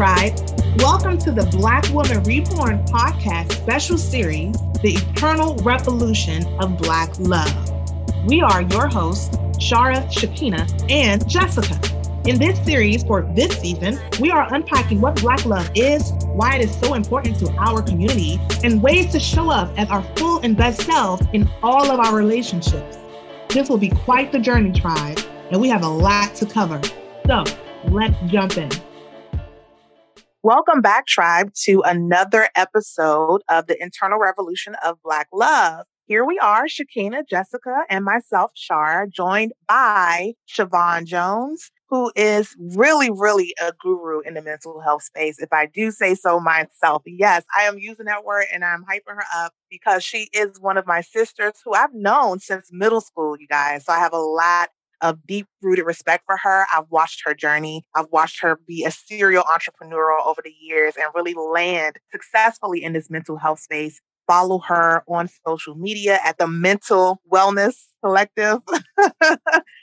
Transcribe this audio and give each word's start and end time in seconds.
Tribe. 0.00 0.32
Welcome 0.78 1.18
to 1.18 1.30
the 1.30 1.46
Black 1.58 1.86
Woman 1.90 2.22
Reborn 2.22 2.82
podcast 2.86 3.52
special 3.52 3.98
series, 3.98 4.56
The 4.80 4.94
Internal 4.94 5.56
Revolution 5.56 6.42
of 6.58 6.78
Black 6.78 7.10
Love. 7.18 7.52
We 8.26 8.40
are 8.40 8.62
your 8.62 8.88
hosts, 8.88 9.36
Shara, 9.58 10.10
Shekina, 10.10 10.90
and 10.90 11.28
Jessica. 11.28 11.78
In 12.26 12.38
this 12.38 12.58
series 12.64 13.02
for 13.04 13.30
this 13.34 13.60
season, 13.60 14.00
we 14.18 14.30
are 14.30 14.50
unpacking 14.54 15.02
what 15.02 15.20
Black 15.20 15.44
love 15.44 15.70
is, 15.74 16.12
why 16.28 16.54
it 16.54 16.62
is 16.62 16.74
so 16.80 16.94
important 16.94 17.38
to 17.40 17.50
our 17.58 17.82
community, 17.82 18.40
and 18.64 18.82
ways 18.82 19.12
to 19.12 19.20
show 19.20 19.50
up 19.50 19.70
as 19.78 19.90
our 19.90 20.02
full 20.16 20.40
and 20.40 20.56
best 20.56 20.80
selves 20.80 21.26
in 21.34 21.46
all 21.62 21.90
of 21.90 22.00
our 22.00 22.16
relationships. 22.16 22.96
This 23.50 23.68
will 23.68 23.76
be 23.76 23.90
quite 23.90 24.32
the 24.32 24.38
journey, 24.38 24.72
tribe, 24.72 25.20
and 25.50 25.60
we 25.60 25.68
have 25.68 25.82
a 25.82 25.88
lot 25.88 26.34
to 26.36 26.46
cover. 26.46 26.80
So 27.26 27.44
let's 27.90 28.16
jump 28.28 28.56
in. 28.56 28.70
Welcome 30.42 30.80
back, 30.80 31.06
tribe, 31.06 31.52
to 31.64 31.82
another 31.82 32.48
episode 32.56 33.42
of 33.50 33.66
the 33.66 33.76
Internal 33.78 34.18
Revolution 34.18 34.74
of 34.82 34.96
Black 35.04 35.28
Love. 35.34 35.84
Here 36.06 36.24
we 36.24 36.38
are, 36.38 36.64
Shekina, 36.64 37.28
Jessica, 37.28 37.84
and 37.90 38.06
myself, 38.06 38.50
Shara, 38.56 39.06
joined 39.12 39.52
by 39.68 40.32
Shevon 40.48 41.04
Jones, 41.04 41.70
who 41.90 42.10
is 42.16 42.56
really, 42.58 43.10
really 43.10 43.54
a 43.60 43.74
guru 43.82 44.20
in 44.20 44.32
the 44.32 44.40
mental 44.40 44.80
health 44.80 45.02
space, 45.02 45.38
if 45.38 45.52
I 45.52 45.66
do 45.66 45.90
say 45.90 46.14
so 46.14 46.40
myself. 46.40 47.02
Yes, 47.04 47.44
I 47.54 47.64
am 47.64 47.78
using 47.78 48.06
that 48.06 48.24
word 48.24 48.46
and 48.50 48.64
I'm 48.64 48.82
hyping 48.90 49.16
her 49.16 49.24
up 49.36 49.52
because 49.70 50.02
she 50.02 50.30
is 50.32 50.58
one 50.58 50.78
of 50.78 50.86
my 50.86 51.02
sisters 51.02 51.52
who 51.62 51.74
I've 51.74 51.92
known 51.92 52.38
since 52.38 52.70
middle 52.72 53.02
school, 53.02 53.36
you 53.38 53.46
guys. 53.46 53.84
So 53.84 53.92
I 53.92 53.98
have 53.98 54.14
a 54.14 54.18
lot 54.18 54.70
of 55.02 55.26
deep 55.26 55.46
rooted 55.62 55.86
respect 55.86 56.24
for 56.26 56.36
her. 56.36 56.66
I've 56.74 56.90
watched 56.90 57.22
her 57.24 57.34
journey. 57.34 57.84
I've 57.94 58.10
watched 58.10 58.40
her 58.42 58.58
be 58.66 58.84
a 58.84 58.90
serial 58.90 59.44
entrepreneur 59.52 60.18
over 60.20 60.40
the 60.42 60.54
years 60.60 60.94
and 60.96 61.06
really 61.14 61.34
land 61.34 61.96
successfully 62.12 62.82
in 62.82 62.92
this 62.92 63.10
mental 63.10 63.36
health 63.36 63.60
space. 63.60 64.00
Follow 64.26 64.60
her 64.60 65.02
on 65.08 65.28
social 65.46 65.74
media 65.74 66.20
at 66.24 66.38
the 66.38 66.46
Mental 66.46 67.20
Wellness 67.30 67.74
Collective. 68.04 68.60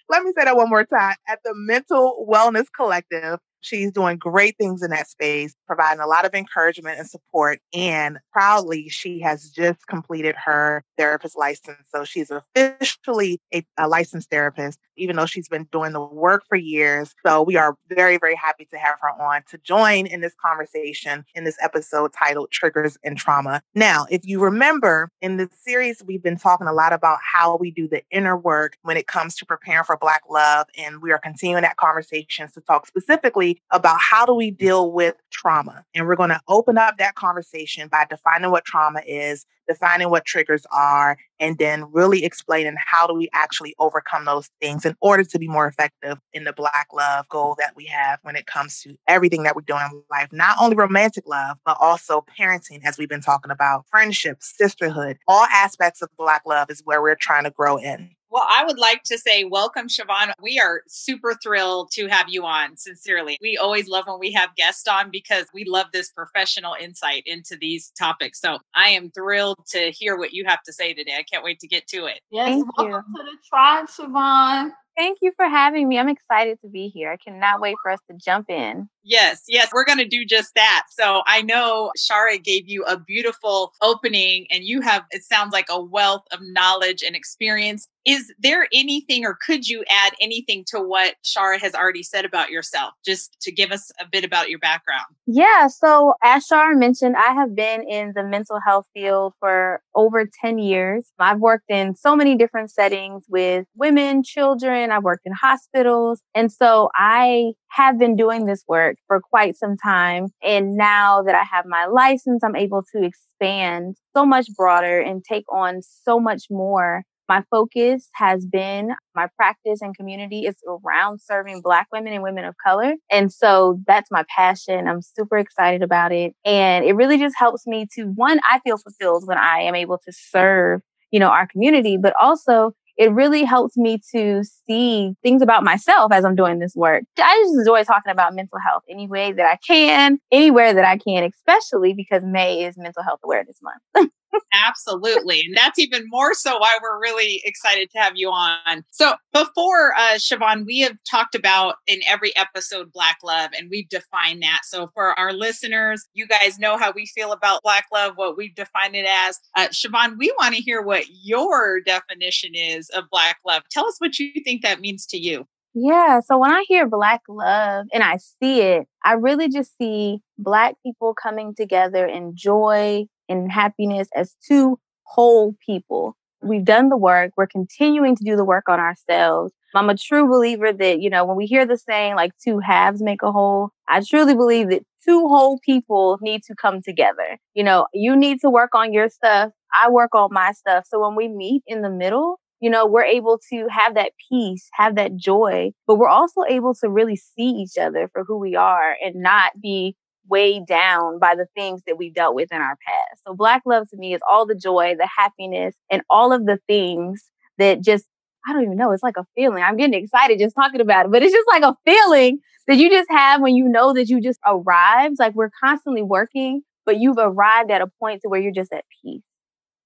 Let 0.09 0.23
me 0.23 0.31
say 0.37 0.45
that 0.45 0.55
one 0.55 0.69
more 0.69 0.85
time 0.85 1.15
at 1.27 1.39
the 1.43 1.53
Mental 1.53 2.25
Wellness 2.29 2.67
Collective. 2.73 3.39
She's 3.61 3.91
doing 3.91 4.17
great 4.17 4.57
things 4.57 4.81
in 4.81 4.91
that 4.91 5.09
space, 5.09 5.55
providing 5.65 5.99
a 5.99 6.07
lot 6.07 6.25
of 6.25 6.33
encouragement 6.33 6.99
and 6.99 7.07
support. 7.07 7.59
And 7.73 8.19
proudly, 8.31 8.89
she 8.89 9.19
has 9.19 9.49
just 9.49 9.87
completed 9.87 10.35
her 10.45 10.83
therapist 10.97 11.37
license. 11.37 11.87
So 11.93 12.03
she's 12.03 12.31
officially 12.31 13.39
a, 13.53 13.65
a, 13.77 13.87
licensed 13.87 14.29
therapist, 14.29 14.79
even 14.95 15.15
though 15.15 15.25
she's 15.25 15.47
been 15.47 15.67
doing 15.71 15.93
the 15.93 16.01
work 16.01 16.43
for 16.47 16.57
years. 16.57 17.15
So 17.25 17.41
we 17.41 17.55
are 17.55 17.75
very, 17.89 18.17
very 18.17 18.35
happy 18.35 18.65
to 18.71 18.77
have 18.77 18.97
her 19.01 19.09
on 19.09 19.43
to 19.49 19.57
join 19.59 20.07
in 20.07 20.21
this 20.21 20.35
conversation 20.41 21.25
in 21.35 21.43
this 21.43 21.57
episode 21.61 22.13
titled 22.13 22.51
Triggers 22.51 22.97
and 23.03 23.17
Trauma. 23.17 23.61
Now, 23.73 24.05
if 24.09 24.25
you 24.25 24.39
remember 24.39 25.09
in 25.21 25.37
this 25.37 25.49
series, 25.51 26.03
we've 26.05 26.23
been 26.23 26.37
talking 26.37 26.67
a 26.67 26.73
lot 26.73 26.93
about 26.93 27.19
how 27.21 27.57
we 27.57 27.71
do 27.71 27.87
the 27.87 28.03
inner 28.11 28.37
work 28.37 28.77
when 28.83 28.97
it 28.97 29.07
comes 29.07 29.35
to 29.37 29.45
preparing 29.45 29.83
for 29.83 29.97
Black 29.97 30.21
love. 30.29 30.67
And 30.77 31.01
we 31.01 31.11
are 31.11 31.19
continuing 31.19 31.61
that 31.63 31.77
conversation 31.77 32.49
to 32.53 32.61
talk 32.61 32.87
specifically 32.87 33.46
about 33.71 33.99
how 33.99 34.25
do 34.25 34.33
we 34.33 34.51
deal 34.51 34.91
with 34.91 35.15
trauma. 35.31 35.83
And 35.93 36.07
we're 36.07 36.15
going 36.15 36.29
to 36.29 36.41
open 36.47 36.77
up 36.77 36.97
that 36.97 37.15
conversation 37.15 37.87
by 37.87 38.05
defining 38.09 38.51
what 38.51 38.65
trauma 38.65 39.01
is, 39.05 39.45
defining 39.67 40.09
what 40.09 40.25
triggers 40.25 40.65
are, 40.71 41.17
and 41.39 41.57
then 41.57 41.91
really 41.91 42.23
explaining 42.23 42.75
how 42.77 43.05
do 43.05 43.13
we 43.13 43.29
actually 43.33 43.75
overcome 43.79 44.25
those 44.25 44.49
things 44.61 44.85
in 44.85 44.95
order 45.01 45.23
to 45.23 45.39
be 45.39 45.47
more 45.47 45.67
effective 45.67 46.17
in 46.33 46.43
the 46.45 46.53
Black 46.53 46.87
love 46.93 47.27
goal 47.29 47.55
that 47.59 47.75
we 47.75 47.85
have 47.85 48.19
when 48.23 48.35
it 48.35 48.45
comes 48.47 48.81
to 48.81 48.95
everything 49.07 49.43
that 49.43 49.55
we're 49.55 49.61
doing 49.61 49.81
in 49.91 50.03
life, 50.09 50.29
not 50.31 50.57
only 50.59 50.75
romantic 50.75 51.27
love, 51.27 51.57
but 51.65 51.77
also 51.79 52.25
parenting, 52.39 52.79
as 52.85 52.97
we've 52.97 53.09
been 53.09 53.21
talking 53.21 53.51
about, 53.51 53.85
friendship, 53.89 54.37
sisterhood, 54.41 55.17
all 55.27 55.45
aspects 55.51 56.01
of 56.01 56.09
Black 56.17 56.41
love 56.45 56.69
is 56.69 56.81
where 56.85 57.01
we're 57.01 57.15
trying 57.15 57.43
to 57.43 57.51
grow 57.51 57.77
in. 57.77 58.11
Well, 58.29 58.45
I 58.49 58.65
would 58.65 58.77
like 58.77 59.03
to 59.03 59.17
say 59.17 59.45
welcome, 59.45 59.87
Shevon. 59.87 60.33
We 60.41 60.59
are 60.59 60.81
super 60.87 61.33
thrilled 61.41 61.91
to 61.93 62.07
have 62.07 62.27
you 62.27 62.45
on, 62.45 62.75
sincerely. 62.75 63.37
We 63.41 63.57
always 63.57 63.87
love 63.87 64.05
when 64.07 64.19
we 64.19 64.31
have 64.33 64.55
guests 64.55 64.87
on 64.87 65.09
because 65.11 65.45
we 65.53 65.63
love 65.63 65.87
this 65.93 66.11
professional 66.11 66.75
insight 66.79 67.23
into 67.25 67.55
these 67.59 67.91
topics. 67.97 68.41
So 68.41 68.57
I 68.75 68.89
am 68.89 69.11
thrilled 69.11 69.65
to 69.69 69.91
hear 69.91 70.17
what 70.17 70.33
you 70.33 70.43
have 70.45 70.61
to 70.63 70.73
say 70.73 70.93
today. 70.93 71.15
I 71.17 71.23
can't 71.23 71.43
wait 71.43 71.59
to 71.59 71.67
get 71.67 71.87
to 71.87 72.05
it. 72.05 72.19
Yes, 72.29 72.49
Thank 72.49 72.77
welcome 72.77 73.13
you. 73.15 73.23
to 73.23 73.31
the 73.31 73.37
tribe, 73.47 73.87
Shevon. 73.87 74.71
Thank 74.97 75.19
you 75.21 75.31
for 75.35 75.47
having 75.47 75.87
me. 75.87 75.99
I'm 75.99 76.09
excited 76.09 76.59
to 76.61 76.69
be 76.69 76.87
here. 76.87 77.11
I 77.11 77.17
cannot 77.17 77.61
wait 77.61 77.75
for 77.83 77.91
us 77.91 77.99
to 78.09 78.17
jump 78.17 78.49
in. 78.49 78.89
Yes, 79.03 79.43
yes, 79.47 79.69
we're 79.71 79.85
going 79.85 79.99
to 79.99 80.07
do 80.07 80.25
just 80.25 80.53
that. 80.55 80.85
So 80.89 81.21
I 81.25 81.41
know 81.41 81.91
Shara 81.97 82.43
gave 82.43 82.67
you 82.67 82.83
a 82.83 82.99
beautiful 82.99 83.71
opening, 83.81 84.47
and 84.51 84.65
you 84.65 84.81
have, 84.81 85.05
it 85.11 85.23
sounds 85.23 85.53
like 85.53 85.67
a 85.69 85.81
wealth 85.81 86.23
of 86.33 86.39
knowledge 86.41 87.03
and 87.05 87.15
experience. 87.15 87.87
Is 88.05 88.33
there 88.39 88.67
anything, 88.73 89.25
or 89.25 89.37
could 89.45 89.67
you 89.67 89.83
add 89.89 90.13
anything 90.19 90.65
to 90.69 90.81
what 90.81 91.15
Shara 91.23 91.59
has 91.59 91.73
already 91.73 92.03
said 92.03 92.25
about 92.25 92.49
yourself, 92.49 92.93
just 93.05 93.37
to 93.41 93.51
give 93.51 93.71
us 93.71 93.91
a 94.01 94.05
bit 94.11 94.25
about 94.25 94.49
your 94.49 94.59
background? 94.59 95.05
Yeah. 95.25 95.67
So, 95.67 96.15
as 96.23 96.45
Shara 96.45 96.77
mentioned, 96.77 97.15
I 97.17 97.33
have 97.33 97.55
been 97.55 97.83
in 97.87 98.11
the 98.13 98.23
mental 98.23 98.59
health 98.65 98.87
field 98.93 99.33
for 99.39 99.81
over 99.95 100.27
10 100.41 100.57
years. 100.57 101.05
I've 101.17 101.39
worked 101.39 101.69
in 101.69 101.95
so 101.95 102.15
many 102.15 102.35
different 102.35 102.71
settings 102.71 103.23
with 103.29 103.65
women, 103.75 104.21
children, 104.23 104.86
I've 104.91 105.03
worked 105.03 105.25
in 105.25 105.33
hospitals. 105.33 106.21
And 106.35 106.51
so, 106.51 106.89
I 106.95 107.53
have 107.69 107.99
been 107.99 108.15
doing 108.15 108.45
this 108.45 108.63
work 108.67 108.97
for 109.07 109.21
quite 109.21 109.55
some 109.55 109.75
time. 109.77 110.27
And 110.41 110.75
now 110.75 111.21
that 111.23 111.35
I 111.35 111.43
have 111.43 111.65
my 111.65 111.85
license, 111.85 112.43
I'm 112.43 112.55
able 112.55 112.83
to 112.95 113.03
expand 113.03 113.95
so 114.15 114.25
much 114.25 114.47
broader 114.57 114.99
and 114.99 115.23
take 115.23 115.45
on 115.51 115.81
so 115.81 116.19
much 116.19 116.45
more. 116.49 117.03
My 117.29 117.43
focus 117.51 118.09
has 118.13 118.45
been 118.45 118.91
my 119.13 119.27
practice 119.35 119.81
and 119.81 119.95
community 119.95 120.45
is 120.45 120.55
around 120.65 121.19
serving 121.21 121.61
Black 121.61 121.87
women 121.91 122.13
and 122.13 122.23
women 122.23 122.45
of 122.45 122.55
color. 122.65 122.93
And 123.11 123.31
so 123.33 123.81
that's 123.85 124.09
my 124.09 124.23
passion. 124.33 124.87
I'm 124.87 125.01
super 125.01 125.37
excited 125.37 125.83
about 125.83 126.13
it. 126.13 126.33
And 126.45 126.85
it 126.85 126.93
really 126.93 127.17
just 127.17 127.35
helps 127.37 127.67
me 127.67 127.85
to, 127.95 128.05
one, 128.15 128.39
I 128.49 128.59
feel 128.59 128.77
fulfilled 128.77 129.27
when 129.27 129.37
I 129.37 129.59
am 129.59 129.75
able 129.75 129.97
to 129.97 130.13
serve, 130.13 130.81
you 131.11 131.19
know, 131.19 131.27
our 131.27 131.47
community, 131.47 131.97
but 131.97 132.13
also 132.19 132.71
it 132.97 133.11
really 133.11 133.43
helps 133.43 133.77
me 133.77 134.01
to 134.15 134.43
see 134.43 135.13
things 135.21 135.41
about 135.41 135.63
myself 135.63 136.11
as 136.11 136.25
I'm 136.25 136.35
doing 136.35 136.59
this 136.59 136.75
work. 136.75 137.03
I 137.17 137.43
just 137.45 137.59
enjoy 137.59 137.83
talking 137.83 138.11
about 138.11 138.33
mental 138.33 138.59
health 138.65 138.83
any 138.89 139.07
way 139.07 139.31
that 139.31 139.45
I 139.45 139.57
can, 139.65 140.19
anywhere 140.31 140.73
that 140.73 140.85
I 140.85 140.97
can, 140.97 141.23
especially 141.23 141.93
because 141.93 142.23
May 142.25 142.65
is 142.65 142.77
Mental 142.77 143.03
Health 143.03 143.19
Awareness 143.23 143.59
Month. 143.61 144.11
Absolutely. 144.53 145.41
And 145.41 145.55
that's 145.55 145.77
even 145.79 146.05
more 146.07 146.33
so 146.33 146.57
why 146.57 146.77
we're 146.81 146.99
really 147.01 147.41
excited 147.43 147.89
to 147.91 147.99
have 147.99 148.13
you 148.15 148.29
on. 148.29 148.83
So, 148.91 149.15
before 149.33 149.93
uh, 149.97 150.15
Shevon, 150.15 150.65
we 150.65 150.79
have 150.79 150.97
talked 151.09 151.35
about 151.35 151.75
in 151.85 151.99
every 152.07 152.35
episode 152.35 152.91
Black 152.93 153.17
love, 153.23 153.51
and 153.57 153.69
we've 153.69 153.89
defined 153.89 154.41
that. 154.43 154.61
So, 154.63 154.89
for 154.93 155.17
our 155.19 155.33
listeners, 155.33 156.05
you 156.13 156.27
guys 156.27 156.59
know 156.59 156.77
how 156.77 156.91
we 156.91 157.05
feel 157.07 157.31
about 157.31 157.63
Black 157.63 157.85
love, 157.93 158.13
what 158.15 158.37
we've 158.37 158.55
defined 158.55 158.95
it 158.95 159.05
as. 159.07 159.39
Uh, 159.55 159.67
Shevon, 159.67 160.17
we 160.17 160.33
want 160.39 160.55
to 160.55 160.61
hear 160.61 160.81
what 160.81 161.05
your 161.09 161.81
definition 161.81 162.51
is 162.55 162.89
of 162.89 163.05
Black 163.11 163.37
love. 163.45 163.63
Tell 163.69 163.85
us 163.85 163.95
what 163.99 164.17
you 164.17 164.31
think 164.43 164.63
that 164.63 164.79
means 164.79 165.05
to 165.07 165.17
you. 165.17 165.45
Yeah. 165.79 166.21
So 166.21 166.39
when 166.39 166.51
I 166.51 166.65
hear 166.67 166.87
Black 166.87 167.21
love 167.29 167.85
and 167.93 168.01
I 168.01 168.17
see 168.17 168.61
it, 168.61 168.87
I 169.05 169.13
really 169.13 169.47
just 169.47 169.77
see 169.77 170.21
Black 170.39 170.75
people 170.81 171.13
coming 171.13 171.53
together 171.53 172.05
in 172.07 172.35
joy, 172.35 173.05
and 173.29 173.51
happiness 173.51 174.07
as 174.15 174.35
two 174.47 174.79
whole 175.03 175.55
people. 175.65 176.15
We've 176.41 176.65
done 176.65 176.89
the 176.89 176.97
work. 176.97 177.31
We're 177.35 177.47
continuing 177.47 178.15
to 178.15 178.23
do 178.23 178.35
the 178.35 178.45
work 178.45 178.69
on 178.69 178.79
ourselves. 178.79 179.53
I'm 179.75 179.89
a 179.89 179.97
true 179.97 180.27
believer 180.27 180.71
that, 180.73 181.01
you 181.01 181.09
know, 181.09 181.25
when 181.25 181.37
we 181.37 181.45
hear 181.45 181.65
the 181.65 181.77
saying 181.77 182.15
like 182.15 182.31
two 182.43 182.59
halves 182.59 183.01
make 183.01 183.21
a 183.21 183.31
whole, 183.31 183.71
I 183.87 184.01
truly 184.01 184.33
believe 184.33 184.69
that 184.69 184.83
two 185.03 185.27
whole 185.27 185.59
people 185.63 186.17
need 186.21 186.43
to 186.43 186.55
come 186.55 186.81
together. 186.81 187.37
You 187.53 187.63
know, 187.63 187.87
you 187.93 188.15
need 188.15 188.39
to 188.41 188.49
work 188.49 188.71
on 188.73 188.93
your 188.93 189.09
stuff. 189.09 189.51
I 189.73 189.89
work 189.89 190.15
on 190.15 190.29
my 190.31 190.51
stuff. 190.53 190.85
So 190.87 190.99
when 190.99 191.15
we 191.15 191.27
meet 191.27 191.63
in 191.67 191.81
the 191.81 191.89
middle, 191.89 192.39
you 192.59 192.69
know, 192.69 192.85
we're 192.87 193.03
able 193.03 193.39
to 193.51 193.67
have 193.69 193.93
that 193.95 194.13
peace, 194.29 194.67
have 194.73 194.95
that 194.95 195.15
joy, 195.15 195.71
but 195.85 195.95
we're 195.95 196.07
also 196.07 196.41
able 196.49 196.73
to 196.75 196.89
really 196.89 197.15
see 197.15 197.43
each 197.43 197.77
other 197.79 198.09
for 198.11 198.23
who 198.23 198.37
we 198.39 198.55
are 198.55 198.95
and 199.03 199.15
not 199.15 199.51
be 199.61 199.95
weighed 200.29 200.65
down 200.65 201.19
by 201.19 201.35
the 201.35 201.47
things 201.55 201.81
that 201.87 201.97
we 201.97 202.09
dealt 202.09 202.35
with 202.35 202.51
in 202.51 202.57
our 202.57 202.77
past. 202.85 203.21
So 203.25 203.33
black 203.33 203.63
love 203.65 203.89
to 203.89 203.97
me 203.97 204.13
is 204.13 204.21
all 204.29 204.45
the 204.45 204.55
joy, 204.55 204.95
the 204.97 205.09
happiness, 205.17 205.75
and 205.91 206.01
all 206.09 206.33
of 206.33 206.45
the 206.45 206.59
things 206.67 207.23
that 207.57 207.81
just 207.83 208.05
I 208.47 208.53
don't 208.53 208.63
even 208.63 208.77
know. 208.77 208.91
It's 208.91 209.03
like 209.03 209.17
a 209.17 209.25
feeling. 209.35 209.61
I'm 209.61 209.75
getting 209.75 210.01
excited 210.01 210.39
just 210.39 210.55
talking 210.55 210.79
about 210.79 211.05
it, 211.05 211.11
but 211.11 211.21
it's 211.21 211.33
just 211.33 211.47
like 211.49 211.63
a 211.63 211.75
feeling 211.85 212.39
that 212.67 212.77
you 212.77 212.89
just 212.89 213.09
have 213.09 213.41
when 213.41 213.55
you 213.55 213.67
know 213.67 213.93
that 213.93 214.07
you 214.07 214.21
just 214.21 214.39
arrived. 214.45 215.17
Like 215.19 215.35
we're 215.35 215.51
constantly 215.61 216.01
working, 216.01 216.61
but 216.85 216.97
you've 216.97 217.17
arrived 217.19 217.71
at 217.71 217.81
a 217.81 217.87
point 217.99 218.21
to 218.21 218.29
where 218.29 218.39
you're 218.39 218.53
just 218.53 218.71
at 218.71 218.85
peace. 219.03 219.21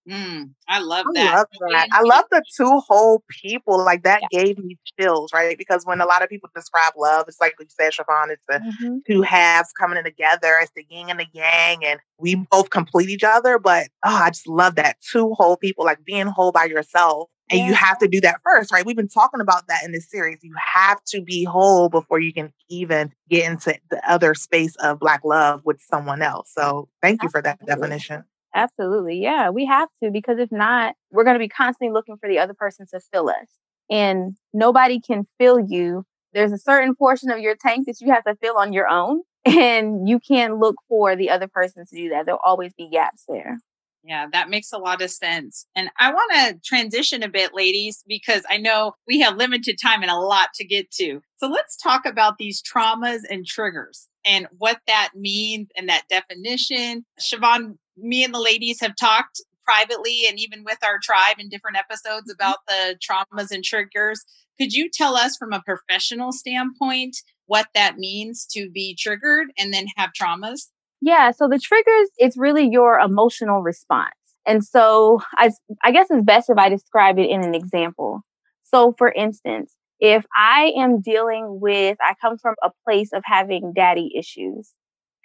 Mm, 0.10 0.52
I 0.68 0.80
love 0.80 1.06
I 1.08 1.12
that. 1.14 1.36
love 1.36 1.48
that. 1.72 1.88
I 1.92 2.02
love 2.02 2.26
the 2.32 2.44
two 2.58 2.80
whole 2.88 3.24
people. 3.30 3.78
Like 3.84 4.04
that 4.04 4.24
gave 4.32 4.58
me 4.58 4.78
chills, 5.00 5.32
right? 5.34 5.58
Because 5.58 5.86
when 5.86 6.02
a 6.02 6.06
lot 6.06 6.24
of 6.24 6.30
people 6.30 6.50
describe 6.56 6.94
love, 6.98 7.26
it's 7.28 7.40
like 7.40 7.54
you 7.60 7.68
said, 7.70 7.92
Shevon, 7.94 8.32
it's 8.32 8.42
the 8.48 8.62
Mm-hmm. 8.62 8.98
two 9.10 9.22
halves 9.22 9.72
coming 9.80 9.98
in 9.98 10.04
together. 10.04 10.58
It's 10.62 10.72
the 10.76 10.86
yin 10.90 11.10
and 11.10 11.20
the 11.20 11.28
yang, 11.34 11.84
and 11.86 12.00
we 12.18 12.36
both 12.36 12.70
complete 12.72 13.10
each 13.10 13.24
other. 13.24 13.60
But 13.60 13.88
oh, 14.06 14.16
I 14.24 14.30
just 14.32 14.48
love 14.48 14.76
that 14.76 14.98
two 15.02 15.34
whole 15.34 15.58
people, 15.58 15.86
like 15.86 16.04
being 16.04 16.28
whole 16.28 16.52
by 16.52 16.66
yourself. 16.66 17.30
And 17.50 17.60
you 17.60 17.74
have 17.74 17.98
to 18.00 18.08
do 18.08 18.22
that 18.22 18.40
first, 18.46 18.72
right? 18.72 18.86
We've 18.86 18.96
been 18.96 19.10
talking 19.10 19.42
about 19.42 19.68
that 19.68 19.84
in 19.84 19.92
this 19.92 20.10
series. 20.10 20.38
You 20.42 20.54
have 20.74 21.04
to 21.08 21.22
be 21.22 21.44
whole 21.44 21.90
before 21.90 22.20
you 22.20 22.32
can 22.34 22.54
even 22.70 23.12
get 23.30 23.44
into 23.50 23.76
the 23.90 24.02
other 24.10 24.34
space 24.36 24.74
of 24.78 25.00
Black 25.00 25.22
love 25.26 25.62
with 25.66 25.82
someone 25.82 26.22
else. 26.22 26.50
So 26.56 26.88
thank 27.02 27.22
you 27.22 27.28
for 27.30 27.42
that 27.42 27.60
Absolutely. 27.62 27.90
definition. 27.90 28.24
Absolutely. 28.54 29.22
Yeah, 29.22 29.50
we 29.50 29.66
have 29.66 29.90
to 30.04 30.12
because 30.12 30.38
if 30.40 30.52
not, 30.52 30.96
we're 31.12 31.24
going 31.24 31.36
to 31.36 31.40
be 31.40 31.48
constantly 31.48 31.94
looking 31.94 32.18
for 32.18 32.28
the 32.28 32.40
other 32.40 32.54
person 32.54 32.86
to 32.94 33.00
fill 33.12 33.30
us. 33.30 33.48
And 33.90 34.36
nobody 34.54 35.00
can 35.00 35.28
fill 35.40 35.60
you. 35.60 36.06
There's 36.34 36.52
a 36.52 36.58
certain 36.58 36.96
portion 36.96 37.30
of 37.30 37.40
your 37.40 37.56
tank 37.56 37.88
that 37.88 38.00
you 38.00 38.12
have 38.14 38.24
to 38.24 38.36
fill 38.36 38.58
on 38.58 38.74
your 38.74 38.90
own. 38.90 39.22
And 39.44 40.08
you 40.08 40.20
can't 40.20 40.60
look 40.60 40.76
for 40.88 41.16
the 41.16 41.32
other 41.32 41.48
person 41.48 41.84
to 41.84 41.96
do 41.96 42.10
that. 42.10 42.28
There'll 42.28 42.40
always 42.46 42.74
be 42.76 42.88
gaps 42.92 43.24
there. 43.28 43.58
Yeah, 44.04 44.28
that 44.32 44.50
makes 44.50 44.72
a 44.72 44.78
lot 44.78 45.02
of 45.02 45.12
sense. 45.12 45.66
And 45.76 45.90
I 46.00 46.12
want 46.12 46.32
to 46.34 46.60
transition 46.64 47.22
a 47.24 47.30
bit, 47.30 47.54
ladies, 47.54 48.04
because 48.08 48.44
I 48.50 48.58
know 48.58 48.94
we 49.08 49.20
have 49.20 49.38
limited 49.38 49.78
time 49.82 50.02
and 50.02 50.12
a 50.12 50.18
lot 50.18 50.50
to 50.56 50.66
get 50.66 50.92
to. 50.92 51.22
So 51.38 51.48
let's 51.48 51.78
talk 51.78 52.06
about 52.06 52.38
these 52.38 52.62
traumas 52.62 53.20
and 53.30 53.46
triggers 53.46 54.08
and 54.26 54.48
what 54.58 54.80
that 54.88 55.12
means 55.16 55.68
and 55.78 55.88
that 55.90 56.04
definition. 56.10 57.06
Shevon, 57.20 57.78
me 58.02 58.24
and 58.24 58.34
the 58.34 58.40
ladies 58.40 58.80
have 58.82 58.96
talked 58.96 59.42
privately 59.64 60.24
and 60.28 60.40
even 60.40 60.64
with 60.64 60.78
our 60.86 61.00
tribe 61.02 61.38
in 61.40 61.50
different 61.50 61.78
episodes 61.78 62.32
mm-hmm. 62.32 62.32
about 62.32 62.58
the 62.68 62.98
traumas 63.00 63.52
and 63.52 63.64
triggers. 63.64 64.24
Could 64.60 64.74
you 64.74 64.90
tell 64.90 65.16
us 65.16 65.38
from 65.38 65.54
a 65.54 65.62
professional 65.62 66.32
standpoint 66.32 67.18
what 67.46 67.68
that 67.74 67.98
means 67.98 68.46
to 68.52 68.70
be 68.70 68.96
triggered 69.00 69.48
and 69.58 69.74
then 69.74 69.86
have 69.98 70.12
traumas? 70.20 70.68
Yeah. 71.02 71.32
So 71.32 71.48
the 71.48 71.60
triggers, 71.60 72.10
it's 72.18 72.38
really 72.38 72.68
your 72.70 73.00
emotional 73.00 73.62
response. 73.62 74.12
And 74.46 74.64
so 74.64 75.22
I, 75.38 75.52
I 75.84 75.92
guess 75.92 76.08
it's 76.10 76.24
best 76.24 76.50
if 76.50 76.58
I 76.58 76.70
describe 76.70 77.18
it 77.20 77.30
in 77.30 77.44
an 77.44 77.56
example. 77.56 78.22
So 78.64 78.94
for 78.98 79.12
instance, 79.12 79.74
if 80.00 80.26
I 80.36 80.74
am 80.78 81.02
dealing 81.02 81.60
with, 81.62 81.98
I 82.02 82.16
come 82.20 82.38
from 82.38 82.56
a 82.64 82.72
place 82.86 83.10
of 83.14 83.22
having 83.26 83.74
daddy 83.76 84.12
issues. 84.18 84.72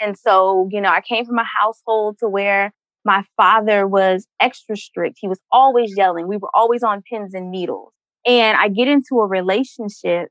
And 0.01 0.19
so, 0.19 0.69
you 0.71 0.81
know, 0.81 0.91
I 0.91 1.01
came 1.01 1.25
from 1.25 1.39
a 1.39 1.45
household 1.59 2.19
to 2.21 2.29
where 2.29 2.73
my 3.05 3.25
father 3.37 3.87
was 3.87 4.27
extra 4.41 4.77
strict. 4.77 5.19
He 5.21 5.29
was 5.29 5.41
always 5.53 5.95
yelling. 5.97 6.27
We 6.29 6.37
were 6.37 6.51
always 6.55 6.83
on 6.83 7.03
pins 7.03 7.35
and 7.35 7.51
needles. 7.51 7.93
And 8.27 8.59
I 8.59 8.69
get 8.69 8.89
into 8.89 9.21
a 9.21 9.27
relationship 9.27 10.29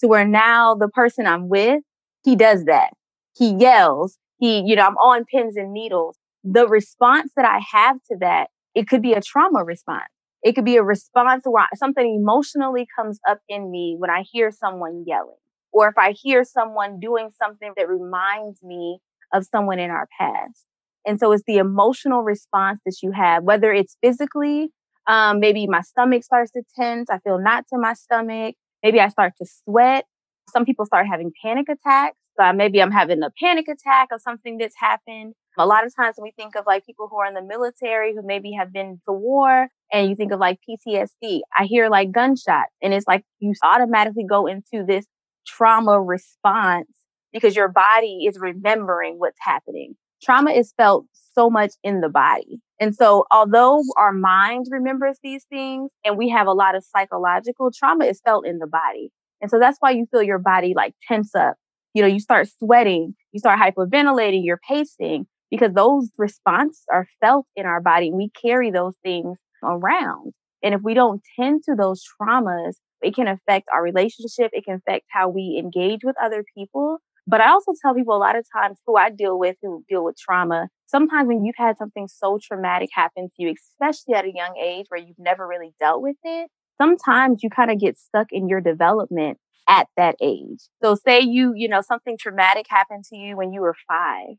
to 0.00 0.08
where 0.08 0.26
now 0.26 0.74
the 0.74 0.88
person 0.88 1.26
I'm 1.26 1.48
with, 1.48 1.82
he 2.24 2.34
does 2.36 2.64
that. 2.64 2.90
He 3.36 3.54
yells. 3.54 4.18
He, 4.38 4.62
you 4.66 4.76
know, 4.76 4.82
I'm 4.86 4.96
on 4.96 5.24
pins 5.24 5.56
and 5.56 5.72
needles. 5.72 6.18
The 6.44 6.66
response 6.66 7.30
that 7.36 7.44
I 7.44 7.60
have 7.72 7.96
to 8.10 8.16
that, 8.20 8.48
it 8.74 8.88
could 8.88 9.02
be 9.02 9.12
a 9.14 9.22
trauma 9.22 9.64
response. 9.64 10.04
It 10.42 10.54
could 10.54 10.64
be 10.64 10.76
a 10.76 10.82
response 10.82 11.44
where 11.44 11.66
something 11.76 12.14
emotionally 12.14 12.86
comes 12.96 13.18
up 13.28 13.38
in 13.48 13.70
me 13.70 13.96
when 13.98 14.10
I 14.10 14.22
hear 14.30 14.50
someone 14.50 15.04
yelling, 15.06 15.38
or 15.72 15.88
if 15.88 15.96
I 15.96 16.12
hear 16.12 16.44
someone 16.44 17.00
doing 17.00 17.30
something 17.40 17.72
that 17.76 17.88
reminds 17.88 18.62
me 18.62 18.98
of 19.32 19.44
someone 19.46 19.78
in 19.78 19.90
our 19.90 20.08
past. 20.18 20.64
And 21.06 21.20
so 21.20 21.32
it's 21.32 21.44
the 21.46 21.58
emotional 21.58 22.22
response 22.22 22.80
that 22.84 22.96
you 23.02 23.12
have, 23.12 23.44
whether 23.44 23.72
it's 23.72 23.96
physically, 24.02 24.70
um, 25.06 25.38
maybe 25.38 25.66
my 25.66 25.82
stomach 25.82 26.24
starts 26.24 26.50
to 26.52 26.62
tense. 26.76 27.08
I 27.10 27.18
feel 27.20 27.38
knots 27.38 27.68
in 27.72 27.80
my 27.80 27.94
stomach. 27.94 28.56
Maybe 28.82 29.00
I 29.00 29.08
start 29.08 29.34
to 29.38 29.46
sweat. 29.64 30.04
Some 30.50 30.64
people 30.64 30.84
start 30.84 31.06
having 31.10 31.32
panic 31.42 31.66
attacks. 31.68 32.16
Uh, 32.40 32.52
maybe 32.52 32.82
I'm 32.82 32.90
having 32.90 33.22
a 33.22 33.30
panic 33.40 33.66
attack 33.68 34.08
of 34.12 34.20
something 34.20 34.58
that's 34.58 34.74
happened. 34.78 35.34
A 35.58 35.64
lot 35.66 35.86
of 35.86 35.94
times 35.96 36.16
when 36.18 36.24
we 36.24 36.32
think 36.36 36.54
of 36.54 36.64
like 36.66 36.84
people 36.84 37.08
who 37.10 37.16
are 37.18 37.26
in 37.26 37.34
the 37.34 37.42
military 37.42 38.14
who 38.14 38.20
maybe 38.22 38.52
have 38.52 38.72
been 38.72 39.00
to 39.08 39.12
war 39.12 39.68
and 39.90 40.10
you 40.10 40.16
think 40.16 40.32
of 40.32 40.40
like 40.40 40.58
PTSD, 40.68 41.40
I 41.56 41.64
hear 41.64 41.88
like 41.88 42.12
gunshot 42.12 42.66
and 42.82 42.92
it's 42.92 43.06
like 43.06 43.24
you 43.38 43.54
automatically 43.64 44.24
go 44.28 44.46
into 44.46 44.84
this 44.86 45.06
trauma 45.46 45.98
response 45.98 46.88
because 47.36 47.54
your 47.54 47.68
body 47.68 48.24
is 48.26 48.38
remembering 48.40 49.16
what's 49.18 49.36
happening. 49.40 49.94
Trauma 50.22 50.52
is 50.52 50.72
felt 50.78 51.04
so 51.34 51.50
much 51.50 51.72
in 51.84 52.00
the 52.00 52.08
body. 52.08 52.62
And 52.80 52.94
so 52.94 53.26
although 53.30 53.82
our 53.98 54.14
mind 54.14 54.64
remembers 54.70 55.18
these 55.22 55.44
things 55.50 55.90
and 56.02 56.16
we 56.16 56.30
have 56.30 56.46
a 56.46 56.52
lot 56.52 56.74
of 56.74 56.82
psychological 56.82 57.70
trauma 57.76 58.06
is 58.06 58.22
felt 58.24 58.46
in 58.46 58.58
the 58.58 58.66
body. 58.66 59.10
And 59.42 59.50
so 59.50 59.58
that's 59.58 59.76
why 59.80 59.90
you 59.90 60.06
feel 60.10 60.22
your 60.22 60.38
body 60.38 60.72
like 60.74 60.94
tense 61.06 61.34
up. 61.34 61.56
You 61.92 62.00
know, 62.00 62.08
you 62.08 62.20
start 62.20 62.48
sweating, 62.58 63.14
you 63.32 63.38
start 63.38 63.58
hyperventilating, 63.58 64.40
you're 64.42 64.60
pacing 64.66 65.26
because 65.50 65.72
those 65.74 66.08
responses 66.16 66.84
are 66.90 67.06
felt 67.20 67.44
in 67.54 67.66
our 67.66 67.82
body. 67.82 68.10
We 68.10 68.30
carry 68.30 68.70
those 68.70 68.94
things 69.04 69.36
around. 69.62 70.32
And 70.62 70.74
if 70.74 70.80
we 70.82 70.94
don't 70.94 71.20
tend 71.38 71.64
to 71.64 71.74
those 71.74 72.02
traumas, 72.18 72.76
it 73.02 73.14
can 73.14 73.28
affect 73.28 73.68
our 73.74 73.82
relationship. 73.82 74.52
It 74.54 74.64
can 74.64 74.76
affect 74.76 75.04
how 75.10 75.28
we 75.28 75.60
engage 75.62 76.00
with 76.02 76.16
other 76.22 76.42
people. 76.56 76.98
But 77.26 77.40
I 77.40 77.50
also 77.50 77.72
tell 77.82 77.94
people 77.94 78.16
a 78.16 78.18
lot 78.18 78.36
of 78.36 78.46
times 78.52 78.78
who 78.86 78.96
I 78.96 79.10
deal 79.10 79.38
with 79.38 79.56
who 79.62 79.84
deal 79.88 80.04
with 80.04 80.16
trauma, 80.16 80.68
sometimes 80.86 81.26
when 81.26 81.44
you've 81.44 81.56
had 81.58 81.76
something 81.76 82.06
so 82.08 82.38
traumatic 82.40 82.90
happen 82.92 83.24
to 83.28 83.34
you, 83.38 83.52
especially 83.52 84.14
at 84.14 84.24
a 84.24 84.32
young 84.32 84.56
age 84.62 84.86
where 84.88 85.00
you've 85.00 85.18
never 85.18 85.46
really 85.46 85.74
dealt 85.80 86.02
with 86.02 86.16
it, 86.22 86.50
sometimes 86.80 87.42
you 87.42 87.50
kind 87.50 87.70
of 87.70 87.80
get 87.80 87.98
stuck 87.98 88.28
in 88.30 88.48
your 88.48 88.60
development 88.60 89.38
at 89.68 89.88
that 89.96 90.14
age. 90.20 90.60
So 90.82 90.94
say 90.94 91.20
you, 91.20 91.52
you 91.56 91.68
know, 91.68 91.80
something 91.80 92.16
traumatic 92.18 92.66
happened 92.68 93.04
to 93.10 93.16
you 93.16 93.36
when 93.36 93.52
you 93.52 93.60
were 93.60 93.74
five 93.88 94.36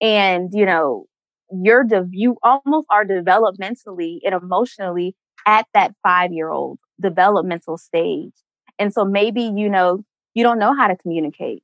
and, 0.00 0.50
you 0.52 0.64
know, 0.64 1.06
you're, 1.50 1.82
de- 1.84 2.08
you 2.12 2.36
almost 2.42 2.86
are 2.90 3.04
developmentally 3.04 4.18
and 4.24 4.34
emotionally 4.34 5.16
at 5.46 5.66
that 5.74 5.92
five 6.02 6.32
year 6.32 6.50
old 6.50 6.78
developmental 7.00 7.78
stage. 7.78 8.32
And 8.78 8.92
so 8.92 9.04
maybe, 9.04 9.42
you 9.42 9.68
know, 9.68 10.04
you 10.34 10.44
don't 10.44 10.58
know 10.60 10.76
how 10.76 10.86
to 10.86 10.96
communicate. 10.96 11.62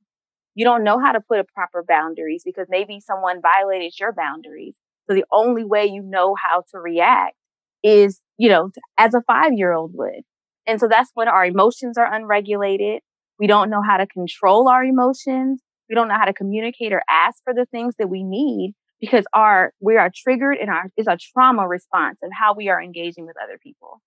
You 0.55 0.65
don't 0.65 0.83
know 0.83 0.99
how 0.99 1.11
to 1.11 1.21
put 1.21 1.39
a 1.39 1.43
proper 1.43 1.83
boundaries 1.87 2.43
because 2.45 2.67
maybe 2.69 2.99
someone 2.99 3.41
violated 3.41 3.93
your 3.99 4.13
boundaries. 4.13 4.73
So 5.07 5.13
the 5.13 5.25
only 5.31 5.63
way 5.63 5.85
you 5.85 6.01
know 6.01 6.35
how 6.41 6.63
to 6.71 6.79
react 6.79 7.35
is, 7.83 8.21
you 8.37 8.49
know, 8.49 8.71
as 8.97 9.13
a 9.13 9.21
five 9.27 9.51
year 9.53 9.73
old 9.73 9.91
would. 9.93 10.21
And 10.65 10.79
so 10.79 10.87
that's 10.87 11.11
when 11.13 11.27
our 11.27 11.45
emotions 11.45 11.97
are 11.97 12.11
unregulated. 12.11 13.01
We 13.37 13.47
don't 13.47 13.69
know 13.69 13.81
how 13.81 13.97
to 13.97 14.07
control 14.07 14.67
our 14.69 14.83
emotions. 14.83 15.61
We 15.89 15.95
don't 15.95 16.07
know 16.07 16.17
how 16.17 16.25
to 16.25 16.33
communicate 16.33 16.93
or 16.93 17.03
ask 17.09 17.43
for 17.43 17.53
the 17.53 17.65
things 17.65 17.93
that 17.99 18.09
we 18.09 18.23
need 18.23 18.73
because 18.99 19.25
our, 19.33 19.73
we 19.79 19.97
are 19.97 20.09
triggered 20.13 20.57
and 20.57 20.69
our, 20.69 20.89
is 20.97 21.07
a 21.07 21.17
trauma 21.17 21.67
response 21.67 22.17
of 22.23 22.31
how 22.33 22.55
we 22.55 22.69
are 22.69 22.81
engaging 22.81 23.25
with 23.25 23.35
other 23.43 23.59
people. 23.61 24.01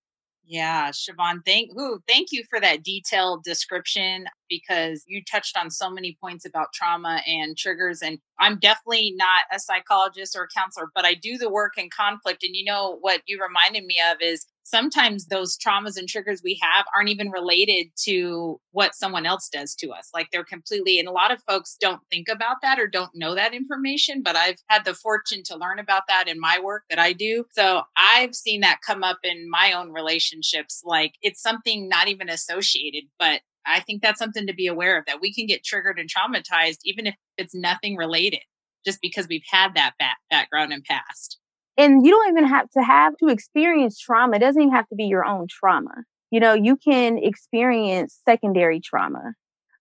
Yeah, 0.50 0.90
Shevon, 0.92 1.44
thank 1.44 1.72
ooh, 1.78 2.00
thank 2.08 2.32
you 2.32 2.42
for 2.48 2.58
that 2.58 2.82
detailed 2.82 3.44
description 3.44 4.26
because 4.48 5.04
you 5.06 5.22
touched 5.22 5.58
on 5.58 5.70
so 5.70 5.90
many 5.90 6.16
points 6.22 6.46
about 6.46 6.72
trauma 6.72 7.20
and 7.26 7.56
triggers. 7.56 8.00
And 8.02 8.18
I'm 8.40 8.58
definitely 8.58 9.12
not 9.16 9.44
a 9.54 9.60
psychologist 9.60 10.34
or 10.34 10.44
a 10.44 10.48
counselor, 10.58 10.88
but 10.94 11.04
I 11.04 11.14
do 11.14 11.36
the 11.36 11.50
work 11.50 11.74
in 11.76 11.90
conflict. 11.90 12.44
And 12.44 12.56
you 12.56 12.64
know 12.64 12.96
what 13.02 13.22
you 13.26 13.38
reminded 13.42 13.86
me 13.86 13.98
of 14.10 14.22
is 14.22 14.46
sometimes 14.68 15.26
those 15.26 15.56
traumas 15.56 15.96
and 15.96 16.08
triggers 16.08 16.42
we 16.42 16.58
have 16.62 16.84
aren't 16.94 17.08
even 17.08 17.30
related 17.30 17.86
to 18.04 18.60
what 18.72 18.94
someone 18.94 19.26
else 19.26 19.48
does 19.48 19.74
to 19.76 19.90
us. 19.90 20.10
Like 20.12 20.28
they're 20.30 20.44
completely, 20.44 20.98
and 20.98 21.08
a 21.08 21.12
lot 21.12 21.32
of 21.32 21.42
folks 21.48 21.76
don't 21.80 22.00
think 22.10 22.28
about 22.28 22.56
that 22.62 22.78
or 22.78 22.86
don't 22.86 23.14
know 23.14 23.34
that 23.34 23.54
information. 23.54 24.22
But 24.22 24.36
I've 24.36 24.58
had 24.68 24.84
the 24.84 24.94
fortune 24.94 25.42
to 25.44 25.56
learn 25.56 25.78
about 25.78 26.02
that 26.08 26.28
in 26.28 26.38
my 26.38 26.60
work 26.60 26.84
that 26.90 26.98
I 26.98 27.12
do. 27.12 27.44
So 27.52 27.82
I've 27.96 28.34
seen 28.34 28.60
that 28.60 28.80
come 28.86 29.02
up 29.02 29.18
in 29.24 29.48
my 29.50 29.72
own 29.72 29.90
relationships. 29.90 30.82
Like 30.84 31.14
it's 31.22 31.42
something 31.42 31.88
not 31.88 32.08
even 32.08 32.28
associated, 32.28 33.04
but 33.18 33.40
I 33.66 33.80
think 33.80 34.02
that's 34.02 34.18
something 34.18 34.46
to 34.46 34.54
be 34.54 34.66
aware 34.66 34.98
of 34.98 35.06
that 35.06 35.20
we 35.20 35.32
can 35.32 35.46
get 35.46 35.64
triggered 35.64 35.98
and 35.98 36.08
traumatized, 36.08 36.78
even 36.84 37.06
if 37.06 37.14
it's 37.36 37.54
nothing 37.54 37.96
related, 37.96 38.40
just 38.84 39.00
because 39.00 39.28
we've 39.28 39.42
had 39.50 39.74
that 39.74 39.92
back- 39.98 40.18
background 40.30 40.72
and 40.72 40.84
past. 40.84 41.38
And 41.78 42.04
you 42.04 42.10
don't 42.10 42.28
even 42.36 42.48
have 42.48 42.68
to 42.70 42.82
have 42.82 43.16
to 43.18 43.28
experience 43.28 43.98
trauma. 43.98 44.36
It 44.36 44.40
doesn't 44.40 44.60
even 44.60 44.74
have 44.74 44.88
to 44.88 44.96
be 44.96 45.04
your 45.04 45.24
own 45.24 45.46
trauma. 45.48 46.02
You 46.30 46.40
know, 46.40 46.52
you 46.52 46.76
can 46.76 47.18
experience 47.18 48.20
secondary 48.28 48.80
trauma. 48.80 49.32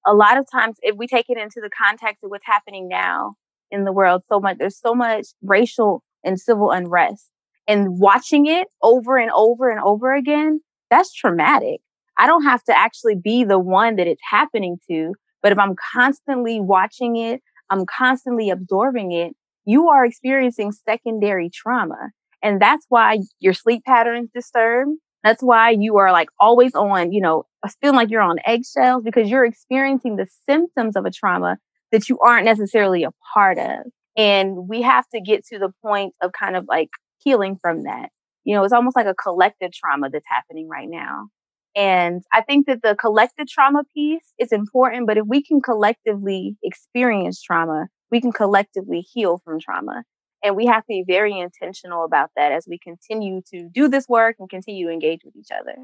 A 0.05 0.13
lot 0.13 0.37
of 0.37 0.45
times, 0.49 0.77
if 0.83 0.95
we 0.95 1.07
take 1.07 1.25
it 1.27 1.37
into 1.37 1.59
the 1.61 1.69
context 1.69 2.23
of 2.23 2.29
what's 2.29 2.45
happening 2.45 2.87
now 2.87 3.33
in 3.71 3.83
the 3.83 3.91
world, 3.91 4.21
so 4.31 4.39
much, 4.39 4.57
there's 4.59 4.79
so 4.79 4.93
much 4.93 5.25
racial 5.41 6.03
and 6.23 6.39
civil 6.39 6.71
unrest 6.71 7.31
and 7.67 7.99
watching 7.99 8.45
it 8.45 8.67
over 8.81 9.17
and 9.17 9.31
over 9.35 9.69
and 9.69 9.81
over 9.81 10.15
again, 10.15 10.61
that's 10.89 11.13
traumatic. 11.13 11.81
I 12.17 12.25
don't 12.25 12.43
have 12.43 12.63
to 12.65 12.77
actually 12.77 13.15
be 13.15 13.43
the 13.43 13.59
one 13.59 13.97
that 13.97 14.07
it's 14.07 14.21
happening 14.29 14.77
to, 14.89 15.13
but 15.43 15.51
if 15.51 15.59
I'm 15.59 15.75
constantly 15.93 16.59
watching 16.61 17.17
it, 17.17 17.41
I'm 17.69 17.85
constantly 17.85 18.49
absorbing 18.49 19.11
it, 19.11 19.35
you 19.67 19.89
are 19.89 20.05
experiencing 20.05 20.71
secondary 20.71 21.51
trauma. 21.53 22.11
And 22.41 22.61
that's 22.61 22.85
why 22.87 23.19
your 23.39 23.53
sleep 23.53 23.83
patterns 23.85 24.29
is 24.33 24.43
disturbed. 24.43 24.91
That's 25.23 25.43
why 25.43 25.71
you 25.71 25.97
are 25.97 26.11
like 26.11 26.29
always 26.39 26.73
on, 26.73 27.11
you 27.11 27.19
know, 27.19 27.43
feeling 27.81 27.97
like 27.97 28.09
you're 28.09 28.21
on 28.21 28.37
eggshells 28.45 29.03
because 29.03 29.29
you're 29.29 29.43
experiencing 29.43 30.15
the 30.15 30.27
symptoms 30.49 30.95
of 30.95 31.05
a 31.05 31.11
trauma 31.11 31.57
that 31.91 32.07
you 32.07 32.17
aren't 32.19 32.45
necessarily 32.45 33.03
a 33.03 33.11
part 33.33 33.57
of. 33.59 33.79
And 34.15 34.69
we 34.69 34.81
have 34.83 35.05
to 35.13 35.19
get 35.19 35.45
to 35.47 35.59
the 35.59 35.73
point 35.83 36.13
of 36.21 36.31
kind 36.31 36.55
of 36.55 36.65
like 36.69 36.89
healing 37.19 37.57
from 37.61 37.83
that. 37.83 38.09
You 38.45 38.55
know, 38.55 38.63
it's 38.63 38.73
almost 38.73 38.95
like 38.95 39.05
a 39.05 39.15
collective 39.15 39.73
trauma 39.73 40.09
that's 40.09 40.25
happening 40.29 40.69
right 40.69 40.87
now. 40.89 41.27
And 41.75 42.23
I 42.33 42.41
think 42.41 42.67
that 42.67 42.81
the 42.81 42.95
collective 42.95 43.47
trauma 43.47 43.83
piece 43.93 44.33
is 44.39 44.53
important, 44.53 45.07
but 45.07 45.17
if 45.17 45.25
we 45.27 45.43
can 45.43 45.61
collectively 45.61 46.55
experience 46.63 47.41
trauma, 47.41 47.87
we 48.11 48.21
can 48.21 48.31
collectively 48.31 49.01
heal 49.01 49.41
from 49.43 49.59
trauma. 49.59 50.03
And 50.43 50.55
we 50.55 50.67
have 50.67 50.83
to 50.83 50.87
be 50.87 51.03
very 51.05 51.37
intentional 51.39 52.05
about 52.05 52.29
that 52.35 52.51
as 52.51 52.67
we 52.69 52.77
continue 52.77 53.41
to 53.53 53.69
do 53.73 53.87
this 53.87 54.07
work 54.07 54.35
and 54.39 54.49
continue 54.49 54.87
to 54.87 54.93
engage 54.93 55.21
with 55.25 55.35
each 55.35 55.49
other. 55.51 55.75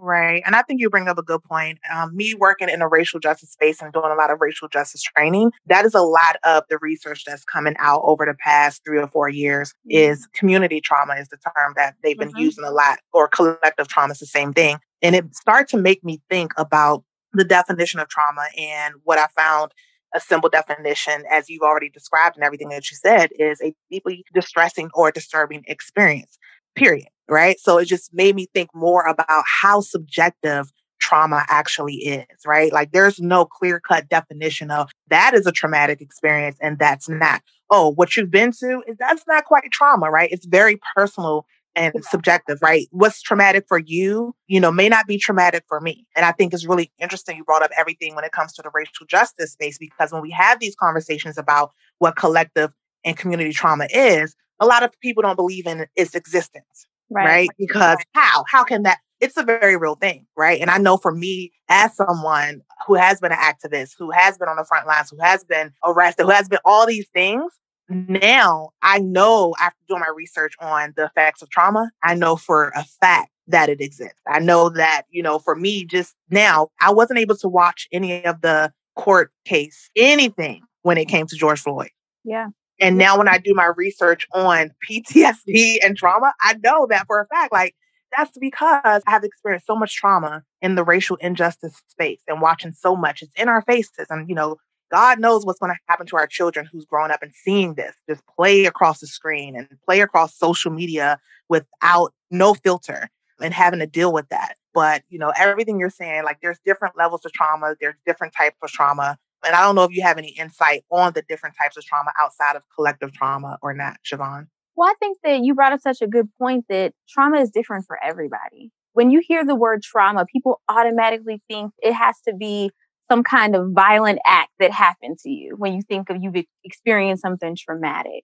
Right. 0.00 0.44
And 0.46 0.54
I 0.54 0.62
think 0.62 0.80
you 0.80 0.88
bring 0.88 1.08
up 1.08 1.18
a 1.18 1.24
good 1.24 1.42
point. 1.42 1.80
Um, 1.92 2.16
me 2.16 2.32
working 2.38 2.68
in 2.68 2.82
a 2.82 2.88
racial 2.88 3.18
justice 3.18 3.50
space 3.50 3.82
and 3.82 3.92
doing 3.92 4.12
a 4.12 4.14
lot 4.14 4.30
of 4.30 4.40
racial 4.40 4.68
justice 4.68 5.02
training, 5.02 5.50
that 5.66 5.84
is 5.84 5.94
a 5.94 6.02
lot 6.02 6.36
of 6.44 6.62
the 6.70 6.78
research 6.80 7.24
that's 7.24 7.44
coming 7.44 7.74
out 7.80 8.02
over 8.04 8.24
the 8.24 8.36
past 8.38 8.82
three 8.86 9.00
or 9.00 9.08
four 9.08 9.28
years 9.28 9.74
is 9.88 10.28
community 10.32 10.80
trauma 10.80 11.14
is 11.14 11.28
the 11.28 11.36
term 11.36 11.72
that 11.74 11.96
they've 12.02 12.16
been 12.16 12.28
mm-hmm. 12.28 12.38
using 12.38 12.64
a 12.64 12.70
lot 12.70 13.00
or 13.12 13.26
collective 13.26 13.88
trauma 13.88 14.12
is 14.12 14.20
the 14.20 14.26
same 14.26 14.52
thing. 14.52 14.78
And 15.02 15.16
it 15.16 15.34
started 15.34 15.68
to 15.76 15.82
make 15.82 16.04
me 16.04 16.20
think 16.30 16.52
about 16.56 17.02
the 17.32 17.44
definition 17.44 17.98
of 17.98 18.08
trauma 18.08 18.46
and 18.56 18.94
what 19.02 19.18
I 19.18 19.26
found 19.36 19.72
a 20.14 20.20
simple 20.20 20.48
definition, 20.48 21.24
as 21.30 21.48
you've 21.48 21.62
already 21.62 21.90
described 21.90 22.36
and 22.36 22.44
everything 22.44 22.68
that 22.70 22.90
you 22.90 22.96
said, 22.96 23.30
is 23.38 23.60
a 23.60 23.74
deeply 23.90 24.24
distressing 24.32 24.90
or 24.94 25.10
disturbing 25.10 25.64
experience, 25.66 26.38
period. 26.74 27.08
Right. 27.28 27.60
So 27.60 27.76
it 27.78 27.84
just 27.84 28.14
made 28.14 28.34
me 28.34 28.46
think 28.54 28.74
more 28.74 29.06
about 29.06 29.44
how 29.44 29.82
subjective 29.82 30.72
trauma 30.98 31.44
actually 31.48 31.94
is, 31.94 32.26
right? 32.46 32.72
Like 32.72 32.92
there's 32.92 33.20
no 33.20 33.44
clear 33.44 33.80
cut 33.80 34.08
definition 34.08 34.70
of 34.70 34.90
that 35.08 35.34
is 35.34 35.46
a 35.46 35.52
traumatic 35.52 36.00
experience 36.00 36.56
and 36.60 36.78
that's 36.78 37.08
not. 37.08 37.42
Oh, 37.70 37.90
what 37.90 38.16
you've 38.16 38.30
been 38.30 38.52
to 38.52 38.82
is 38.86 38.96
that's 38.98 39.24
not 39.28 39.44
quite 39.44 39.70
trauma, 39.70 40.10
right? 40.10 40.30
It's 40.32 40.46
very 40.46 40.80
personal 40.96 41.46
and 41.74 41.92
subjective, 42.02 42.58
right? 42.60 42.88
What's 42.90 43.22
traumatic 43.22 43.64
for 43.68 43.78
you, 43.78 44.34
you 44.46 44.60
know, 44.60 44.72
may 44.72 44.88
not 44.88 45.06
be 45.06 45.18
traumatic 45.18 45.64
for 45.68 45.80
me. 45.80 46.06
And 46.16 46.24
I 46.24 46.32
think 46.32 46.52
it's 46.52 46.66
really 46.66 46.92
interesting 47.00 47.36
you 47.36 47.44
brought 47.44 47.62
up 47.62 47.70
everything 47.78 48.14
when 48.14 48.24
it 48.24 48.32
comes 48.32 48.52
to 48.54 48.62
the 48.62 48.70
racial 48.74 49.06
justice 49.06 49.52
space, 49.52 49.78
because 49.78 50.12
when 50.12 50.22
we 50.22 50.30
have 50.30 50.58
these 50.60 50.74
conversations 50.74 51.38
about 51.38 51.72
what 51.98 52.16
collective 52.16 52.72
and 53.04 53.16
community 53.16 53.52
trauma 53.52 53.86
is, 53.90 54.34
a 54.60 54.66
lot 54.66 54.82
of 54.82 54.90
people 55.00 55.22
don't 55.22 55.36
believe 55.36 55.66
in 55.66 55.86
its 55.94 56.14
existence, 56.14 56.86
right? 57.10 57.26
right? 57.26 57.48
Because 57.58 57.98
how? 58.14 58.44
How 58.48 58.64
can 58.64 58.82
that? 58.82 58.98
It's 59.20 59.36
a 59.36 59.42
very 59.42 59.76
real 59.76 59.96
thing, 59.96 60.26
right? 60.36 60.60
And 60.60 60.70
I 60.70 60.78
know 60.78 60.96
for 60.96 61.12
me, 61.12 61.52
as 61.68 61.94
someone 61.96 62.60
who 62.86 62.94
has 62.94 63.20
been 63.20 63.32
an 63.32 63.38
activist, 63.38 63.92
who 63.98 64.10
has 64.12 64.38
been 64.38 64.48
on 64.48 64.56
the 64.56 64.64
front 64.64 64.86
lines, 64.86 65.10
who 65.10 65.18
has 65.20 65.44
been 65.44 65.72
arrested, 65.84 66.24
who 66.24 66.30
has 66.30 66.48
been 66.48 66.60
all 66.64 66.86
these 66.86 67.06
things, 67.12 67.52
now 67.88 68.70
I 68.82 68.98
know 68.98 69.54
after 69.60 69.78
doing 69.88 70.00
my 70.00 70.12
research 70.14 70.54
on 70.60 70.92
the 70.96 71.04
effects 71.06 71.42
of 71.42 71.50
trauma, 71.50 71.90
I 72.02 72.14
know 72.14 72.36
for 72.36 72.72
a 72.74 72.84
fact 72.84 73.30
that 73.46 73.68
it 73.68 73.80
exists. 73.80 74.20
I 74.26 74.40
know 74.40 74.68
that, 74.70 75.02
you 75.10 75.22
know, 75.22 75.38
for 75.38 75.54
me 75.54 75.84
just 75.84 76.14
now, 76.30 76.68
I 76.80 76.92
wasn't 76.92 77.18
able 77.18 77.36
to 77.36 77.48
watch 77.48 77.88
any 77.92 78.24
of 78.24 78.42
the 78.42 78.72
court 78.94 79.32
case, 79.44 79.90
anything 79.96 80.60
when 80.82 80.98
it 80.98 81.06
came 81.06 81.26
to 81.26 81.36
George 81.36 81.60
Floyd. 81.60 81.90
Yeah. 82.24 82.48
And 82.80 82.98
now 82.98 83.18
when 83.18 83.28
I 83.28 83.38
do 83.38 83.54
my 83.54 83.70
research 83.76 84.26
on 84.32 84.70
PTSD 84.88 85.78
and 85.82 85.96
trauma, 85.96 86.32
I 86.42 86.54
know 86.62 86.86
that 86.90 87.06
for 87.06 87.20
a 87.20 87.26
fact, 87.26 87.52
like 87.52 87.74
that's 88.16 88.36
because 88.38 89.02
I 89.06 89.10
have 89.10 89.24
experienced 89.24 89.66
so 89.66 89.76
much 89.76 89.96
trauma 89.96 90.42
in 90.62 90.74
the 90.74 90.84
racial 90.84 91.16
injustice 91.16 91.80
space 91.88 92.20
and 92.28 92.40
watching 92.40 92.72
so 92.72 92.96
much. 92.96 93.22
It's 93.22 93.32
in 93.36 93.48
our 93.48 93.62
faces. 93.62 94.06
And, 94.10 94.28
you 94.28 94.34
know, 94.34 94.56
God 94.90 95.18
knows 95.18 95.44
what's 95.44 95.58
going 95.58 95.72
to 95.72 95.78
happen 95.88 96.06
to 96.06 96.16
our 96.16 96.26
children 96.26 96.68
who's 96.70 96.84
growing 96.84 97.10
up 97.10 97.22
and 97.22 97.32
seeing 97.34 97.74
this 97.74 97.94
just 98.08 98.22
play 98.26 98.64
across 98.64 99.00
the 99.00 99.06
screen 99.06 99.56
and 99.56 99.68
play 99.84 100.00
across 100.00 100.36
social 100.36 100.70
media 100.70 101.18
without 101.48 102.12
no 102.30 102.54
filter 102.54 103.10
and 103.40 103.54
having 103.54 103.80
to 103.80 103.86
deal 103.86 104.12
with 104.12 104.28
that. 104.30 104.56
But, 104.74 105.02
you 105.08 105.18
know, 105.18 105.32
everything 105.36 105.78
you're 105.78 105.90
saying, 105.90 106.24
like 106.24 106.38
there's 106.40 106.58
different 106.64 106.96
levels 106.96 107.24
of 107.24 107.32
trauma, 107.32 107.74
there's 107.80 107.96
different 108.06 108.34
types 108.36 108.56
of 108.62 108.70
trauma. 108.70 109.16
And 109.44 109.54
I 109.54 109.62
don't 109.62 109.74
know 109.74 109.84
if 109.84 109.92
you 109.92 110.02
have 110.02 110.18
any 110.18 110.30
insight 110.30 110.84
on 110.90 111.12
the 111.12 111.22
different 111.28 111.56
types 111.60 111.76
of 111.76 111.84
trauma 111.84 112.10
outside 112.18 112.56
of 112.56 112.62
collective 112.74 113.12
trauma 113.12 113.58
or 113.62 113.72
not, 113.72 113.98
Shevon. 114.04 114.46
Well, 114.76 114.88
I 114.88 114.94
think 115.00 115.18
that 115.24 115.40
you 115.40 115.54
brought 115.54 115.72
up 115.72 115.80
such 115.80 116.02
a 116.02 116.06
good 116.06 116.28
point 116.38 116.66
that 116.68 116.92
trauma 117.08 117.40
is 117.40 117.50
different 117.50 117.86
for 117.86 117.98
everybody. 118.02 118.70
When 118.92 119.10
you 119.10 119.20
hear 119.24 119.44
the 119.44 119.54
word 119.54 119.82
trauma, 119.82 120.24
people 120.26 120.60
automatically 120.68 121.42
think 121.48 121.72
it 121.80 121.92
has 121.92 122.20
to 122.26 122.34
be 122.34 122.70
some 123.08 123.22
kind 123.22 123.56
of 123.56 123.70
violent 123.72 124.18
act 124.24 124.50
that 124.60 124.70
happened 124.70 125.18
to 125.20 125.30
you 125.30 125.54
when 125.56 125.74
you 125.74 125.82
think 125.82 126.10
of 126.10 126.18
you've 126.20 126.44
experienced 126.64 127.22
something 127.22 127.56
traumatic. 127.58 128.22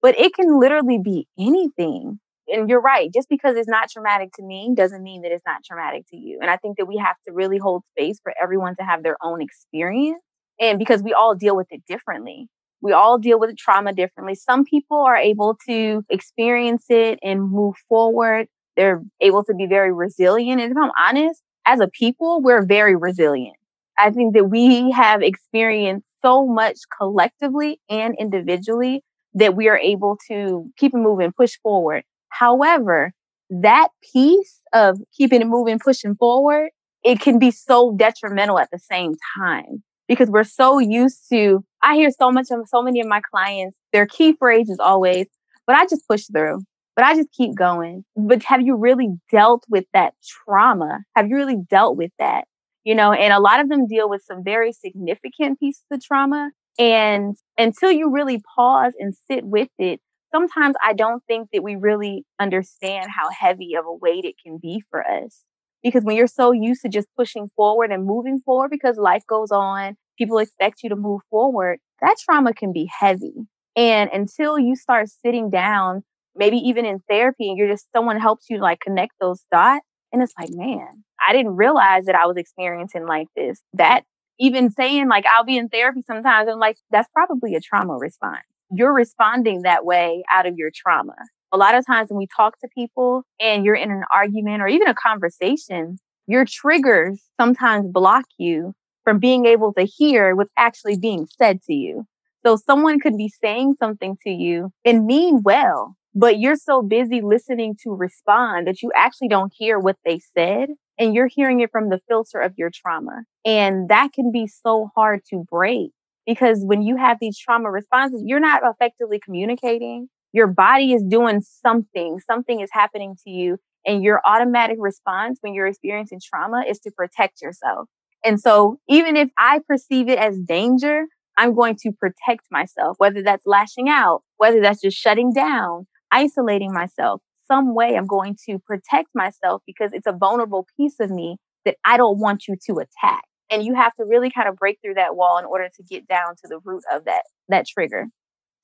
But 0.00 0.18
it 0.18 0.34
can 0.34 0.58
literally 0.58 0.98
be 0.98 1.26
anything. 1.38 2.20
And 2.48 2.68
you're 2.68 2.80
right, 2.80 3.12
just 3.12 3.28
because 3.28 3.56
it's 3.56 3.68
not 3.68 3.90
traumatic 3.90 4.30
to 4.34 4.42
me 4.42 4.72
doesn't 4.74 5.02
mean 5.02 5.22
that 5.22 5.30
it's 5.32 5.44
not 5.46 5.62
traumatic 5.64 6.04
to 6.10 6.16
you. 6.16 6.38
And 6.40 6.50
I 6.50 6.56
think 6.56 6.78
that 6.78 6.86
we 6.86 6.96
have 6.96 7.16
to 7.26 7.32
really 7.32 7.58
hold 7.58 7.82
space 7.96 8.18
for 8.22 8.32
everyone 8.42 8.74
to 8.76 8.84
have 8.84 9.02
their 9.02 9.16
own 9.22 9.40
experience. 9.42 10.22
And 10.58 10.78
because 10.78 11.02
we 11.02 11.12
all 11.12 11.34
deal 11.34 11.56
with 11.56 11.68
it 11.70 11.82
differently. 11.86 12.48
We 12.82 12.92
all 12.92 13.18
deal 13.18 13.38
with 13.38 13.56
trauma 13.56 13.92
differently. 13.92 14.34
Some 14.34 14.64
people 14.64 14.98
are 15.02 15.16
able 15.16 15.58
to 15.68 16.02
experience 16.08 16.86
it 16.88 17.18
and 17.22 17.50
move 17.50 17.74
forward. 17.88 18.48
They're 18.76 19.02
able 19.20 19.44
to 19.44 19.54
be 19.54 19.66
very 19.66 19.92
resilient. 19.92 20.60
And 20.60 20.72
if 20.72 20.78
I'm 20.78 20.90
honest, 20.98 21.42
as 21.66 21.80
a 21.80 21.88
people, 21.88 22.40
we're 22.40 22.64
very 22.64 22.96
resilient 22.96 23.56
I 24.00 24.10
think 24.10 24.34
that 24.34 24.44
we 24.44 24.90
have 24.92 25.22
experienced 25.22 26.06
so 26.24 26.46
much 26.46 26.78
collectively 26.96 27.80
and 27.88 28.14
individually 28.18 29.02
that 29.34 29.54
we 29.54 29.68
are 29.68 29.78
able 29.78 30.18
to 30.28 30.70
keep 30.78 30.94
it 30.94 30.98
moving, 30.98 31.32
push 31.32 31.58
forward. 31.62 32.02
However, 32.30 33.12
that 33.50 33.88
piece 34.12 34.60
of 34.72 34.98
keeping 35.16 35.42
it 35.42 35.46
moving, 35.46 35.78
pushing 35.78 36.14
forward, 36.14 36.70
it 37.04 37.20
can 37.20 37.38
be 37.38 37.50
so 37.50 37.94
detrimental 37.96 38.58
at 38.58 38.70
the 38.72 38.78
same 38.78 39.14
time 39.38 39.82
because 40.08 40.28
we're 40.28 40.44
so 40.44 40.78
used 40.78 41.28
to, 41.30 41.64
I 41.82 41.94
hear 41.96 42.10
so 42.10 42.30
much 42.30 42.46
of 42.50 42.60
so 42.68 42.82
many 42.82 43.00
of 43.00 43.06
my 43.06 43.20
clients, 43.30 43.76
their 43.92 44.06
key 44.06 44.34
phrase 44.34 44.68
is 44.68 44.78
always, 44.80 45.26
but 45.66 45.76
I 45.76 45.86
just 45.86 46.06
push 46.08 46.24
through, 46.32 46.60
but 46.96 47.04
I 47.04 47.14
just 47.14 47.30
keep 47.32 47.54
going. 47.54 48.04
But 48.16 48.42
have 48.44 48.62
you 48.62 48.76
really 48.76 49.08
dealt 49.30 49.64
with 49.68 49.84
that 49.94 50.14
trauma? 50.26 51.00
Have 51.16 51.28
you 51.28 51.36
really 51.36 51.58
dealt 51.68 51.96
with 51.96 52.10
that? 52.18 52.44
You 52.84 52.94
know, 52.94 53.12
and 53.12 53.32
a 53.32 53.40
lot 53.40 53.60
of 53.60 53.68
them 53.68 53.86
deal 53.86 54.08
with 54.08 54.22
some 54.24 54.42
very 54.44 54.72
significant 54.72 55.58
pieces 55.60 55.84
of 55.90 56.02
trauma. 56.02 56.50
And 56.78 57.36
until 57.58 57.90
you 57.90 58.10
really 58.10 58.40
pause 58.56 58.94
and 58.98 59.14
sit 59.30 59.44
with 59.44 59.68
it, 59.78 60.00
sometimes 60.34 60.76
I 60.84 60.92
don't 60.94 61.22
think 61.26 61.48
that 61.52 61.62
we 61.62 61.76
really 61.76 62.24
understand 62.40 63.08
how 63.14 63.30
heavy 63.30 63.74
of 63.74 63.84
a 63.86 63.92
weight 63.92 64.24
it 64.24 64.36
can 64.44 64.58
be 64.60 64.82
for 64.90 65.06
us. 65.06 65.42
Because 65.82 66.04
when 66.04 66.16
you're 66.16 66.26
so 66.26 66.52
used 66.52 66.82
to 66.82 66.88
just 66.88 67.08
pushing 67.16 67.48
forward 67.56 67.90
and 67.90 68.04
moving 68.04 68.40
forward 68.44 68.70
because 68.70 68.96
life 68.98 69.22
goes 69.28 69.50
on, 69.50 69.96
people 70.18 70.38
expect 70.38 70.82
you 70.82 70.90
to 70.90 70.96
move 70.96 71.22
forward, 71.30 71.78
that 72.00 72.16
trauma 72.22 72.52
can 72.52 72.72
be 72.72 72.88
heavy. 73.00 73.34
And 73.76 74.10
until 74.12 74.58
you 74.58 74.76
start 74.76 75.08
sitting 75.08 75.48
down, 75.50 76.02
maybe 76.36 76.56
even 76.58 76.84
in 76.84 77.00
therapy, 77.08 77.48
and 77.48 77.56
you're 77.56 77.68
just 77.68 77.86
someone 77.94 78.20
helps 78.20 78.46
you 78.50 78.58
like 78.60 78.80
connect 78.80 79.12
those 79.20 79.44
dots, 79.50 79.86
and 80.12 80.22
it's 80.22 80.34
like, 80.38 80.50
man, 80.50 81.04
I 81.26 81.32
didn't 81.32 81.56
realize 81.56 82.06
that 82.06 82.14
I 82.14 82.26
was 82.26 82.36
experiencing 82.36 83.06
like 83.06 83.28
this. 83.36 83.60
That 83.74 84.04
even 84.38 84.70
saying 84.70 85.08
like 85.08 85.24
I'll 85.26 85.44
be 85.44 85.56
in 85.56 85.68
therapy 85.68 86.02
sometimes, 86.06 86.48
I'm 86.48 86.58
like, 86.58 86.76
that's 86.90 87.08
probably 87.12 87.54
a 87.54 87.60
trauma 87.60 87.94
response. 87.94 88.44
You're 88.72 88.94
responding 88.94 89.62
that 89.62 89.84
way 89.84 90.22
out 90.30 90.46
of 90.46 90.56
your 90.56 90.70
trauma. 90.74 91.16
A 91.52 91.56
lot 91.56 91.74
of 91.74 91.84
times 91.84 92.10
when 92.10 92.18
we 92.18 92.28
talk 92.34 92.58
to 92.60 92.68
people 92.74 93.24
and 93.40 93.64
you're 93.64 93.74
in 93.74 93.90
an 93.90 94.04
argument 94.14 94.62
or 94.62 94.68
even 94.68 94.88
a 94.88 94.94
conversation, 94.94 95.98
your 96.26 96.44
triggers 96.44 97.20
sometimes 97.40 97.90
block 97.90 98.24
you 98.38 98.72
from 99.02 99.18
being 99.18 99.46
able 99.46 99.72
to 99.74 99.82
hear 99.82 100.36
what's 100.36 100.52
actually 100.56 100.96
being 100.96 101.26
said 101.36 101.60
to 101.62 101.74
you. 101.74 102.04
So 102.46 102.56
someone 102.56 103.00
could 103.00 103.16
be 103.16 103.32
saying 103.42 103.74
something 103.80 104.16
to 104.22 104.30
you 104.30 104.70
and 104.84 105.06
mean 105.06 105.42
well, 105.42 105.96
but 106.14 106.38
you're 106.38 106.56
so 106.56 106.82
busy 106.82 107.20
listening 107.20 107.76
to 107.82 107.90
respond 107.90 108.66
that 108.66 108.82
you 108.82 108.90
actually 108.96 109.28
don't 109.28 109.52
hear 109.56 109.78
what 109.78 109.96
they 110.04 110.18
said 110.18 110.70
and 110.98 111.14
you're 111.14 111.28
hearing 111.28 111.60
it 111.60 111.70
from 111.70 111.88
the 111.88 112.00
filter 112.08 112.40
of 112.40 112.52
your 112.56 112.70
trauma. 112.72 113.22
And 113.44 113.88
that 113.88 114.12
can 114.12 114.32
be 114.32 114.46
so 114.46 114.90
hard 114.94 115.20
to 115.30 115.44
break 115.50 115.92
because 116.26 116.60
when 116.62 116.82
you 116.82 116.96
have 116.96 117.18
these 117.20 117.38
trauma 117.38 117.70
responses, 117.70 118.22
you're 118.24 118.40
not 118.40 118.62
effectively 118.64 119.20
communicating. 119.24 120.08
Your 120.32 120.46
body 120.46 120.92
is 120.92 121.02
doing 121.02 121.40
something, 121.42 122.18
something 122.26 122.60
is 122.60 122.70
happening 122.72 123.16
to 123.24 123.30
you. 123.30 123.58
And 123.86 124.02
your 124.02 124.20
automatic 124.26 124.76
response 124.78 125.38
when 125.40 125.54
you're 125.54 125.66
experiencing 125.66 126.20
trauma 126.22 126.64
is 126.68 126.78
to 126.80 126.90
protect 126.90 127.40
yourself. 127.40 127.88
And 128.24 128.38
so 128.38 128.78
even 128.88 129.16
if 129.16 129.30
I 129.38 129.60
perceive 129.66 130.08
it 130.08 130.18
as 130.18 130.38
danger, 130.38 131.06
I'm 131.38 131.54
going 131.54 131.76
to 131.82 131.92
protect 131.92 132.42
myself, 132.50 132.96
whether 132.98 133.22
that's 133.22 133.46
lashing 133.46 133.88
out, 133.88 134.22
whether 134.36 134.60
that's 134.60 134.82
just 134.82 134.98
shutting 134.98 135.32
down, 135.32 135.86
isolating 136.12 136.72
myself. 136.72 137.20
Some 137.46 137.74
way 137.74 137.96
I'm 137.96 138.06
going 138.06 138.36
to 138.48 138.58
protect 138.58 139.08
myself 139.14 139.62
because 139.66 139.92
it's 139.92 140.06
a 140.06 140.12
vulnerable 140.12 140.66
piece 140.76 141.00
of 141.00 141.10
me 141.10 141.36
that 141.64 141.76
I 141.84 141.96
don't 141.96 142.18
want 142.18 142.46
you 142.46 142.56
to 142.66 142.78
attack. 142.78 143.24
And 143.50 143.64
you 143.64 143.74
have 143.74 143.94
to 143.96 144.04
really 144.04 144.30
kind 144.30 144.48
of 144.48 144.56
break 144.56 144.78
through 144.82 144.94
that 144.94 145.16
wall 145.16 145.38
in 145.38 145.44
order 145.44 145.68
to 145.76 145.82
get 145.82 146.06
down 146.06 146.36
to 146.36 146.48
the 146.48 146.60
root 146.64 146.84
of 146.92 147.04
that 147.06 147.22
that 147.48 147.66
trigger. 147.66 148.06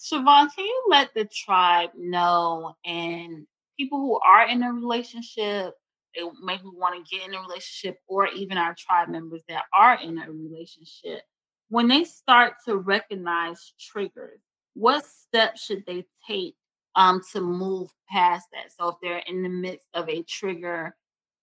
Shevon, 0.01 0.49
can 0.55 0.65
you 0.65 0.85
let 0.89 1.15
the 1.15 1.25
tribe 1.25 1.91
know 1.97 2.75
and 2.85 3.47
people 3.79 3.99
who 3.99 4.21
are 4.21 4.47
in 4.49 4.63
a 4.63 4.73
relationship, 4.73 5.75
they 6.15 6.23
maybe 6.43 6.63
want 6.65 7.05
to 7.05 7.17
get 7.17 7.27
in 7.27 7.35
a 7.35 7.41
relationship, 7.41 7.99
or 8.07 8.29
even 8.29 8.59
our 8.59 8.75
tribe 8.79 9.09
members 9.09 9.43
that 9.49 9.65
are 9.77 9.99
in 10.01 10.19
a 10.19 10.31
relationship, 10.31 11.23
when 11.69 11.89
they 11.89 12.05
start 12.05 12.55
to 12.67 12.77
recognize 12.77 13.73
triggers, 13.81 14.41
what 14.75 15.05
steps 15.05 15.65
should 15.65 15.85
they 15.87 16.05
take 16.29 16.55
um, 16.97 17.21
to 17.33 17.41
move 17.41 17.91
past 18.11 18.49
that? 18.53 18.73
So 18.77 18.89
if 18.89 18.97
they're 19.03 19.23
in 19.27 19.43
the 19.43 19.49
midst 19.49 19.87
of 19.95 20.09
a 20.09 20.23
trigger, 20.23 20.97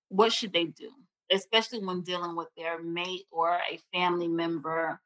what 0.09 0.33
should 0.33 0.51
they 0.51 0.65
do? 0.65 0.91
Especially 1.31 1.83
when 1.83 2.01
dealing 2.01 2.35
with 2.35 2.49
their 2.57 2.81
mate 2.81 3.25
or 3.31 3.55
a 3.55 3.79
family 3.93 4.27
member. 4.27 4.99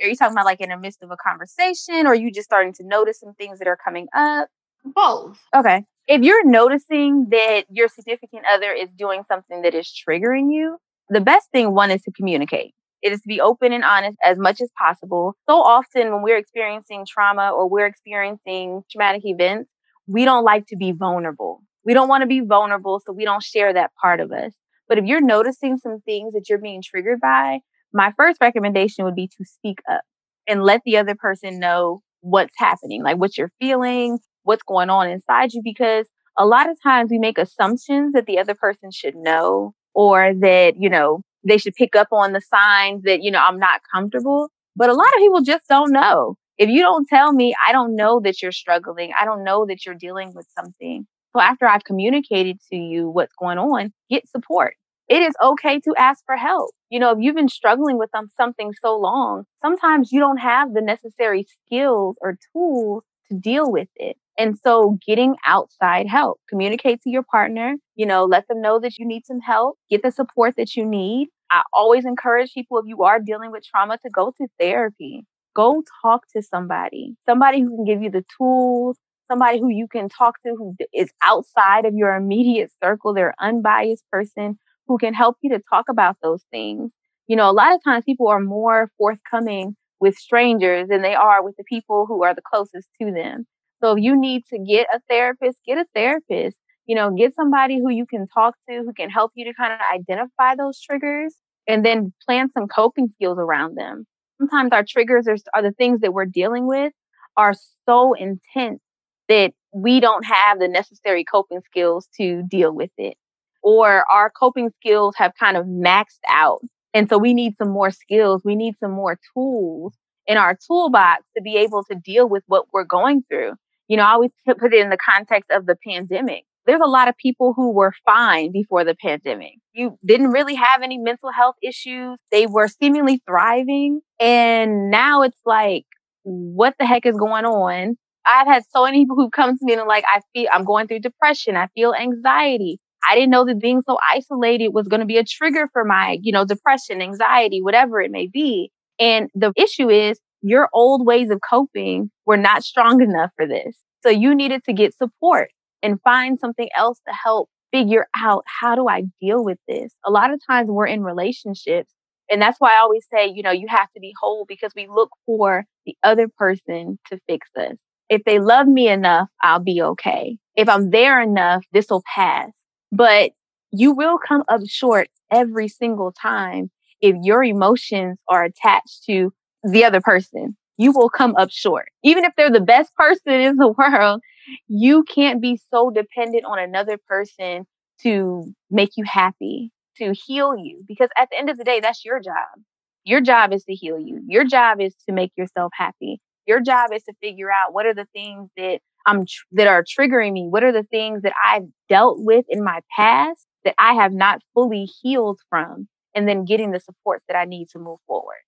Are 0.00 0.06
you 0.06 0.16
talking 0.16 0.32
about 0.32 0.46
like 0.46 0.60
in 0.60 0.70
the 0.70 0.78
midst 0.78 1.02
of 1.02 1.10
a 1.10 1.16
conversation 1.16 2.06
or 2.06 2.14
you 2.14 2.30
just 2.30 2.46
starting 2.46 2.72
to 2.74 2.84
notice 2.84 3.20
some 3.20 3.34
things 3.34 3.58
that 3.58 3.68
are 3.68 3.76
coming 3.76 4.06
up? 4.14 4.48
Both. 4.84 5.38
Okay. 5.54 5.84
If 6.06 6.22
you're 6.22 6.44
noticing 6.46 7.28
that 7.30 7.64
your 7.70 7.88
significant 7.88 8.44
other 8.50 8.72
is 8.72 8.88
doing 8.96 9.22
something 9.28 9.62
that 9.62 9.74
is 9.74 9.86
triggering 9.86 10.52
you, 10.52 10.78
the 11.10 11.20
best 11.20 11.50
thing 11.52 11.74
one 11.74 11.90
is 11.90 12.02
to 12.02 12.12
communicate. 12.12 12.74
It 13.02 13.12
is 13.12 13.20
to 13.20 13.28
be 13.28 13.40
open 13.40 13.72
and 13.72 13.84
honest 13.84 14.18
as 14.24 14.38
much 14.38 14.60
as 14.60 14.70
possible. 14.78 15.34
So 15.48 15.56
often 15.56 16.12
when 16.12 16.22
we're 16.22 16.36
experiencing 16.36 17.06
trauma 17.08 17.50
or 17.50 17.68
we're 17.68 17.86
experiencing 17.86 18.82
traumatic 18.90 19.22
events, 19.24 19.70
we 20.06 20.24
don't 20.24 20.44
like 20.44 20.66
to 20.66 20.76
be 20.76 20.92
vulnerable. 20.92 21.62
We 21.84 21.94
don't 21.94 22.08
want 22.08 22.22
to 22.22 22.26
be 22.26 22.40
vulnerable, 22.40 23.00
so 23.04 23.12
we 23.12 23.24
don't 23.24 23.42
share 23.42 23.72
that 23.72 23.90
part 24.00 24.20
of 24.20 24.32
us. 24.32 24.52
But 24.88 24.98
if 24.98 25.04
you're 25.04 25.20
noticing 25.20 25.78
some 25.78 26.00
things 26.00 26.34
that 26.34 26.48
you're 26.48 26.58
being 26.58 26.82
triggered 26.82 27.20
by, 27.20 27.60
my 27.92 28.12
first 28.16 28.38
recommendation 28.40 29.04
would 29.04 29.14
be 29.14 29.28
to 29.28 29.44
speak 29.44 29.78
up 29.90 30.02
and 30.46 30.62
let 30.62 30.82
the 30.84 30.96
other 30.96 31.14
person 31.14 31.58
know 31.58 32.02
what's 32.20 32.54
happening, 32.58 33.02
like 33.02 33.16
what 33.16 33.38
you're 33.38 33.52
feeling, 33.60 34.18
what's 34.42 34.62
going 34.62 34.90
on 34.90 35.08
inside 35.08 35.52
you, 35.52 35.62
because 35.64 36.06
a 36.36 36.44
lot 36.44 36.68
of 36.68 36.76
times 36.82 37.10
we 37.10 37.18
make 37.18 37.38
assumptions 37.38 38.12
that 38.12 38.26
the 38.26 38.38
other 38.38 38.54
person 38.54 38.90
should 38.90 39.14
know 39.16 39.74
or 39.94 40.32
that, 40.40 40.74
you 40.76 40.88
know, 40.88 41.22
they 41.44 41.58
should 41.58 41.74
pick 41.74 41.96
up 41.96 42.08
on 42.12 42.32
the 42.32 42.40
signs 42.40 43.02
that, 43.04 43.22
you 43.22 43.30
know, 43.30 43.42
I'm 43.46 43.58
not 43.58 43.80
comfortable. 43.92 44.50
But 44.76 44.90
a 44.90 44.94
lot 44.94 45.08
of 45.08 45.18
people 45.18 45.42
just 45.42 45.66
don't 45.68 45.92
know. 45.92 46.36
If 46.58 46.68
you 46.68 46.80
don't 46.80 47.08
tell 47.08 47.32
me, 47.32 47.54
I 47.66 47.72
don't 47.72 47.96
know 47.96 48.20
that 48.20 48.42
you're 48.42 48.52
struggling. 48.52 49.12
I 49.18 49.24
don't 49.24 49.44
know 49.44 49.66
that 49.66 49.84
you're 49.84 49.94
dealing 49.94 50.32
with 50.34 50.46
something. 50.56 51.06
So 51.34 51.40
after 51.40 51.66
I've 51.66 51.84
communicated 51.84 52.58
to 52.70 52.76
you 52.76 53.08
what's 53.08 53.34
going 53.38 53.58
on, 53.58 53.92
get 54.10 54.28
support. 54.28 54.74
It 55.08 55.22
is 55.22 55.34
okay 55.42 55.80
to 55.80 55.94
ask 55.96 56.24
for 56.24 56.36
help. 56.36 56.70
You 56.88 57.00
know, 57.00 57.10
if 57.10 57.18
you've 57.20 57.34
been 57.34 57.48
struggling 57.48 57.98
with 57.98 58.10
something 58.36 58.72
so 58.80 58.96
long, 58.96 59.44
sometimes 59.60 60.12
you 60.12 60.20
don't 60.20 60.38
have 60.38 60.72
the 60.72 60.80
necessary 60.80 61.46
skills 61.66 62.16
or 62.20 62.38
tools 62.52 63.02
to 63.28 63.36
deal 63.36 63.70
with 63.70 63.88
it. 63.96 64.16
And 64.38 64.56
so 64.58 64.98
getting 65.06 65.36
outside 65.46 66.06
help, 66.06 66.40
communicate 66.48 67.02
to 67.02 67.10
your 67.10 67.22
partner, 67.22 67.76
you 67.94 68.06
know, 68.06 68.24
let 68.24 68.48
them 68.48 68.62
know 68.62 68.78
that 68.80 68.98
you 68.98 69.06
need 69.06 69.26
some 69.26 69.40
help, 69.40 69.76
get 69.90 70.02
the 70.02 70.10
support 70.10 70.54
that 70.56 70.76
you 70.76 70.86
need. 70.86 71.28
I 71.50 71.62
always 71.74 72.04
encourage 72.06 72.54
people 72.54 72.78
if 72.78 72.86
you 72.86 73.02
are 73.02 73.18
dealing 73.20 73.50
with 73.50 73.64
trauma 73.64 73.98
to 73.98 74.10
go 74.10 74.32
to 74.38 74.46
therapy. 74.58 75.24
Go 75.54 75.82
talk 76.02 76.22
to 76.34 76.42
somebody, 76.42 77.16
somebody 77.28 77.60
who 77.60 77.76
can 77.76 77.84
give 77.84 78.02
you 78.02 78.10
the 78.10 78.24
tools, 78.38 78.96
somebody 79.30 79.58
who 79.58 79.68
you 79.68 79.88
can 79.88 80.08
talk 80.08 80.40
to 80.46 80.54
who 80.56 80.76
is 80.94 81.10
outside 81.24 81.84
of 81.84 81.94
your 81.94 82.14
immediate 82.14 82.70
circle, 82.82 83.12
they're 83.12 83.34
unbiased 83.40 84.04
person 84.10 84.58
who 84.86 84.96
can 84.96 85.12
help 85.12 85.36
you 85.42 85.50
to 85.50 85.60
talk 85.68 85.86
about 85.88 86.16
those 86.22 86.44
things. 86.50 86.90
You 87.26 87.36
know, 87.36 87.50
a 87.50 87.52
lot 87.52 87.74
of 87.74 87.82
times 87.84 88.04
people 88.04 88.28
are 88.28 88.40
more 88.40 88.90
forthcoming 88.96 89.76
with 90.00 90.16
strangers 90.16 90.88
than 90.88 91.02
they 91.02 91.14
are 91.14 91.44
with 91.44 91.56
the 91.56 91.64
people 91.64 92.06
who 92.06 92.24
are 92.24 92.34
the 92.34 92.42
closest 92.42 92.88
to 93.00 93.12
them. 93.12 93.46
So 93.82 93.96
if 93.96 94.02
you 94.02 94.18
need 94.18 94.44
to 94.52 94.58
get 94.58 94.86
a 94.92 95.00
therapist, 95.08 95.58
get 95.66 95.78
a 95.78 95.86
therapist. 95.94 96.56
You 96.86 96.96
know, 96.96 97.10
get 97.10 97.34
somebody 97.34 97.78
who 97.78 97.90
you 97.90 98.04
can 98.04 98.26
talk 98.26 98.54
to 98.68 98.76
who 98.78 98.92
can 98.92 99.10
help 99.10 99.32
you 99.34 99.44
to 99.44 99.54
kind 99.54 99.72
of 99.72 99.78
identify 99.94 100.56
those 100.56 100.80
triggers 100.80 101.34
and 101.68 101.84
then 101.84 102.12
plan 102.26 102.50
some 102.52 102.66
coping 102.66 103.08
skills 103.08 103.38
around 103.38 103.76
them. 103.76 104.06
Sometimes 104.38 104.72
our 104.72 104.84
triggers 104.84 105.28
are, 105.28 105.36
are 105.54 105.62
the 105.62 105.72
things 105.72 106.00
that 106.00 106.12
we're 106.12 106.24
dealing 106.24 106.66
with 106.66 106.92
are 107.36 107.54
so 107.86 108.14
intense 108.14 108.80
that 109.28 109.52
we 109.72 110.00
don't 110.00 110.24
have 110.24 110.58
the 110.58 110.66
necessary 110.66 111.24
coping 111.24 111.60
skills 111.60 112.08
to 112.18 112.42
deal 112.48 112.74
with 112.74 112.90
it. 112.98 113.16
Or 113.62 114.04
our 114.10 114.30
coping 114.30 114.70
skills 114.80 115.14
have 115.16 115.32
kind 115.38 115.56
of 115.56 115.66
maxed 115.66 116.18
out. 116.28 116.60
And 116.92 117.08
so 117.08 117.18
we 117.18 117.34
need 117.34 117.54
some 117.56 117.70
more 117.70 117.90
skills. 117.90 118.42
We 118.44 118.56
need 118.56 118.74
some 118.80 118.90
more 118.90 119.18
tools 119.32 119.94
in 120.26 120.36
our 120.36 120.58
toolbox 120.66 121.22
to 121.36 121.42
be 121.42 121.56
able 121.56 121.84
to 121.84 121.94
deal 121.94 122.28
with 122.28 122.42
what 122.46 122.66
we're 122.72 122.84
going 122.84 123.22
through. 123.28 123.52
You 123.90 123.96
know, 123.96 124.04
I 124.04 124.12
always 124.12 124.30
put 124.46 124.72
it 124.72 124.80
in 124.80 124.88
the 124.88 124.96
context 124.96 125.50
of 125.50 125.66
the 125.66 125.74
pandemic. 125.84 126.44
There's 126.64 126.80
a 126.80 126.88
lot 126.88 127.08
of 127.08 127.16
people 127.16 127.54
who 127.56 127.72
were 127.72 127.92
fine 128.06 128.52
before 128.52 128.84
the 128.84 128.94
pandemic. 128.94 129.54
You 129.72 129.98
didn't 130.06 130.30
really 130.30 130.54
have 130.54 130.82
any 130.84 130.96
mental 130.96 131.32
health 131.32 131.56
issues. 131.60 132.16
They 132.30 132.46
were 132.46 132.68
seemingly 132.68 133.20
thriving. 133.26 134.00
And 134.20 134.92
now 134.92 135.22
it's 135.22 135.40
like, 135.44 135.86
what 136.22 136.74
the 136.78 136.86
heck 136.86 137.04
is 137.04 137.16
going 137.16 137.44
on? 137.44 137.96
I've 138.24 138.46
had 138.46 138.62
so 138.70 138.84
many 138.84 139.00
people 139.00 139.16
who 139.16 139.28
come 139.28 139.58
to 139.58 139.64
me 139.64 139.72
and 139.72 139.88
like, 139.88 140.04
I 140.06 140.20
feel 140.32 140.46
I'm 140.52 140.64
going 140.64 140.86
through 140.86 141.00
depression. 141.00 141.56
I 141.56 141.66
feel 141.74 141.92
anxiety. 141.92 142.78
I 143.04 143.16
didn't 143.16 143.30
know 143.30 143.44
that 143.44 143.58
being 143.58 143.82
so 143.88 143.98
isolated 144.08 144.68
was 144.68 144.86
going 144.86 145.00
to 145.00 145.06
be 145.06 145.16
a 145.16 145.24
trigger 145.24 145.68
for 145.72 145.84
my, 145.84 146.16
you 146.22 146.30
know, 146.30 146.44
depression, 146.44 147.02
anxiety, 147.02 147.60
whatever 147.60 148.00
it 148.00 148.12
may 148.12 148.28
be. 148.28 148.70
And 149.00 149.30
the 149.34 149.52
issue 149.56 149.88
is 149.88 150.20
your 150.42 150.68
old 150.72 151.06
ways 151.06 151.30
of 151.30 151.40
coping 151.48 152.10
were 152.26 152.36
not 152.36 152.64
strong 152.64 153.02
enough 153.02 153.30
for 153.36 153.46
this. 153.46 153.76
So 154.02 154.08
you 154.08 154.34
needed 154.34 154.64
to 154.64 154.72
get 154.72 154.96
support 154.96 155.50
and 155.82 156.00
find 156.02 156.38
something 156.38 156.68
else 156.76 157.00
to 157.06 157.14
help 157.14 157.48
figure 157.72 158.06
out 158.16 158.44
how 158.46 158.74
do 158.74 158.88
I 158.88 159.04
deal 159.20 159.44
with 159.44 159.58
this? 159.68 159.92
A 160.04 160.10
lot 160.10 160.32
of 160.32 160.40
times 160.46 160.68
we're 160.70 160.86
in 160.86 161.02
relationships. 161.02 161.92
And 162.30 162.40
that's 162.40 162.58
why 162.58 162.74
I 162.74 162.80
always 162.80 163.06
say, 163.12 163.26
you 163.26 163.42
know, 163.42 163.50
you 163.50 163.66
have 163.68 163.90
to 163.94 164.00
be 164.00 164.14
whole 164.20 164.44
because 164.46 164.72
we 164.76 164.86
look 164.88 165.10
for 165.26 165.64
the 165.84 165.96
other 166.02 166.28
person 166.28 166.98
to 167.10 167.18
fix 167.26 167.48
us. 167.56 167.74
If 168.08 168.22
they 168.24 168.38
love 168.38 168.66
me 168.66 168.88
enough, 168.88 169.28
I'll 169.42 169.60
be 169.60 169.80
okay. 169.82 170.36
If 170.56 170.68
I'm 170.68 170.90
there 170.90 171.20
enough, 171.20 171.64
this 171.72 171.86
will 171.90 172.02
pass. 172.14 172.50
But 172.92 173.32
you 173.72 173.92
will 173.92 174.18
come 174.18 174.42
up 174.48 174.60
short 174.66 175.08
every 175.30 175.68
single 175.68 176.12
time 176.12 176.70
if 177.00 177.16
your 177.22 177.42
emotions 177.42 178.18
are 178.28 178.44
attached 178.44 179.04
to 179.06 179.32
the 179.62 179.84
other 179.84 180.00
person, 180.00 180.56
you 180.76 180.92
will 180.92 181.08
come 181.08 181.34
up 181.36 181.50
short. 181.50 181.88
Even 182.02 182.24
if 182.24 182.32
they're 182.36 182.50
the 182.50 182.60
best 182.60 182.94
person 182.94 183.32
in 183.32 183.56
the 183.56 183.68
world, 183.78 184.20
you 184.68 185.04
can't 185.04 185.40
be 185.40 185.60
so 185.72 185.90
dependent 185.90 186.44
on 186.44 186.58
another 186.58 186.98
person 187.08 187.66
to 188.02 188.52
make 188.70 188.90
you 188.96 189.04
happy, 189.04 189.70
to 189.96 190.14
heal 190.26 190.56
you. 190.56 190.82
Because 190.88 191.10
at 191.18 191.28
the 191.30 191.38
end 191.38 191.50
of 191.50 191.58
the 191.58 191.64
day, 191.64 191.80
that's 191.80 192.04
your 192.04 192.20
job. 192.20 192.62
Your 193.04 193.20
job 193.20 193.52
is 193.52 193.64
to 193.64 193.74
heal 193.74 193.98
you. 193.98 194.22
Your 194.26 194.44
job 194.44 194.80
is 194.80 194.94
to 195.06 195.12
make 195.12 195.32
yourself 195.36 195.72
happy. 195.74 196.20
Your 196.46 196.60
job 196.60 196.90
is 196.92 197.02
to 197.04 197.14
figure 197.22 197.50
out 197.50 197.72
what 197.72 197.86
are 197.86 197.94
the 197.94 198.06
things 198.12 198.50
that 198.56 198.80
I'm 199.06 199.26
tr- 199.26 199.44
that 199.52 199.66
are 199.66 199.84
triggering 199.84 200.32
me. 200.32 200.46
What 200.48 200.64
are 200.64 200.72
the 200.72 200.82
things 200.84 201.22
that 201.22 201.32
I've 201.44 201.66
dealt 201.88 202.18
with 202.20 202.44
in 202.48 202.62
my 202.62 202.80
past 202.96 203.46
that 203.64 203.74
I 203.78 203.94
have 203.94 204.12
not 204.12 204.40
fully 204.54 204.84
healed 205.02 205.40
from? 205.48 205.88
and 206.14 206.28
then 206.28 206.44
getting 206.44 206.72
the 206.72 206.80
support 206.80 207.22
that 207.28 207.36
I 207.36 207.44
need 207.44 207.68
to 207.70 207.78
move 207.78 207.98
forward. 208.06 208.42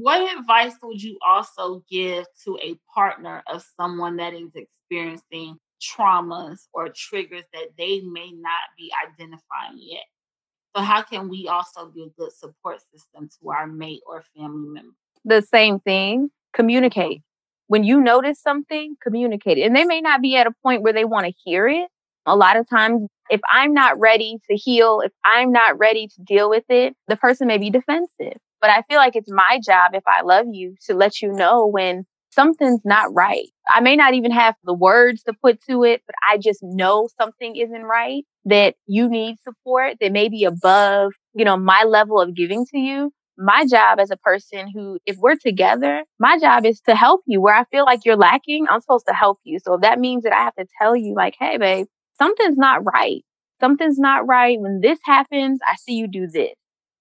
What 0.00 0.38
advice 0.38 0.72
would 0.82 1.02
you 1.02 1.18
also 1.28 1.84
give 1.90 2.24
to 2.44 2.58
a 2.62 2.74
partner 2.94 3.42
of 3.46 3.62
someone 3.78 4.16
that 4.16 4.32
is 4.32 4.48
experiencing 4.54 5.56
traumas 5.82 6.60
or 6.72 6.88
triggers 6.88 7.44
that 7.52 7.68
they 7.76 8.00
may 8.00 8.32
not 8.32 8.62
be 8.78 8.90
identifying 9.06 9.76
yet? 9.76 10.04
So, 10.74 10.82
how 10.82 11.02
can 11.02 11.28
we 11.28 11.48
also 11.48 11.90
be 11.94 12.04
a 12.04 12.08
good 12.18 12.32
support 12.32 12.78
system 12.94 13.28
to 13.28 13.50
our 13.50 13.66
mate 13.66 14.00
or 14.06 14.24
family 14.34 14.68
member? 14.70 14.94
The 15.26 15.42
same 15.42 15.80
thing 15.80 16.30
communicate. 16.54 17.20
When 17.66 17.84
you 17.84 18.00
notice 18.00 18.40
something, 18.40 18.96
communicate. 19.02 19.58
And 19.58 19.76
they 19.76 19.84
may 19.84 20.00
not 20.00 20.22
be 20.22 20.34
at 20.36 20.46
a 20.46 20.52
point 20.62 20.82
where 20.82 20.94
they 20.94 21.04
want 21.04 21.26
to 21.26 21.32
hear 21.44 21.68
it. 21.68 21.88
A 22.24 22.36
lot 22.36 22.56
of 22.56 22.66
times 22.68 23.06
if 23.28 23.40
I'm 23.52 23.74
not 23.74 23.98
ready 23.98 24.38
to 24.50 24.56
heal, 24.56 25.02
if 25.04 25.12
I'm 25.24 25.52
not 25.52 25.78
ready 25.78 26.08
to 26.08 26.22
deal 26.22 26.48
with 26.48 26.64
it, 26.70 26.94
the 27.06 27.16
person 27.16 27.46
may 27.46 27.58
be 27.58 27.68
defensive. 27.68 28.38
But 28.60 28.70
I 28.70 28.82
feel 28.82 28.98
like 28.98 29.16
it's 29.16 29.30
my 29.32 29.58
job, 29.64 29.92
if 29.94 30.02
I 30.06 30.22
love 30.22 30.46
you, 30.52 30.74
to 30.86 30.94
let 30.94 31.22
you 31.22 31.32
know 31.32 31.66
when 31.66 32.04
something's 32.30 32.80
not 32.84 33.12
right. 33.14 33.48
I 33.72 33.80
may 33.80 33.96
not 33.96 34.14
even 34.14 34.30
have 34.30 34.54
the 34.64 34.74
words 34.74 35.22
to 35.24 35.32
put 35.32 35.60
to 35.68 35.82
it, 35.84 36.02
but 36.06 36.14
I 36.30 36.38
just 36.38 36.60
know 36.62 37.08
something 37.20 37.56
isn't 37.56 37.82
right, 37.82 38.24
that 38.44 38.74
you 38.86 39.08
need 39.08 39.36
support 39.40 39.96
that 40.00 40.12
may 40.12 40.28
be 40.28 40.44
above, 40.44 41.12
you 41.34 41.44
know, 41.44 41.56
my 41.56 41.84
level 41.84 42.20
of 42.20 42.34
giving 42.36 42.66
to 42.66 42.78
you. 42.78 43.12
my 43.36 43.64
job 43.66 43.98
as 43.98 44.10
a 44.10 44.16
person 44.16 44.68
who, 44.72 44.98
if 45.06 45.16
we're 45.16 45.36
together, 45.36 46.04
my 46.18 46.38
job 46.38 46.66
is 46.66 46.80
to 46.82 46.94
help 46.94 47.22
you 47.26 47.40
where 47.40 47.54
I 47.54 47.64
feel 47.64 47.84
like 47.84 48.00
you're 48.04 48.16
lacking. 48.16 48.66
I'm 48.68 48.80
supposed 48.80 49.06
to 49.08 49.14
help 49.14 49.38
you. 49.44 49.58
So 49.64 49.74
if 49.74 49.80
that 49.80 49.98
means 49.98 50.24
that 50.24 50.32
I 50.32 50.42
have 50.44 50.54
to 50.56 50.66
tell 50.80 50.94
you, 50.94 51.14
like, 51.14 51.34
hey, 51.38 51.56
babe, 51.56 51.86
something's 52.18 52.58
not 52.58 52.84
right. 52.84 53.24
Something's 53.60 53.98
not 53.98 54.26
right. 54.26 54.60
When 54.60 54.80
this 54.80 54.98
happens, 55.04 55.58
I 55.66 55.76
see 55.76 55.94
you 55.94 56.06
do 56.06 56.26
this. 56.26 56.52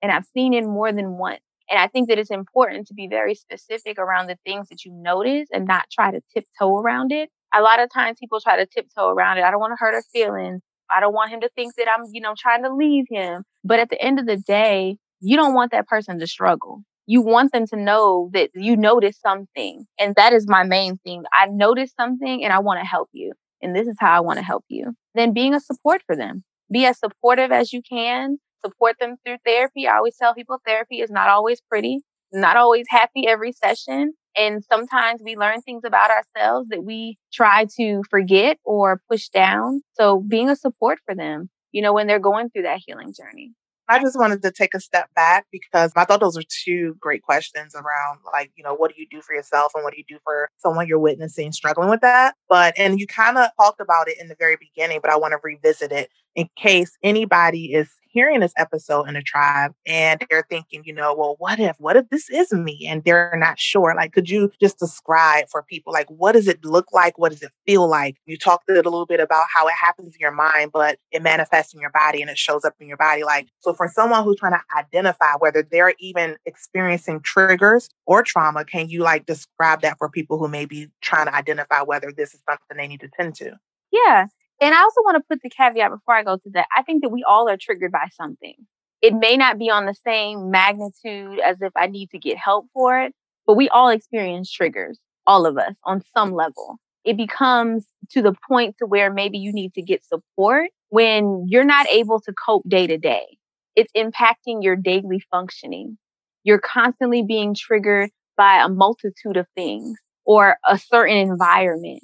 And 0.02 0.12
I've 0.12 0.26
seen 0.34 0.54
it 0.54 0.64
more 0.64 0.92
than 0.94 1.18
once. 1.18 1.42
And 1.70 1.80
I 1.80 1.88
think 1.88 2.10
that 2.10 2.18
it's 2.18 2.32
important 2.32 2.88
to 2.88 2.94
be 2.94 3.08
very 3.08 3.36
specific 3.36 4.00
around 4.00 4.28
the 4.28 4.38
things 4.46 4.70
that 4.70 4.86
you 4.86 4.92
notice 4.92 5.48
and 5.52 5.68
not 5.68 5.86
try 5.92 6.12
to 6.12 6.22
tiptoe 6.34 6.78
around 6.78 7.12
it. 7.12 7.30
A 7.54 7.62
lot 7.62 7.80
of 7.80 7.90
times 7.94 8.18
people 8.20 8.40
try 8.40 8.58
to 8.58 8.66
tiptoe 8.66 9.10
around 9.10 9.38
it. 9.38 9.44
I 9.44 9.52
don't 9.52 9.60
want 9.60 9.72
to 9.72 9.78
hurt 9.80 9.94
her 9.94 10.04
feelings. 10.12 10.62
I 10.92 11.00
don't 11.00 11.14
want 11.14 11.32
him 11.32 11.42
to 11.42 11.50
think 11.56 11.76
that 11.76 11.88
I'm, 11.88 12.06
you 12.12 12.22
know, 12.22 12.34
trying 12.38 12.64
to 12.64 12.74
leave 12.74 13.06
him. 13.10 13.44
But 13.64 13.80
at 13.80 13.90
the 13.90 14.02
end 14.02 14.20
of 14.20 14.26
the 14.26 14.38
day, 14.38 14.98
you 15.22 15.36
don't 15.36 15.54
want 15.54 15.72
that 15.72 15.88
person 15.88 16.20
to 16.20 16.28
struggle. 16.28 16.82
You 17.06 17.22
want 17.22 17.52
them 17.52 17.66
to 17.68 17.76
know 17.76 18.30
that 18.34 18.52
you 18.54 18.76
notice 18.76 19.20
something. 19.20 19.86
And 20.00 20.16
that 20.16 20.34
is 20.34 20.48
my 20.48 20.64
main 20.64 20.98
thing. 20.98 21.24
I 21.34 21.48
noticed 21.48 21.96
something 21.96 22.44
and 22.44 22.54
I 22.54 22.60
want 22.60 22.80
to 22.80 22.86
help 22.86 23.10
you. 23.12 23.34
And 23.62 23.76
this 23.76 23.88
is 23.88 23.98
how 24.00 24.16
I 24.16 24.20
want 24.22 24.38
to 24.38 24.46
help 24.46 24.64
you. 24.70 24.94
Then 25.16 25.34
being 25.34 25.54
a 25.54 25.60
support 25.60 26.02
for 26.06 26.16
them. 26.16 26.44
Be 26.72 26.86
as 26.86 27.00
supportive 27.00 27.52
as 27.52 27.74
you 27.74 27.82
can. 27.82 28.38
Support 28.66 28.98
them 29.00 29.16
through 29.26 29.38
therapy. 29.46 29.88
I 29.88 29.98
always 29.98 30.18
tell 30.18 30.34
people 30.34 30.60
therapy 30.66 31.02
is 31.02 31.10
not 31.10 31.30
always 31.30 31.62
pretty, 31.62 32.00
not 32.32 32.58
always 32.58 32.86
happy 32.90 33.28
every 33.28 33.52
session. 33.52 34.14
And 34.38 34.64
sometimes 34.64 35.22
we 35.24 35.36
learn 35.36 35.62
things 35.62 35.84
about 35.86 36.12
ourselves 36.12 36.70
that 36.70 36.84
we 36.84 37.18
try 37.34 37.66
to 37.78 38.04
forget 38.10 38.58
or 38.64 39.02
push 39.10 39.30
down. 39.30 39.82
So 39.94 40.20
being 40.22 40.50
a 40.50 40.56
support 40.56 41.00
for 41.06 41.16
them, 41.16 41.50
you 41.72 41.82
know, 41.82 41.94
when 41.94 42.08
they're 42.08 42.20
going 42.20 42.50
through 42.50 42.64
that 42.64 42.82
healing 42.86 43.14
journey. 43.14 43.54
I 43.92 44.00
just 44.00 44.20
wanted 44.20 44.44
to 44.44 44.52
take 44.52 44.76
a 44.76 44.80
step 44.80 45.10
back 45.16 45.48
because 45.52 45.92
I 45.96 46.06
thought 46.06 46.20
those 46.20 46.36
were 46.36 46.44
two 46.48 46.96
great 47.00 47.24
questions 47.24 47.74
around 47.74 48.20
like, 48.32 48.52
you 48.56 48.64
know, 48.64 48.76
what 48.76 48.94
do 48.94 49.02
you 49.02 49.08
do 49.10 49.20
for 49.20 49.34
yourself 49.34 49.72
and 49.74 49.84
what 49.84 49.94
do 49.94 49.98
you 49.98 50.04
do 50.08 50.20
for 50.24 50.48
someone 50.58 50.88
you're 50.88 51.00
witnessing 51.00 51.52
struggling 51.52 51.90
with 51.90 52.02
that? 52.02 52.36
But, 52.48 52.76
and 52.78 53.00
you 53.00 53.08
kind 53.08 53.40
of 53.40 53.50
talked 53.60 53.82
about 53.82 54.08
it 54.08 54.22
in 54.22 54.28
the 54.28 54.36
very 54.38 54.58
beginning, 54.58 55.00
but 55.02 55.10
I 55.10 55.18
want 55.18 55.32
to 55.32 55.40
revisit 55.44 55.92
it 55.92 56.12
in 56.36 56.50
case 56.58 56.98
anybody 57.04 57.74
is 57.74 57.90
hearing 58.12 58.40
this 58.40 58.54
episode 58.58 59.08
in 59.08 59.16
a 59.16 59.22
tribe 59.22 59.72
and 59.86 60.26
they're 60.30 60.46
thinking, 60.50 60.82
you 60.84 60.94
know, 60.94 61.14
well, 61.14 61.36
what 61.38 61.60
if, 61.60 61.76
what 61.80 61.96
if 61.96 62.10
this 62.10 62.30
is 62.30 62.52
me? 62.52 62.88
And 62.88 63.04
they're 63.04 63.36
not 63.38 63.60
sure. 63.60 63.94
Like, 63.96 64.14
could 64.14 64.30
you 64.30 64.52
just 64.60 64.80
describe 64.80 65.46
for 65.50 65.64
people, 65.64 65.94
like, 65.94 66.08
what 66.10 66.34
does 66.34 66.48
it 66.48 66.64
look 66.66 66.92
like? 66.92 67.18
What 67.18 67.32
does 67.32 67.42
it 67.42 67.52
feel 67.66 67.88
like? 67.88 68.18
You 68.26 68.38
talked 68.38 68.70
a 68.70 68.74
little 68.74 69.06
bit 69.06 69.20
about 69.20 69.44
how 69.54 69.68
it 69.68 69.74
happens 69.74 70.16
in 70.16 70.20
your 70.20 70.32
mind, 70.32 70.72
but 70.74 70.98
it 71.12 71.22
manifests 71.22 71.74
in 71.74 71.80
your 71.80 71.92
body 71.92 72.22
and 72.22 72.30
it 72.30 72.38
shows 72.38 72.66
up 72.66 72.74
in 72.80 72.88
your 72.88 72.98
body. 72.98 73.24
Like, 73.24 73.48
so 73.60 73.74
for 73.74 73.88
someone 73.88 74.24
who's 74.24 74.38
trying 74.38 74.54
to 74.54 74.78
identify 74.78 75.34
whether 75.38 75.64
they're 75.64 75.94
even 76.00 76.38
experiencing 76.46 77.22
triggers 77.22 77.90
or 78.06 78.24
trauma, 78.24 78.66
can 78.66 78.90
you 78.90 79.02
like 79.02 79.26
describe 79.26 79.82
that 79.82 79.98
for 79.98 80.10
people 80.10 80.40
who 80.40 80.48
may 80.48 80.66
be 80.66 80.88
trying 81.02 81.28
to 81.28 81.36
identify 81.36 81.82
whether 81.82 82.12
this 82.12 82.34
is 82.34 82.42
something 82.50 82.78
they 82.78 82.88
need 82.88 83.02
to 83.02 83.10
tend 83.10 83.36
to? 83.36 83.58
Yeah. 83.92 84.28
And 84.62 84.76
I 84.76 84.82
also 84.82 85.02
want 85.02 85.16
to 85.16 85.24
put 85.28 85.42
the 85.42 85.50
caveat 85.50 85.92
before 85.92 86.16
I 86.16 86.24
go 86.24 86.38
to 86.38 86.50
that. 86.54 86.68
I 86.76 86.84
think 86.84 87.02
that 87.04 87.10
we 87.10 87.24
all 87.24 87.50
are 87.50 87.58
triggered 87.58 87.92
by 87.92 88.08
something. 88.12 88.56
It 89.02 89.14
may 89.14 89.38
not 89.38 89.58
be 89.58 89.70
on 89.70 89.86
the 89.86 89.96
same 90.06 90.52
magnitude 90.52 91.40
as 91.40 91.58
if 91.62 91.72
I 91.76 91.88
need 91.88 92.10
to 92.12 92.20
get 92.20 92.38
help 92.38 92.68
for 92.74 93.00
it, 93.00 93.14
but 93.48 93.56
we 93.56 93.70
all 93.70 93.90
experience 93.90 94.52
triggers, 94.52 95.00
all 95.26 95.46
of 95.46 95.58
us 95.58 95.74
on 95.86 96.02
some 96.14 96.34
level. 96.34 96.78
It 97.06 97.16
becomes 97.16 97.86
to 98.12 98.22
the 98.22 98.36
point 98.48 98.76
to 98.80 98.86
where 98.86 99.12
maybe 99.12 99.38
you 99.38 99.54
need 99.54 99.74
to 99.76 99.82
get 99.82 100.04
support 100.04 100.70
when 100.90 101.46
you're 101.48 101.64
not 101.64 101.88
able 101.88 102.20
to 102.22 102.34
cope 102.34 102.64
day 102.68 102.88
to 102.88 102.98
day. 102.98 103.38
It's 103.76 103.92
impacting 103.96 104.62
your 104.62 104.76
daily 104.76 105.22
functioning. 105.32 105.98
You're 106.44 106.60
constantly 106.60 107.24
being 107.24 107.56
triggered 107.56 108.10
by 108.36 108.62
a 108.62 108.68
multitude 108.68 109.38
of 109.38 109.48
things 109.56 109.98
or 110.26 110.58
a 110.68 110.78
certain 110.78 111.16
environment. 111.16 112.02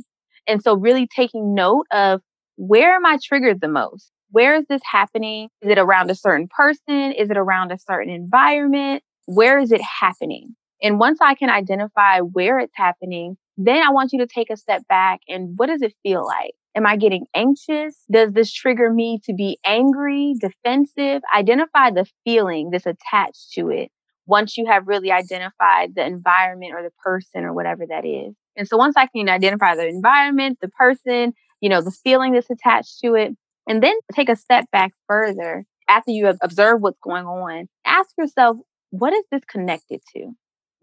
And 0.48 0.62
so 0.62 0.76
really 0.76 1.08
taking 1.08 1.54
note 1.54 1.88
of 1.91 2.22
where 2.58 2.96
am 2.96 3.06
I 3.06 3.18
triggered 3.24 3.62
the 3.62 3.68
most? 3.68 4.12
Where 4.32 4.56
is 4.56 4.65
this 4.68 4.82
happening? 4.89 5.50
Is 5.62 5.72
it 5.72 5.78
around 5.78 6.10
a 6.10 6.15
certain 6.15 6.48
person? 6.48 7.13
Is 7.13 7.30
it 7.30 7.38
around 7.38 7.72
a 7.72 7.78
certain 7.80 8.13
environment? 8.13 9.04
Where 9.26 9.60
is 9.60 9.72
it 9.72 9.82
happening? 9.82 10.56
And 10.82 11.00
once 11.00 11.20
I 11.22 11.36
can 11.36 11.50
identify 11.50 12.20
where 12.20 12.60
it's 12.60 12.76
happening, 12.76 13.38
then 13.58 13.82
I 13.82 13.91
want 13.91 14.12
you 14.13 14.20
to 14.20 14.28
take 14.28 14.50
a 14.50 14.58
step 14.58 14.84
back 14.88 15.22
and 15.28 15.54
what 15.58 15.68
does 15.68 15.82
it 15.82 15.94
feel 16.04 16.26
like? 16.26 16.54
Am 16.76 16.86
I 16.86 16.98
getting 16.98 17.26
anxious? 17.34 17.96
Does 18.12 18.34
this 18.34 18.52
trigger 18.52 18.91
me 18.91 19.20
to 19.24 19.34
be 19.34 19.58
angry, 19.65 20.36
defensive? 20.39 21.22
Identify 21.34 21.91
the 21.91 22.06
feeling 22.26 22.70
that's 22.70 22.86
attached 22.86 23.54
to 23.54 23.70
it 23.70 23.89
once 24.28 24.58
you 24.58 24.65
have 24.65 24.88
really 24.88 25.12
identified 25.12 25.96
the 25.96 26.06
environment 26.06 26.74
or 26.74 26.84
the 26.84 26.91
person 27.04 27.46
or 27.46 27.54
whatever 27.54 27.86
that 27.88 28.06
is. 28.06 28.36
And 28.58 28.68
so 28.68 28.76
once 28.76 28.96
I 28.98 29.08
can 29.08 29.30
identify 29.30 29.76
the 29.76 29.88
environment, 29.88 30.58
the 30.62 30.70
person, 30.70 31.34
you 31.65 31.69
know, 31.69 31.82
the 31.82 31.89
feeling 31.89 32.34
that's 32.34 32.51
attached 32.51 32.99
to 33.04 33.15
it. 33.15 33.36
And 33.67 33.82
then 33.82 33.95
take 34.13 34.30
a 34.30 34.36
step 34.36 34.65
back 34.71 34.91
further 35.08 35.65
after 35.89 36.12
you 36.12 36.28
have 36.28 36.38
observed 36.43 36.84
what's 36.84 36.99
going 37.04 37.25
on. 37.25 37.65
Ask 37.84 38.12
yourself, 38.19 38.58
what 38.91 39.13
is 39.13 39.23
this 39.32 39.41
connected 39.45 40.01
to? 40.15 40.28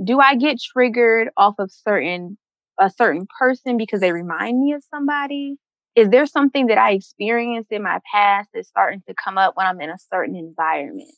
Do 0.04 0.18
I 0.18 0.34
get 0.34 0.58
triggered 0.60 1.28
off 1.36 1.54
of 1.60 1.70
certain 1.70 2.36
a 2.80 2.90
certain 2.90 3.28
person 3.38 3.76
because 3.76 4.00
they 4.00 4.10
remind 4.10 4.58
me 4.58 4.72
of 4.72 4.82
somebody? 4.92 5.54
Is 5.94 6.08
there 6.08 6.26
something 6.26 6.66
that 6.66 6.78
I 6.78 6.94
experienced 6.94 7.70
in 7.70 7.84
my 7.84 8.00
past 8.12 8.48
that's 8.52 8.66
starting 8.66 9.04
to 9.06 9.14
come 9.14 9.38
up 9.38 9.56
when 9.56 9.68
I'm 9.68 9.80
in 9.80 9.88
a 9.88 9.98
certain 10.12 10.34
environment? 10.34 11.14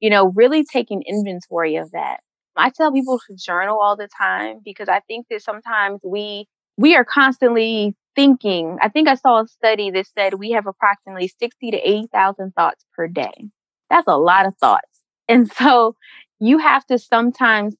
You 0.00 0.10
know, 0.10 0.32
really 0.34 0.64
taking 0.64 1.04
inventory 1.06 1.76
of 1.76 1.92
that. 1.92 2.18
I 2.56 2.70
tell 2.70 2.90
people 2.90 3.20
to 3.28 3.36
journal 3.36 3.78
all 3.80 3.96
the 3.96 4.08
time 4.18 4.58
because 4.64 4.88
I 4.88 5.02
think 5.06 5.26
that 5.30 5.42
sometimes 5.42 6.00
we 6.02 6.48
we 6.76 6.96
are 6.96 7.04
constantly 7.04 7.94
thinking. 8.16 8.78
I 8.80 8.88
think 8.88 9.08
I 9.08 9.14
saw 9.14 9.42
a 9.42 9.46
study 9.46 9.90
that 9.90 10.06
said 10.16 10.34
we 10.34 10.52
have 10.52 10.66
approximately 10.66 11.28
60 11.28 11.70
to 11.72 11.76
80,000 11.76 12.52
thoughts 12.52 12.84
per 12.94 13.08
day. 13.08 13.50
That's 13.90 14.06
a 14.06 14.16
lot 14.16 14.46
of 14.46 14.54
thoughts. 14.58 15.00
And 15.28 15.50
so 15.58 15.96
you 16.40 16.58
have 16.58 16.84
to 16.86 16.98
sometimes 16.98 17.74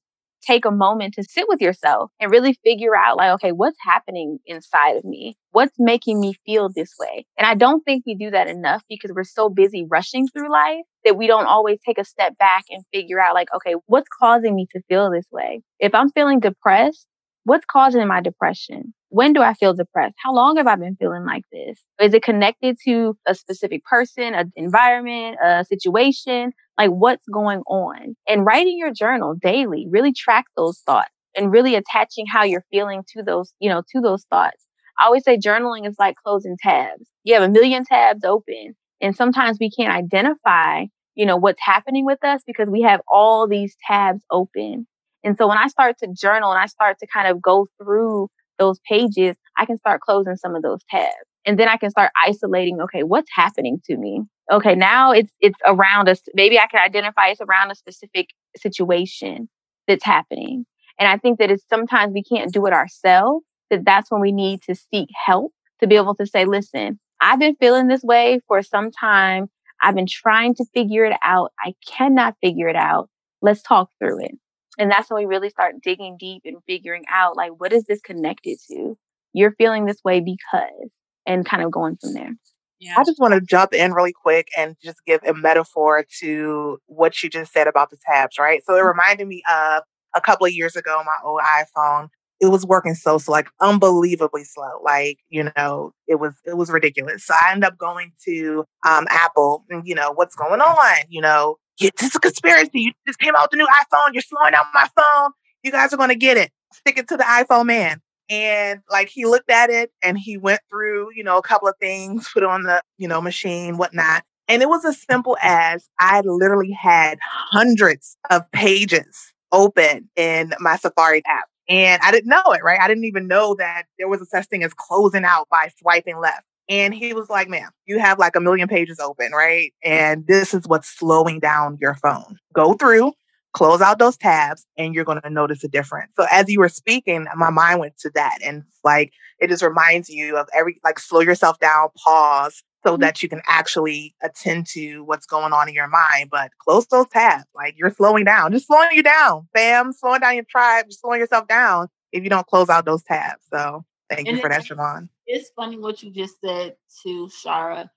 take 0.45 0.65
a 0.65 0.71
moment 0.71 1.15
to 1.15 1.23
sit 1.23 1.45
with 1.47 1.59
yourself 1.59 2.11
and 2.19 2.29
really 2.31 2.53
figure 2.63 2.95
out 2.95 3.17
like, 3.17 3.31
okay, 3.31 3.51
what's 3.51 3.77
happening 3.81 4.37
inside 4.45 4.95
of 4.95 5.03
me? 5.03 5.35
What's 5.51 5.75
making 5.79 6.19
me 6.19 6.35
feel 6.45 6.69
this 6.69 6.93
way? 6.99 7.25
And 7.37 7.47
I 7.47 7.55
don't 7.55 7.81
think 7.81 8.03
we 8.05 8.15
do 8.15 8.29
that 8.31 8.47
enough 8.47 8.83
because 8.87 9.11
we're 9.13 9.23
so 9.23 9.49
busy 9.49 9.85
rushing 9.89 10.27
through 10.27 10.51
life 10.51 10.83
that 11.03 11.17
we 11.17 11.25
don't 11.25 11.47
always 11.47 11.79
take 11.83 11.97
a 11.97 12.05
step 12.05 12.37
back 12.37 12.65
and 12.69 12.83
figure 12.93 13.19
out 13.19 13.33
like, 13.33 13.47
okay, 13.55 13.73
what's 13.87 14.07
causing 14.19 14.55
me 14.55 14.67
to 14.71 14.81
feel 14.87 15.09
this 15.09 15.25
way? 15.31 15.61
If 15.79 15.95
I'm 15.95 16.11
feeling 16.11 16.39
depressed, 16.39 17.07
what's 17.45 17.65
causing 17.65 18.07
my 18.07 18.21
depression? 18.21 18.93
When 19.09 19.31
do 19.31 19.41
I 19.41 19.53
feel 19.53 19.73
depressed? 19.73 20.15
How 20.21 20.33
long 20.33 20.57
have 20.57 20.67
I 20.67 20.75
been 20.75 20.97
feeling 20.97 21.25
like 21.25 21.43
this? 21.51 21.79
Is 22.01 22.13
it 22.13 22.23
connected 22.23 22.77
to 22.85 23.17
a 23.25 23.33
specific 23.33 23.85
person, 23.85 24.33
an 24.33 24.51
environment, 24.55 25.37
a 25.41 25.63
situation? 25.63 26.51
Like 26.77 26.89
what's 26.89 27.25
going 27.31 27.61
on? 27.67 28.15
And 28.27 28.45
writing 28.45 28.77
your 28.77 28.91
journal 28.91 29.35
daily, 29.41 29.87
really 29.89 30.11
track 30.11 30.45
those 30.57 30.79
thoughts 30.79 31.11
and 31.37 31.51
really 31.51 31.75
attaching 31.75 32.25
how 32.27 32.43
you're 32.43 32.65
feeling 32.71 33.03
to 33.15 33.23
those, 33.23 33.53
you 33.59 33.69
know, 33.69 33.83
to 33.93 34.01
those 34.01 34.25
thoughts. 34.29 34.65
I 34.99 35.05
always 35.05 35.23
say 35.23 35.37
journaling 35.37 35.87
is 35.87 35.95
like 35.99 36.15
closing 36.15 36.57
tabs. 36.61 37.07
You 37.23 37.35
have 37.35 37.43
a 37.43 37.49
million 37.49 37.85
tabs 37.85 38.23
open 38.25 38.75
and 39.01 39.15
sometimes 39.15 39.57
we 39.59 39.69
can't 39.69 39.93
identify, 39.93 40.85
you 41.15 41.25
know, 41.25 41.37
what's 41.37 41.61
happening 41.61 42.05
with 42.05 42.23
us 42.23 42.41
because 42.45 42.69
we 42.69 42.81
have 42.81 43.01
all 43.07 43.47
these 43.47 43.75
tabs 43.87 44.23
open. 44.31 44.87
And 45.25 45.35
so 45.37 45.47
when 45.47 45.57
I 45.57 45.67
start 45.67 45.97
to 45.99 46.07
journal 46.13 46.51
and 46.51 46.59
I 46.59 46.67
start 46.67 46.99
to 46.99 47.07
kind 47.11 47.27
of 47.27 47.41
go 47.41 47.67
through 47.81 48.29
those 48.59 48.79
pages, 48.87 49.35
I 49.57 49.65
can 49.65 49.77
start 49.77 49.99
closing 49.99 50.35
some 50.35 50.55
of 50.55 50.61
those 50.61 50.79
tabs. 50.89 51.11
And 51.45 51.59
then 51.59 51.67
I 51.67 51.77
can 51.77 51.89
start 51.89 52.11
isolating, 52.25 52.79
okay, 52.81 53.03
what's 53.03 53.29
happening 53.35 53.81
to 53.85 53.97
me? 53.97 54.21
Okay, 54.51 54.75
now 54.75 55.11
it's 55.11 55.33
it's 55.39 55.59
around 55.65 56.07
us. 56.07 56.21
Maybe 56.35 56.59
I 56.59 56.67
can 56.67 56.79
identify 56.79 57.27
it's 57.29 57.41
around 57.41 57.71
a 57.71 57.75
specific 57.75 58.29
situation 58.55 59.49
that's 59.87 60.05
happening. 60.05 60.65
And 60.99 61.09
I 61.09 61.17
think 61.17 61.39
that 61.39 61.51
it's 61.51 61.65
sometimes 61.67 62.13
we 62.13 62.23
can't 62.23 62.53
do 62.53 62.65
it 62.67 62.73
ourselves, 62.73 63.43
that 63.69 63.83
that's 63.83 64.11
when 64.11 64.21
we 64.21 64.31
need 64.31 64.61
to 64.63 64.75
seek 64.75 65.09
help 65.25 65.51
to 65.79 65.87
be 65.87 65.95
able 65.95 66.15
to 66.15 66.25
say, 66.25 66.45
listen, 66.45 66.99
I've 67.19 67.39
been 67.39 67.55
feeling 67.55 67.87
this 67.87 68.03
way 68.03 68.39
for 68.47 68.61
some 68.61 68.91
time. 68.91 69.49
I've 69.81 69.95
been 69.95 70.07
trying 70.07 70.55
to 70.55 70.65
figure 70.73 71.05
it 71.05 71.17
out. 71.23 71.51
I 71.59 71.73
cannot 71.87 72.35
figure 72.41 72.69
it 72.69 72.75
out. 72.75 73.09
Let's 73.41 73.61
talk 73.61 73.89
through 73.99 74.23
it. 74.25 74.35
And 74.77 74.91
that's 74.91 75.09
when 75.09 75.19
we 75.19 75.25
really 75.25 75.49
start 75.49 75.75
digging 75.81 76.17
deep 76.19 76.43
and 76.45 76.57
figuring 76.67 77.03
out 77.09 77.35
like, 77.35 77.51
what 77.57 77.73
is 77.73 77.85
this 77.85 78.01
connected 78.01 78.57
to? 78.69 78.97
You're 79.33 79.55
feeling 79.57 79.85
this 79.85 80.03
way 80.03 80.19
because, 80.19 80.89
and 81.25 81.45
kind 81.45 81.63
of 81.63 81.71
going 81.71 81.97
from 81.97 82.13
there. 82.13 82.31
Yeah. 82.79 82.95
I 82.97 83.03
just 83.03 83.19
want 83.19 83.33
to 83.33 83.41
jump 83.41 83.73
in 83.73 83.93
really 83.93 84.13
quick 84.13 84.49
and 84.57 84.75
just 84.83 85.03
give 85.05 85.21
a 85.23 85.33
metaphor 85.33 86.05
to 86.19 86.77
what 86.87 87.21
you 87.23 87.29
just 87.29 87.53
said 87.53 87.67
about 87.67 87.89
the 87.89 87.97
tabs, 88.05 88.37
right? 88.37 88.63
So 88.65 88.73
it 88.73 88.79
mm-hmm. 88.79 88.87
reminded 88.87 89.27
me 89.27 89.41
of 89.49 89.83
a 90.13 90.21
couple 90.21 90.45
of 90.45 90.53
years 90.53 90.75
ago, 90.75 91.01
my 91.05 91.15
old 91.23 91.41
iPhone. 91.41 92.09
It 92.41 92.47
was 92.47 92.65
working 92.65 92.95
so 92.95 93.17
slow, 93.17 93.31
like 93.31 93.47
unbelievably 93.61 94.43
slow. 94.43 94.81
Like, 94.83 95.19
you 95.29 95.49
know, 95.55 95.93
it 96.05 96.15
was 96.15 96.35
it 96.45 96.57
was 96.57 96.69
ridiculous. 96.69 97.25
So 97.25 97.33
I 97.33 97.53
ended 97.53 97.63
up 97.63 97.77
going 97.77 98.11
to 98.25 98.65
um 98.85 99.07
Apple 99.09 99.63
and 99.69 99.87
you 99.87 99.95
know, 99.95 100.11
what's 100.11 100.35
going 100.35 100.59
on? 100.59 100.95
You 101.07 101.21
know, 101.21 101.55
this 101.79 102.09
is 102.09 102.15
a 102.15 102.19
conspiracy. 102.19 102.69
You 102.73 102.91
just 103.07 103.19
came 103.19 103.35
out 103.35 103.43
with 103.43 103.51
the 103.51 103.57
new 103.57 103.67
iPhone. 103.67 104.13
You're 104.13 104.21
slowing 104.21 104.51
down 104.51 104.65
my 104.73 104.87
phone. 104.97 105.31
You 105.63 105.71
guys 105.71 105.93
are 105.93 105.97
going 105.97 106.09
to 106.09 106.15
get 106.15 106.37
it. 106.37 106.51
Stick 106.73 106.97
it 106.97 107.07
to 107.09 107.17
the 107.17 107.23
iPhone 107.23 107.65
man. 107.65 108.01
And 108.29 108.81
like 108.89 109.09
he 109.09 109.25
looked 109.25 109.51
at 109.51 109.69
it 109.69 109.91
and 110.01 110.17
he 110.17 110.37
went 110.37 110.61
through, 110.69 111.09
you 111.15 111.23
know, 111.23 111.37
a 111.37 111.41
couple 111.43 111.67
of 111.67 111.75
things, 111.79 112.29
put 112.33 112.43
on 112.43 112.63
the, 112.63 112.81
you 112.97 113.07
know, 113.07 113.21
machine, 113.21 113.77
whatnot. 113.77 114.23
And 114.47 114.61
it 114.61 114.69
was 114.69 114.85
as 114.85 115.01
simple 115.01 115.37
as 115.41 115.87
I 115.99 116.21
literally 116.21 116.71
had 116.71 117.17
hundreds 117.21 118.17
of 118.29 118.49
pages 118.51 119.33
open 119.51 120.09
in 120.15 120.53
my 120.59 120.75
Safari 120.75 121.23
app. 121.25 121.45
And 121.67 121.99
I 122.03 122.11
didn't 122.11 122.29
know 122.29 122.43
it, 122.47 122.63
right? 122.63 122.79
I 122.79 122.87
didn't 122.87 123.05
even 123.05 123.27
know 123.27 123.55
that 123.55 123.83
there 123.97 124.07
was 124.07 124.21
a 124.21 124.25
such 124.25 124.45
thing 124.47 124.63
as 124.63 124.73
closing 124.73 125.23
out 125.23 125.47
by 125.49 125.71
swiping 125.79 126.19
left. 126.19 126.43
And 126.67 126.93
he 126.93 127.13
was 127.13 127.29
like, 127.29 127.47
ma'am, 127.47 127.69
you 127.85 127.99
have 127.99 128.17
like 128.17 128.35
a 128.35 128.41
million 128.41 128.67
pages 128.67 128.99
open, 128.99 129.31
right? 129.31 129.73
And 129.83 130.25
this 130.27 130.53
is 130.53 130.67
what's 130.67 130.87
slowing 130.87 131.39
down 131.39 131.77
your 131.79 131.93
phone. 131.95 132.37
Go 132.53 132.73
through, 132.73 133.13
close 133.53 133.81
out 133.81 133.99
those 133.99 134.17
tabs, 134.17 134.65
and 134.77 134.95
you're 134.95 135.05
going 135.05 135.21
to 135.21 135.29
notice 135.29 135.63
a 135.63 135.67
difference. 135.67 136.11
So 136.17 136.25
as 136.31 136.49
you 136.49 136.59
were 136.59 136.69
speaking, 136.69 137.27
my 137.35 137.51
mind 137.51 137.79
went 137.79 137.97
to 137.99 138.11
that. 138.15 138.39
And 138.43 138.63
like, 138.83 139.13
it 139.39 139.49
just 139.49 139.63
reminds 139.63 140.09
you 140.09 140.37
of 140.37 140.47
every, 140.55 140.79
like, 140.83 140.97
slow 140.97 141.19
yourself 141.19 141.59
down, 141.59 141.89
pause, 142.03 142.63
so 142.85 142.93
mm-hmm. 142.93 143.01
that 143.01 143.21
you 143.21 143.29
can 143.29 143.41
actually 143.47 144.15
attend 144.23 144.67
to 144.67 145.01
what's 145.01 145.25
going 145.25 145.53
on 145.53 145.67
in 145.67 145.75
your 145.75 145.87
mind. 145.87 146.29
But 146.31 146.51
close 146.59 146.87
those 146.87 147.09
tabs. 147.09 147.45
Like 147.55 147.75
you're 147.77 147.91
slowing 147.91 148.25
down, 148.25 148.51
just 148.51 148.67
slowing 148.67 148.89
you 148.91 149.03
down, 149.03 149.47
fam, 149.53 149.91
slowing 149.91 150.21
down 150.21 150.35
your 150.35 150.45
tribe, 150.45 150.85
just 150.87 151.01
slowing 151.01 151.19
yourself 151.19 151.47
down 151.47 151.87
if 152.11 152.23
you 152.23 152.29
don't 152.29 152.47
close 152.47 152.69
out 152.69 152.85
those 152.85 153.03
tabs. 153.03 153.41
So 153.51 153.83
thank 154.09 154.27
and 154.27 154.37
you 154.37 154.41
for 154.41 154.49
that, 154.49 154.63
Shevon 154.63 155.09
it's 155.27 155.51
funny 155.55 155.77
what 155.77 156.03
you 156.03 156.11
just 156.11 156.39
said 156.41 156.75
to 157.03 157.27
Shara, 157.27 157.89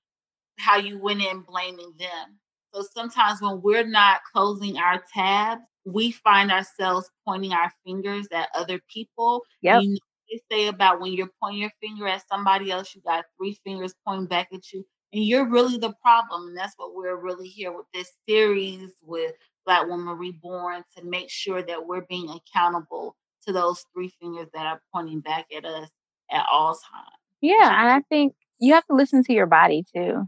how 0.58 0.76
you 0.76 0.98
went 0.98 1.22
in 1.22 1.40
blaming 1.40 1.92
them. 1.98 2.38
So 2.74 2.84
sometimes 2.94 3.40
when 3.40 3.62
we're 3.62 3.86
not 3.86 4.20
closing 4.32 4.76
our 4.76 5.02
tabs, 5.12 5.62
we 5.84 6.12
find 6.12 6.50
ourselves 6.50 7.08
pointing 7.26 7.52
our 7.52 7.72
fingers 7.84 8.26
at 8.32 8.50
other 8.54 8.80
people. 8.92 9.42
Yeah. 9.62 9.80
You 9.80 9.90
know, 9.90 9.98
they 10.30 10.40
say 10.50 10.66
about 10.68 11.00
when 11.00 11.12
you're 11.12 11.30
pointing 11.42 11.62
your 11.62 11.72
finger 11.80 12.06
at 12.06 12.28
somebody 12.28 12.70
else, 12.70 12.94
you 12.94 13.00
got 13.02 13.24
three 13.38 13.58
fingers 13.64 13.94
pointing 14.06 14.26
back 14.26 14.48
at 14.52 14.70
you, 14.72 14.84
and 15.12 15.24
you're 15.24 15.48
really 15.48 15.78
the 15.78 15.94
problem. 16.02 16.48
And 16.48 16.56
that's 16.56 16.74
what 16.76 16.94
we're 16.94 17.16
really 17.16 17.48
here 17.48 17.72
with 17.72 17.86
this 17.94 18.10
series 18.28 18.90
with 19.02 19.32
Black 19.64 19.86
Woman 19.86 20.18
Reborn 20.18 20.82
to 20.96 21.04
make 21.04 21.30
sure 21.30 21.62
that 21.62 21.86
we're 21.86 22.04
being 22.08 22.28
accountable 22.28 23.16
to 23.46 23.52
those 23.52 23.84
three 23.94 24.12
fingers 24.20 24.48
that 24.52 24.66
are 24.66 24.82
pointing 24.92 25.20
back 25.20 25.46
at 25.56 25.64
us 25.64 25.88
at 26.30 26.44
all 26.50 26.74
times. 26.74 27.17
Yeah, 27.40 27.68
and 27.80 27.90
I 27.90 28.00
think 28.08 28.34
you 28.60 28.74
have 28.74 28.84
to 28.86 28.94
listen 28.94 29.22
to 29.24 29.32
your 29.32 29.46
body 29.46 29.84
too. 29.94 30.24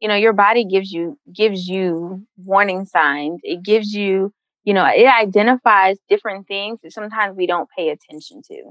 You 0.00 0.08
know, 0.08 0.14
your 0.16 0.32
body 0.32 0.64
gives 0.64 0.92
you 0.92 1.18
gives 1.34 1.68
you 1.68 2.26
warning 2.38 2.86
signs. 2.86 3.40
It 3.44 3.62
gives 3.64 3.92
you, 3.92 4.32
you 4.64 4.74
know, 4.74 4.86
it 4.86 5.06
identifies 5.06 5.98
different 6.08 6.48
things 6.48 6.80
that 6.82 6.92
sometimes 6.92 7.36
we 7.36 7.46
don't 7.46 7.68
pay 7.76 7.90
attention 7.90 8.42
to. 8.50 8.62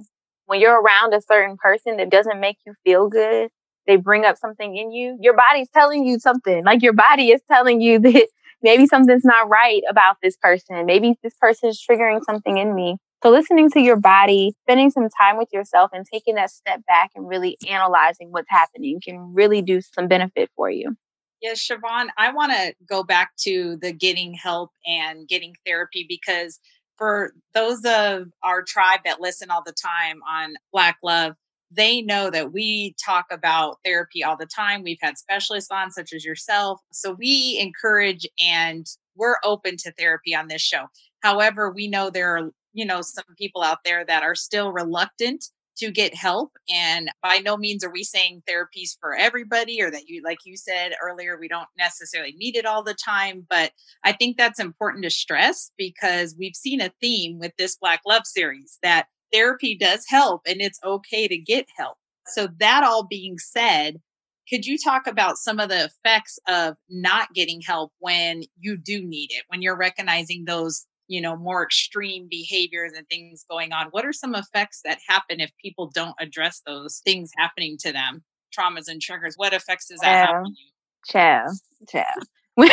When 0.47 0.62
you're 0.62 0.82
around 0.82 1.13
a 1.13 1.21
certain 1.21 1.58
person 1.58 1.97
that 1.97 2.10
doesn't 2.10 2.39
make 2.39 2.58
you 2.65 2.73
feel 2.86 3.10
good, 3.10 3.50
they 3.88 3.97
bring 3.97 4.26
up 4.26 4.38
something 4.38 4.76
in 4.78 4.91
you, 4.91 5.17
your 5.21 5.36
body's 5.36 5.69
telling 5.69 6.06
you 6.08 6.19
something. 6.19 6.65
Like 6.65 6.82
your 6.84 6.93
body 6.93 7.32
is 7.32 7.41
telling 7.52 7.82
you 7.82 8.00
that 8.02 8.28
maybe 8.63 8.88
something's 8.88 9.26
not 9.26 9.50
right 9.50 9.82
about 9.89 10.17
this 10.23 10.38
person. 10.38 10.86
Maybe 10.86 11.15
this 11.23 11.36
person 11.41 11.69
is 11.69 11.84
triggering 11.89 12.21
something 12.26 12.58
in 12.58 12.76
me. 12.76 12.97
So 13.24 13.32
listening 13.32 13.72
to 13.72 13.82
your 13.82 13.96
body, 13.96 14.54
spending 14.64 14.92
some 14.92 15.10
time 15.10 15.38
with 15.38 15.50
yourself 15.52 15.90
and 15.92 16.06
taking 16.06 16.36
that 16.36 16.52
step 16.52 16.86
back 16.86 17.12
and 17.16 17.28
really 17.28 17.58
analyzing 17.68 18.32
what's 18.32 18.50
happening 18.50 19.02
can 19.04 19.34
really 19.34 19.62
do 19.62 19.82
some 19.82 20.08
benefit 20.08 20.52
for 20.56 20.70
you. 20.70 20.96
Yes, 21.42 21.68
Shevon, 21.68 22.08
I 22.18 22.32
want 22.32 22.52
to 22.52 22.74
go 22.88 23.04
back 23.04 23.32
to 23.42 23.78
the 23.82 23.92
getting 23.92 24.34
help 24.34 24.72
and 24.86 25.28
getting 25.28 25.56
therapy 25.66 26.06
because 26.08 26.60
for 26.98 27.34
those 27.54 27.84
of 27.86 28.28
our 28.44 28.64
tribe 28.64 29.02
that 29.06 29.22
listen 29.22 29.50
all 29.52 29.64
the 29.66 29.74
time 29.74 30.20
on 30.28 30.56
Black 30.72 30.98
Love, 31.04 31.34
they 31.70 32.02
know 32.02 32.30
that 32.30 32.54
we 32.54 32.96
talk 33.04 33.26
about 33.32 33.78
therapy 33.84 34.24
all 34.24 34.38
the 34.38 34.48
time. 34.48 34.84
We've 34.84 34.98
had 35.02 35.18
specialists 35.18 35.70
on, 35.72 35.92
such 35.92 36.14
as 36.14 36.24
yourself. 36.24 36.80
So 36.92 37.12
we 37.12 37.58
encourage 37.62 38.28
and 38.44 38.86
we're 39.16 39.38
open 39.44 39.78
to 39.78 39.92
therapy 39.92 40.34
on 40.34 40.48
this 40.48 40.62
show. 40.62 40.86
However, 41.22 41.72
we 41.72 41.88
know 41.88 42.10
there 42.10 42.38
are 42.38 42.52
you 42.78 42.86
know, 42.86 43.02
some 43.02 43.26
people 43.38 43.63
out 43.63 43.80
there 43.84 44.06
that 44.06 44.22
are 44.22 44.36
still 44.36 44.72
reluctant 44.72 45.46
to 45.78 45.92
get 45.92 46.13
help. 46.13 46.52
And 46.70 47.10
by 47.24 47.38
no 47.38 47.58
means 47.58 47.84
are 47.84 47.92
we 47.92 48.04
saying 48.04 48.44
therapies 48.48 48.96
for 49.00 49.16
everybody 49.16 49.82
or 49.82 49.90
that 49.90 50.08
you, 50.08 50.22
like 50.24 50.40
you 50.46 50.56
said 50.58 50.94
earlier, 51.04 51.40
we 51.40 51.48
don't 51.48 51.68
necessarily 51.78 52.34
need 52.38 52.56
it 52.56 52.68
all 52.68 52.84
the 52.84 52.94
time. 52.94 53.46
But 53.50 53.72
I 54.04 54.12
think 54.12 54.38
that's 54.38 54.60
important 54.60 55.04
to 55.06 55.10
stress 55.10 55.72
because 55.76 56.36
we've 56.38 56.56
seen 56.56 56.82
a 56.82 56.92
theme 57.02 57.40
with 57.40 57.52
this 57.58 57.78
Black 57.78 58.02
Love 58.08 58.26
series 58.26 58.78
that 58.84 59.08
therapy 59.34 59.76
does 59.76 60.06
help 60.08 60.42
and 60.48 60.62
it's 60.62 60.80
okay 60.84 61.28
to 61.28 61.38
get 61.38 61.66
help. 61.76 61.98
So, 62.28 62.48
that 62.60 62.84
all 62.84 63.08
being 63.08 63.38
said, 63.40 64.02
could 64.50 64.66
you 64.66 64.78
talk 64.78 65.08
about 65.08 65.38
some 65.38 65.60
of 65.60 65.70
the 65.70 65.86
effects 65.86 66.38
of 66.48 66.76
not 66.90 67.34
getting 67.34 67.62
help 67.62 67.92
when 68.00 68.44
you 68.60 68.78
do 68.78 69.04
need 69.04 69.32
it, 69.32 69.44
when 69.48 69.62
you're 69.62 69.78
recognizing 69.78 70.46
those 70.46 70.86
you 71.08 71.22
know 71.22 71.36
more 71.36 71.63
extreme 71.63 72.28
behaviors 72.30 72.93
and 72.96 73.08
things 73.08 73.46
going 73.50 73.72
on 73.72 73.88
what 73.91 74.06
are 74.06 74.13
some 74.13 74.36
effects 74.36 74.82
that 74.84 75.00
happen 75.08 75.39
if 75.39 75.52
people 75.62 75.89
don't 75.93 76.15
address 76.20 76.62
those 76.65 77.02
things 77.04 77.32
happening 77.38 77.78
to 77.80 77.91
them 77.91 78.24
traumas 78.58 78.88
and 78.88 79.02
triggers 79.02 79.36
what 79.36 79.54
effects 79.54 79.88
does 79.88 80.00
that 80.00 80.28
have 80.28 80.36
on 80.36 80.46
you 80.48 80.56
Ciao. 81.06 81.46
Ciao. 81.88 82.04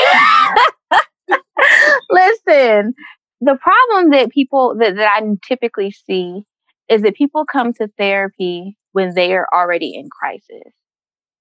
listen 2.11 2.95
the 3.41 3.57
problem 3.57 4.11
that 4.11 4.31
people 4.31 4.77
that, 4.79 4.97
that 4.97 5.23
i 5.23 5.37
typically 5.47 5.91
see 5.91 6.43
is 6.89 7.03
that 7.03 7.15
people 7.15 7.45
come 7.45 7.73
to 7.73 7.89
therapy 7.99 8.77
when 8.93 9.15
they 9.15 9.35
are 9.35 9.47
already 9.55 9.95
in 9.95 10.09
crisis 10.11 10.73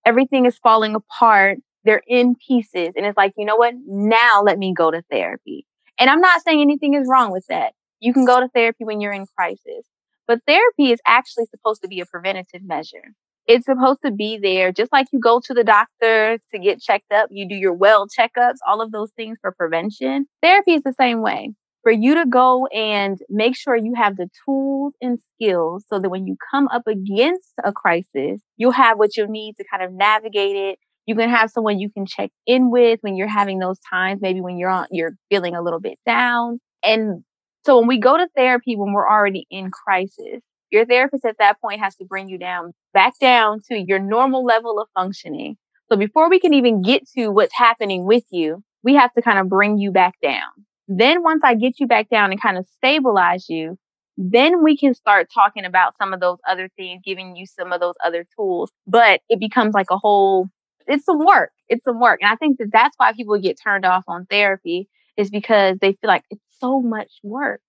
everything 0.06 0.46
is 0.46 0.58
falling 0.58 0.96
apart 0.96 1.58
they're 1.86 2.04
in 2.08 2.36
pieces 2.36 2.90
and 2.96 3.06
it's 3.06 3.18
like 3.18 3.34
you 3.38 3.46
know 3.46 3.56
what 3.56 3.74
now 3.88 4.42
let 4.44 4.58
me 4.58 4.74
go 4.74 4.92
to 4.92 5.02
therapy 5.10 5.66
and 6.00 6.10
I'm 6.10 6.22
not 6.22 6.42
saying 6.42 6.62
anything 6.62 6.94
is 6.94 7.08
wrong 7.10 7.32
with 7.32 7.46
that. 7.50 7.74
You 8.00 8.14
can 8.14 8.26
go 8.26 8.40
to 8.40 8.48
therapy 8.50 8.84
when 8.84 9.02
you're 9.02 9.14
in 9.14 9.26
crisis. 9.38 9.86
But 10.28 10.40
therapy 10.48 10.92
is 10.92 11.00
actually 11.06 11.46
supposed 11.46 11.82
to 11.82 11.88
be 11.88 12.00
a 12.00 12.06
preventative 12.06 12.64
measure. 12.64 13.14
It's 13.46 13.66
supposed 13.66 14.00
to 14.06 14.12
be 14.12 14.38
there 14.42 14.72
just 14.72 14.92
like 14.94 15.08
you 15.12 15.20
go 15.20 15.42
to 15.46 15.54
the 15.54 15.66
doctor 15.66 16.38
to 16.54 16.60
get 16.60 16.82
checked 16.82 17.12
up, 17.12 17.28
you 17.30 17.48
do 17.48 17.56
your 17.56 17.74
well 17.74 18.08
checkups, 18.08 18.58
all 18.66 18.82
of 18.82 18.92
those 18.92 19.12
things 19.18 19.38
for 19.42 19.52
prevention. 19.52 20.28
Therapy 20.42 20.74
is 20.74 20.84
the 20.84 20.94
same 20.94 21.22
way. 21.22 21.52
For 21.84 21.92
you 21.92 22.16
to 22.16 22.26
go 22.26 22.68
and 22.68 23.20
make 23.30 23.58
sure 23.58 23.76
you 23.76 23.94
have 23.96 24.16
the 24.16 24.30
tools 24.46 24.94
and 25.02 25.20
skills 25.36 25.84
so 25.90 26.00
that 26.00 26.10
when 26.10 26.26
you 26.26 26.38
come 26.50 26.70
up 26.70 26.88
against 26.88 27.52
a 27.62 27.74
crisis, 27.74 28.42
you'll 28.56 28.72
have 28.72 28.98
what 28.98 29.18
you 29.18 29.28
need 29.28 29.58
to 29.58 29.66
kind 29.70 29.84
of 29.84 29.92
navigate 29.92 30.56
it 30.56 30.80
you 31.06 31.16
can 31.16 31.30
have 31.30 31.50
someone 31.50 31.80
you 31.80 31.90
can 31.90 32.06
check 32.06 32.32
in 32.46 32.72
with 32.72 33.00
when 33.02 33.16
you're 33.16 33.28
having 33.28 33.60
those 33.60 33.80
times, 33.90 34.22
maybe 34.22 34.42
when 34.42 34.58
you're 34.58 34.70
on, 34.70 34.88
you're 34.92 35.16
feeling 35.30 35.56
a 35.56 35.62
little 35.62 35.80
bit 35.80 36.00
down. 36.06 36.60
And 36.84 37.24
so 37.66 37.80
when 37.80 37.88
we 37.88 37.98
go 37.98 38.18
to 38.18 38.28
therapy, 38.36 38.76
when 38.76 38.94
we're 38.94 39.10
already 39.10 39.46
in 39.50 39.72
crisis, 39.72 40.42
your 40.70 40.86
therapist 40.86 41.26
at 41.26 41.38
that 41.40 41.62
point 41.62 41.82
has 41.82 41.96
to 41.98 42.06
bring 42.06 42.30
you 42.30 42.38
down 42.38 42.74
back 42.94 43.14
down 43.20 43.60
to 43.70 43.78
your 43.78 44.00
normal 44.00 44.44
level 44.44 44.80
of 44.80 44.88
functioning. 44.94 45.56
So 45.92 45.98
before 45.98 46.30
we 46.30 46.40
can 46.40 46.54
even 46.54 46.82
get 46.82 47.08
to 47.18 47.30
what's 47.30 47.56
happening 47.56 48.06
with 48.06 48.24
you, 48.32 48.64
we 48.84 48.96
have 48.96 49.14
to 49.14 49.22
kind 49.22 49.40
of 49.40 49.50
bring 49.50 49.78
you 49.78 49.92
back 49.92 50.16
down. 50.22 50.50
Then 50.88 51.24
once 51.24 51.42
I 51.44 51.56
get 51.56 51.80
you 51.80 51.88
back 51.88 52.10
down 52.10 52.32
and 52.32 52.42
kind 52.42 52.58
of 52.58 52.66
stabilize 52.78 53.48
you, 53.50 53.78
then 54.18 54.64
we 54.64 54.78
can 54.78 54.94
start 54.94 55.28
talking 55.34 55.66
about 55.66 55.96
some 55.98 56.14
of 56.14 56.20
those 56.20 56.38
other 56.48 56.70
things, 56.78 57.02
giving 57.04 57.36
you 57.36 57.46
some 57.46 57.72
of 57.72 57.80
those 57.80 57.96
other 58.06 58.26
tools. 58.36 58.72
But 58.86 59.22
it 59.30 59.40
becomes 59.40 59.74
like 59.74 59.90
a 59.90 59.98
whole 59.98 60.50
it's 60.88 61.06
some 61.06 61.24
work. 61.26 61.52
It's 61.70 61.84
some 61.84 62.00
work. 62.00 62.20
And 62.22 62.32
I 62.32 62.36
think 62.36 62.58
that 62.60 62.70
that's 62.72 62.96
why 62.98 63.14
people 63.14 63.38
get 63.40 63.58
turned 63.62 63.86
off 63.86 64.04
on 64.08 64.26
therapy 64.26 64.88
is 65.18 65.30
because 65.30 65.78
they 65.80 65.94
feel 65.94 66.08
like 66.08 66.24
it's 66.30 66.42
so 66.60 66.82
much 66.82 67.12
work. 67.24 67.62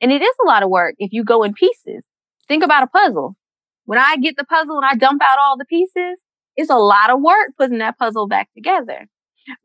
And 0.00 0.12
it 0.12 0.22
is 0.22 0.34
a 0.42 0.46
lot 0.46 0.62
of 0.62 0.70
work 0.70 0.94
if 0.98 1.12
you 1.12 1.24
go 1.24 1.42
in 1.42 1.52
pieces. 1.52 2.02
Think 2.48 2.64
about 2.64 2.82
a 2.82 2.86
puzzle. 2.86 3.36
When 3.84 3.98
I 3.98 4.16
get 4.16 4.36
the 4.36 4.44
puzzle 4.44 4.76
and 4.76 4.86
I 4.86 4.94
dump 4.94 5.22
out 5.22 5.38
all 5.40 5.56
the 5.56 5.64
pieces, 5.64 6.18
it's 6.56 6.70
a 6.70 6.76
lot 6.76 7.10
of 7.10 7.20
work 7.20 7.50
putting 7.58 7.78
that 7.78 7.98
puzzle 7.98 8.26
back 8.26 8.48
together. 8.54 9.06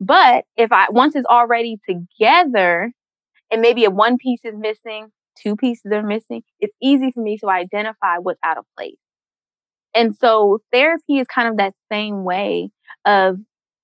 But 0.00 0.44
if 0.56 0.72
I, 0.72 0.86
once 0.90 1.14
it's 1.14 1.26
already 1.26 1.78
together 1.88 2.92
and 3.50 3.62
maybe 3.62 3.84
a 3.84 3.90
one 3.90 4.16
piece 4.18 4.40
is 4.44 4.54
missing, 4.56 5.08
two 5.42 5.56
pieces 5.56 5.92
are 5.92 6.02
missing, 6.02 6.42
it's 6.60 6.74
easy 6.82 7.12
for 7.12 7.22
me 7.22 7.38
to 7.38 7.48
identify 7.48 8.16
what's 8.18 8.40
out 8.42 8.58
of 8.58 8.64
place. 8.76 8.96
And 9.96 10.14
so 10.16 10.60
therapy 10.72 11.18
is 11.18 11.26
kind 11.26 11.48
of 11.48 11.56
that 11.56 11.74
same 11.90 12.24
way 12.24 12.70
of 13.06 13.38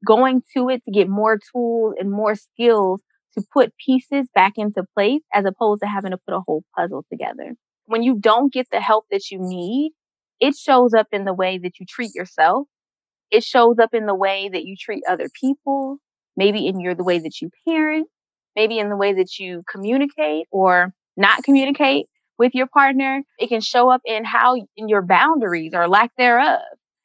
going 0.06 0.42
to 0.56 0.68
it 0.68 0.82
to 0.84 0.92
get 0.92 1.08
more 1.08 1.38
tools 1.52 1.94
and 1.98 2.10
more 2.10 2.34
skills 2.36 3.00
to 3.36 3.44
put 3.52 3.72
pieces 3.84 4.28
back 4.34 4.54
into 4.58 4.84
place 4.94 5.22
as 5.32 5.44
opposed 5.46 5.82
to 5.82 5.88
having 5.88 6.10
to 6.10 6.18
put 6.18 6.34
a 6.34 6.40
whole 6.40 6.64
puzzle 6.76 7.04
together. 7.10 7.54
When 7.86 8.02
you 8.02 8.16
don't 8.18 8.52
get 8.52 8.68
the 8.70 8.80
help 8.80 9.06
that 9.10 9.30
you 9.30 9.38
need, 9.40 9.92
it 10.40 10.54
shows 10.56 10.94
up 10.94 11.08
in 11.12 11.24
the 11.24 11.34
way 11.34 11.58
that 11.58 11.80
you 11.80 11.86
treat 11.86 12.14
yourself. 12.14 12.68
It 13.30 13.44
shows 13.44 13.78
up 13.78 13.94
in 13.94 14.06
the 14.06 14.14
way 14.14 14.50
that 14.52 14.64
you 14.64 14.76
treat 14.76 15.02
other 15.08 15.28
people. 15.40 15.98
maybe 16.36 16.66
in 16.66 16.80
your 16.80 16.94
the 16.94 17.04
way 17.04 17.18
that 17.18 17.40
you 17.40 17.50
parent, 17.68 18.08
maybe 18.56 18.78
in 18.78 18.88
the 18.88 18.96
way 18.96 19.12
that 19.14 19.38
you 19.38 19.62
communicate 19.70 20.46
or 20.50 20.94
not 21.16 21.42
communicate 21.42 22.06
with 22.42 22.56
your 22.56 22.66
partner. 22.66 23.22
It 23.38 23.48
can 23.48 23.60
show 23.60 23.88
up 23.88 24.00
in 24.04 24.24
how 24.24 24.56
in 24.76 24.88
your 24.88 25.02
boundaries 25.02 25.74
or 25.74 25.88
lack 25.88 26.10
thereof. 26.18 26.60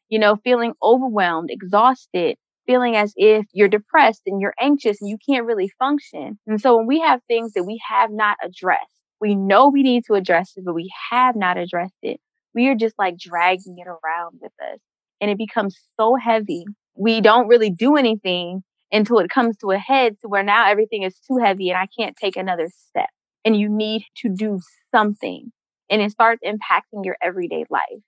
You 0.09 0.17
know, 0.19 0.35
feeling 0.37 0.73
overwhelmed, 0.81 1.51
exhausted, 1.51 2.37
feeling 2.65 2.95
as 2.95 3.13
if 3.15 3.45
you're 3.53 3.67
depressed 3.67 4.23
and 4.25 4.41
you're 4.41 4.55
anxious 4.59 4.99
and 4.99 5.09
you 5.09 5.17
can't 5.29 5.45
really 5.45 5.69
function. 5.77 6.39
And 6.47 6.59
so 6.59 6.75
when 6.77 6.87
we 6.87 6.99
have 7.01 7.21
things 7.27 7.53
that 7.53 7.65
we 7.65 7.79
have 7.87 8.09
not 8.11 8.37
addressed, 8.43 8.99
we 9.21 9.35
know 9.35 9.69
we 9.69 9.83
need 9.83 10.05
to 10.07 10.15
address 10.15 10.53
it, 10.55 10.65
but 10.65 10.73
we 10.73 10.91
have 11.11 11.35
not 11.35 11.57
addressed 11.57 12.01
it. 12.01 12.19
We 12.55 12.67
are 12.69 12.75
just 12.75 12.95
like 12.97 13.17
dragging 13.19 13.77
it 13.77 13.87
around 13.87 14.39
with 14.41 14.53
us 14.73 14.79
and 15.21 15.29
it 15.29 15.37
becomes 15.37 15.77
so 15.99 16.15
heavy. 16.15 16.65
We 16.95 17.21
don't 17.21 17.47
really 17.47 17.69
do 17.69 17.95
anything 17.95 18.63
until 18.91 19.19
it 19.19 19.29
comes 19.29 19.55
to 19.57 19.71
a 19.71 19.77
head 19.77 20.15
to 20.21 20.27
where 20.27 20.43
now 20.43 20.67
everything 20.67 21.03
is 21.03 21.15
too 21.27 21.37
heavy 21.37 21.69
and 21.69 21.77
I 21.77 21.87
can't 21.99 22.15
take 22.15 22.37
another 22.37 22.69
step. 22.89 23.09
And 23.47 23.55
you 23.55 23.69
need 23.69 24.03
to 24.17 24.29
do 24.29 24.59
something 24.93 25.53
and 25.89 26.01
it 26.01 26.11
starts 26.11 26.41
impacting 26.45 27.05
your 27.05 27.15
everyday 27.21 27.63
life. 27.69 28.01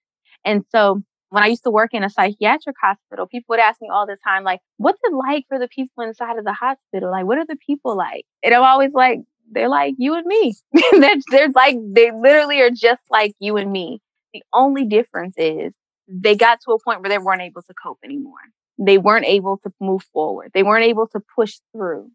And 0.43 0.65
so 0.69 1.01
when 1.29 1.43
I 1.43 1.47
used 1.47 1.63
to 1.63 1.71
work 1.71 1.93
in 1.93 2.03
a 2.03 2.09
psychiatric 2.09 2.75
hospital, 2.81 3.25
people 3.25 3.53
would 3.53 3.59
ask 3.59 3.81
me 3.81 3.87
all 3.89 4.05
the 4.05 4.17
time, 4.21 4.43
like, 4.43 4.59
what's 4.75 4.99
it 5.01 5.13
like 5.13 5.45
for 5.47 5.57
the 5.57 5.69
people 5.69 6.03
inside 6.03 6.37
of 6.37 6.43
the 6.43 6.51
hospital? 6.51 7.09
Like, 7.09 7.25
what 7.25 7.37
are 7.37 7.45
the 7.45 7.55
people 7.55 7.95
like? 7.95 8.25
And 8.43 8.53
I'm 8.53 8.63
always 8.63 8.91
like, 8.91 9.19
they're 9.49 9.69
like 9.69 9.95
you 9.97 10.15
and 10.15 10.25
me. 10.25 10.55
they're, 10.99 11.15
they're 11.31 11.49
like, 11.55 11.77
they 11.93 12.11
literally 12.11 12.59
are 12.61 12.69
just 12.69 13.03
like 13.09 13.33
you 13.39 13.57
and 13.57 13.71
me. 13.71 14.01
The 14.33 14.43
only 14.53 14.85
difference 14.85 15.35
is 15.37 15.71
they 16.09 16.35
got 16.35 16.59
to 16.65 16.71
a 16.71 16.83
point 16.83 17.01
where 17.01 17.09
they 17.09 17.17
weren't 17.17 17.41
able 17.41 17.61
to 17.61 17.73
cope 17.81 17.99
anymore. 18.03 18.33
They 18.77 18.97
weren't 18.97 19.25
able 19.25 19.57
to 19.59 19.71
move 19.79 20.03
forward. 20.13 20.51
They 20.53 20.63
weren't 20.63 20.85
able 20.85 21.07
to 21.07 21.21
push 21.35 21.55
through. 21.71 22.11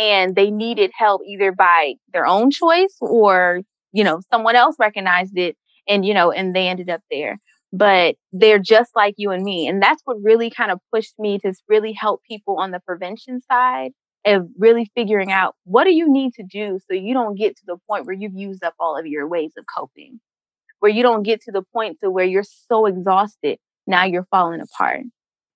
And 0.00 0.34
they 0.34 0.50
needed 0.50 0.92
help 0.96 1.22
either 1.26 1.52
by 1.52 1.96
their 2.14 2.26
own 2.26 2.50
choice 2.50 2.96
or, 3.02 3.62
you 3.92 4.04
know, 4.04 4.22
someone 4.32 4.56
else 4.56 4.76
recognized 4.80 5.36
it 5.36 5.56
and, 5.88 6.06
you 6.06 6.14
know, 6.14 6.32
and 6.32 6.56
they 6.56 6.68
ended 6.68 6.90
up 6.90 7.02
there. 7.10 7.38
But 7.72 8.16
they're 8.32 8.58
just 8.58 8.92
like 8.96 9.14
you 9.18 9.30
and 9.30 9.44
me. 9.44 9.68
And 9.68 9.82
that's 9.82 10.02
what 10.06 10.16
really 10.22 10.50
kind 10.50 10.72
of 10.72 10.80
pushed 10.94 11.14
me 11.18 11.38
to 11.40 11.52
really 11.68 11.92
help 11.92 12.22
people 12.28 12.58
on 12.58 12.72
the 12.72 12.80
prevention 12.80 13.42
side 13.42 13.92
of 14.26 14.48
really 14.58 14.90
figuring 14.94 15.32
out 15.32 15.56
what 15.64 15.84
do 15.84 15.92
you 15.92 16.12
need 16.12 16.34
to 16.34 16.42
do 16.42 16.78
so 16.86 16.94
you 16.94 17.14
don't 17.14 17.36
get 17.36 17.56
to 17.56 17.62
the 17.66 17.76
point 17.88 18.06
where 18.06 18.16
you've 18.16 18.34
used 18.34 18.62
up 18.62 18.74
all 18.78 18.98
of 18.98 19.06
your 19.06 19.26
ways 19.28 19.52
of 19.58 19.64
coping 19.74 20.20
where 20.80 20.90
you 20.90 21.02
don't 21.02 21.22
get 21.22 21.42
to 21.42 21.52
the 21.52 21.62
point 21.74 21.98
to 22.02 22.10
where 22.10 22.24
you're 22.24 22.44
so 22.44 22.86
exhausted 22.86 23.58
now 23.86 24.04
you're 24.04 24.26
falling 24.30 24.60
apart 24.60 25.02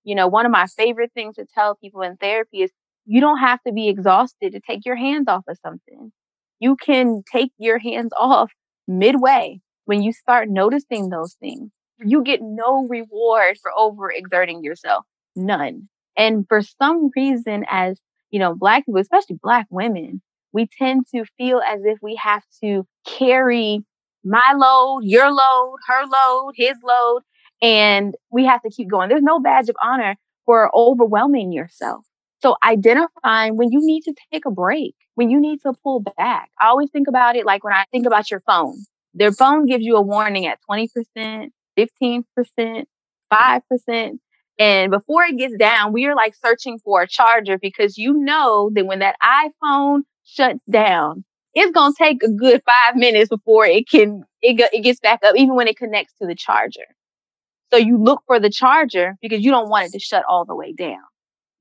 you 0.05 0.15
know 0.15 0.27
one 0.27 0.47
of 0.47 0.53
my 0.53 0.67
favorite 0.67 1.13
things 1.15 1.37
to 1.37 1.47
tell 1.55 1.77
people 1.77 2.03
in 2.03 2.17
therapy 2.17 2.63
is 2.63 2.71
you 3.07 3.21
don't 3.21 3.39
have 3.39 3.63
to 3.67 3.73
be 3.73 3.89
exhausted 3.89 4.53
to 4.53 4.61
take 4.61 4.85
your 4.85 4.97
hands 4.97 5.27
off 5.29 5.45
of 5.49 5.59
something 5.65 6.13
you 6.61 6.77
can 6.77 7.23
take 7.31 7.53
your 7.59 7.79
hands 7.79 8.13
off 8.19 8.53
midway 8.87 9.61
when 9.87 10.03
you 10.03 10.13
start 10.13 10.49
noticing 10.49 11.09
those 11.09 11.35
things 11.35 11.71
you 12.05 12.23
get 12.23 12.41
no 12.43 12.87
reward 12.89 13.57
for 13.63 13.71
overexerting 13.77 14.63
yourself 14.63 15.05
none 15.37 15.89
and 16.17 16.47
for 16.49 16.63
some 16.63 17.11
reason 17.17 17.65
as 17.69 17.99
you 18.35 18.41
know, 18.41 18.53
black 18.53 18.85
people, 18.85 19.01
especially 19.01 19.39
black 19.41 19.65
women, 19.71 20.21
we 20.53 20.67
tend 20.67 21.07
to 21.15 21.25
feel 21.39 21.61
as 21.61 21.83
if 21.85 21.99
we 22.03 22.17
have 22.17 22.43
to 22.65 22.85
carry 23.07 23.85
my 24.25 24.53
load, 24.57 25.03
your 25.05 25.31
load, 25.31 25.77
her 25.87 26.05
load, 26.05 26.55
his 26.57 26.77
load, 26.83 27.23
and 27.63 28.17
we 28.33 28.45
have 28.45 28.61
to 28.63 28.71
keep 28.71 28.91
going. 28.91 29.09
There's 29.09 29.23
no 29.23 29.39
badge 29.39 29.69
of 29.69 29.77
honor 29.81 30.17
for 30.47 30.69
overwhelming 30.75 31.53
yourself. 31.53 32.05
So 32.45 32.57
identifying 32.63 33.57
when 33.57 33.73
you 33.73 33.81
need 33.81 34.03
to 34.03 34.13
take 34.31 34.45
a 34.45 34.51
break, 34.51 34.95
when 35.15 35.31
you 35.31 35.41
need 35.41 35.63
to 35.63 35.73
pull 35.83 36.01
back. 36.01 36.51
I 36.61 36.67
always 36.67 36.91
think 36.91 37.09
about 37.09 37.37
it 37.37 37.47
like 37.47 37.65
when 37.65 37.73
I 37.73 37.87
think 37.91 38.05
about 38.05 38.31
your 38.31 38.41
phone. 38.41 38.77
Their 39.15 39.33
phone 39.33 39.65
gives 39.65 39.83
you 39.83 39.97
a 39.97 40.03
warning 40.03 40.45
at 40.45 40.59
20%, 40.71 41.49
15%, 41.79 42.85
5%. 43.33 44.19
And 44.59 44.91
before 44.91 45.25
it 45.25 45.39
gets 45.39 45.57
down, 45.57 45.95
we 45.95 46.05
are 46.05 46.15
like 46.15 46.35
searching 46.35 46.79
for 46.85 47.01
a 47.01 47.09
charger 47.09 47.57
because 47.57 47.97
you 47.97 48.13
know 48.13 48.71
that 48.75 48.85
when 48.85 48.99
that 48.99 49.17
iPhone 49.25 50.03
shuts 50.25 50.61
down, 50.69 51.25
it's 51.55 51.73
going 51.73 51.95
to 51.95 51.97
take 51.99 52.23
a 52.23 52.31
good 52.31 52.61
five 52.67 52.97
minutes 52.97 53.31
before 53.31 53.65
it 53.65 53.89
can, 53.89 54.23
it, 54.43 54.61
it 54.71 54.83
gets 54.83 55.01
back 55.01 55.21
up, 55.25 55.35
even 55.35 55.57
when 55.57 55.67
it 55.67 55.79
connects 55.79 56.13
to 56.21 56.27
the 56.27 56.35
charger. 56.35 56.85
So 57.73 57.79
you 57.79 57.97
look 57.97 58.23
for 58.27 58.39
the 58.39 58.51
charger 58.51 59.15
because 59.23 59.43
you 59.43 59.51
don't 59.51 59.71
want 59.71 59.87
it 59.87 59.93
to 59.93 59.99
shut 59.99 60.25
all 60.29 60.45
the 60.45 60.55
way 60.55 60.75
down. 60.75 61.01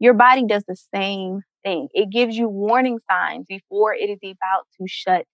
Your 0.03 0.13
body 0.13 0.43
does 0.45 0.65
the 0.67 0.75
same 0.93 1.43
thing. 1.63 1.87
It 1.93 2.09
gives 2.09 2.35
you 2.35 2.49
warning 2.49 2.99
signs 3.09 3.45
before 3.47 3.93
it 3.93 4.09
is 4.09 4.19
about 4.21 4.67
to 4.77 4.85
shut 4.85 5.25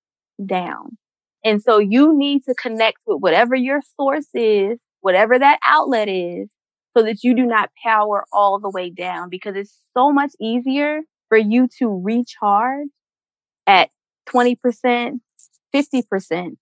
down. 0.45 0.95
And 1.43 1.59
so 1.59 1.79
you 1.79 2.15
need 2.15 2.43
to 2.43 2.53
connect 2.53 2.99
with 3.07 3.19
whatever 3.19 3.55
your 3.55 3.81
source 3.99 4.27
is, 4.35 4.77
whatever 5.01 5.39
that 5.39 5.57
outlet 5.65 6.07
is, 6.07 6.49
so 6.95 7.01
that 7.01 7.23
you 7.23 7.35
do 7.35 7.47
not 7.47 7.71
power 7.83 8.25
all 8.31 8.59
the 8.59 8.69
way 8.69 8.91
down 8.91 9.29
because 9.31 9.55
it's 9.55 9.75
so 9.97 10.13
much 10.13 10.33
easier 10.39 10.99
for 11.29 11.37
you 11.39 11.67
to 11.79 11.87
recharge 11.87 12.89
at 13.65 13.89
20%, 14.27 15.19
50% 15.73 16.57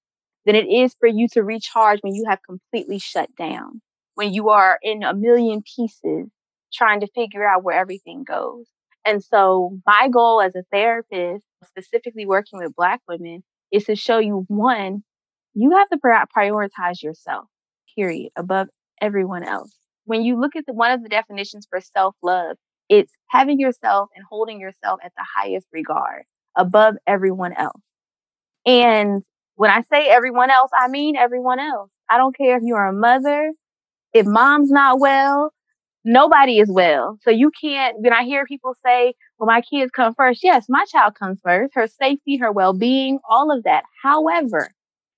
than 0.46 0.56
it 0.56 0.70
is 0.70 0.96
for 0.98 1.10
you 1.10 1.28
to 1.34 1.44
recharge 1.44 2.00
when 2.04 2.16
you 2.16 2.24
have 2.30 2.40
completely 2.48 3.00
shut 3.00 3.28
down, 3.36 3.82
when 4.16 4.34
you 4.34 4.48
are 4.48 4.80
in 4.82 5.04
a 5.04 5.14
million 5.14 5.62
pieces 5.76 6.30
trying 6.74 7.00
to 7.02 7.08
figure 7.16 7.48
out 7.48 7.64
where 7.64 7.80
everything 7.80 8.24
goes. 8.24 8.66
And 9.06 9.24
so 9.24 9.78
my 9.86 10.10
goal 10.10 10.42
as 10.42 10.56
a 10.56 10.64
therapist, 10.72 11.44
specifically 11.66 12.26
working 12.26 12.60
with 12.60 12.76
black 12.76 13.02
women, 13.08 13.44
is 13.72 13.86
to 13.86 13.96
show 13.96 14.18
you 14.18 14.46
one, 14.48 15.04
you 15.54 15.72
have 15.72 15.90
to 15.90 15.98
prioritize 16.36 17.02
yourself, 17.02 17.46
period, 17.96 18.32
above 18.38 18.68
everyone 19.02 19.44
else 19.44 19.78
when 20.08 20.24
you 20.24 20.40
look 20.40 20.56
at 20.56 20.66
the, 20.66 20.74
one 20.74 20.92
of 20.92 21.04
the 21.04 21.10
definitions 21.10 21.68
for 21.70 21.80
self 21.82 22.16
love, 22.24 22.56
it's 22.90 23.12
having 23.30 23.60
yourself 23.60 24.10
and 24.16 24.26
holding 24.28 24.60
yourself 24.60 25.00
at 25.04 25.12
the 25.16 25.26
highest 25.36 25.68
regard 25.72 26.24
above 26.58 26.96
everyone 27.06 27.54
else. 27.54 27.82
And 28.66 29.22
when 29.56 29.70
I 29.70 29.82
say 29.92 30.08
everyone 30.08 30.50
else, 30.50 30.72
I 30.74 30.88
mean 30.88 31.16
everyone 31.18 31.60
else. 31.60 31.92
I 32.10 32.18
don't 32.18 32.36
care 32.36 32.56
if 32.58 32.64
you're 32.64 32.86
a 32.86 32.94
mother, 32.94 33.52
if 34.14 34.26
mom's 34.26 34.72
not 34.72 35.00
well, 35.00 35.52
nobody 36.08 36.60
is 36.60 36.70
well. 36.72 37.20
So 37.22 37.30
you 37.30 37.52
can't, 37.62 37.98
when 38.00 38.14
I 38.14 38.24
hear 38.24 38.46
people 38.46 38.74
say, 38.84 39.14
well, 39.38 39.46
my 39.46 39.62
kids 39.62 39.92
come 39.92 40.16
first. 40.16 40.40
Yes, 40.42 40.66
my 40.70 40.86
child 40.86 41.16
comes 41.16 41.40
first, 41.44 41.74
her 41.76 41.86
safety, 41.88 42.38
her 42.38 42.52
well 42.52 42.74
being, 42.74 43.20
all 43.30 43.56
of 43.56 43.64
that. 43.66 43.84
However, 44.02 44.70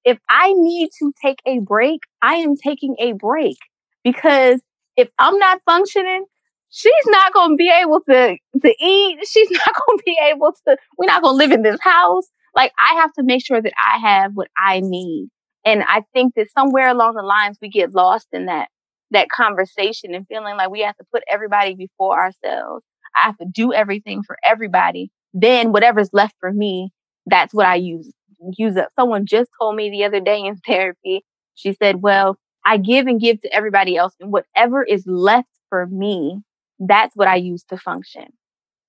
if 0.03 0.17
I 0.29 0.51
need 0.53 0.89
to 0.99 1.13
take 1.23 1.39
a 1.45 1.59
break, 1.59 2.01
I 2.21 2.35
am 2.35 2.55
taking 2.55 2.95
a 2.99 3.13
break 3.13 3.57
because 4.03 4.59
if 4.97 5.09
I'm 5.19 5.37
not 5.37 5.61
functioning, 5.65 6.25
she's 6.71 6.91
not 7.05 7.33
going 7.33 7.51
to 7.51 7.55
be 7.55 7.71
able 7.71 8.01
to, 8.09 8.37
to 8.61 8.75
eat. 8.83 9.19
She's 9.29 9.51
not 9.65 9.75
going 9.87 9.97
to 9.99 10.03
be 10.03 10.17
able 10.31 10.53
to, 10.67 10.77
we're 10.97 11.05
not 11.05 11.21
going 11.21 11.33
to 11.33 11.37
live 11.37 11.51
in 11.51 11.61
this 11.61 11.79
house. 11.81 12.27
Like 12.55 12.71
I 12.79 12.95
have 12.95 13.13
to 13.13 13.23
make 13.23 13.45
sure 13.45 13.61
that 13.61 13.73
I 13.77 13.99
have 13.99 14.31
what 14.33 14.47
I 14.57 14.81
need. 14.83 15.29
And 15.65 15.83
I 15.87 16.01
think 16.13 16.33
that 16.35 16.47
somewhere 16.57 16.89
along 16.89 17.13
the 17.13 17.21
lines, 17.21 17.59
we 17.61 17.69
get 17.69 17.93
lost 17.93 18.27
in 18.31 18.47
that, 18.47 18.69
that 19.11 19.29
conversation 19.29 20.13
and 20.13 20.27
feeling 20.27 20.57
like 20.57 20.69
we 20.69 20.81
have 20.81 20.97
to 20.97 21.05
put 21.11 21.23
everybody 21.31 21.75
before 21.75 22.19
ourselves. 22.19 22.83
I 23.15 23.23
have 23.23 23.37
to 23.37 23.45
do 23.45 23.73
everything 23.73 24.23
for 24.23 24.37
everybody. 24.45 25.11
Then 25.33 25.71
whatever's 25.71 26.09
left 26.13 26.35
for 26.39 26.51
me, 26.51 26.91
that's 27.25 27.53
what 27.53 27.65
I 27.65 27.75
use, 27.75 28.11
use 28.57 28.77
up. 28.77 28.89
Someone 28.97 29.25
just 29.25 29.49
told 29.59 29.75
me 29.75 29.89
the 29.89 30.03
other 30.03 30.19
day 30.19 30.39
in 30.39 30.55
therapy, 30.67 31.23
she 31.55 31.73
said, 31.73 32.01
well, 32.01 32.37
I 32.65 32.77
give 32.77 33.07
and 33.07 33.19
give 33.19 33.41
to 33.41 33.53
everybody 33.53 33.97
else. 33.97 34.13
And 34.19 34.31
whatever 34.31 34.83
is 34.83 35.05
left 35.07 35.49
for 35.69 35.87
me, 35.87 36.41
that's 36.79 37.15
what 37.15 37.27
I 37.27 37.35
use 37.35 37.63
to 37.69 37.77
function. 37.77 38.25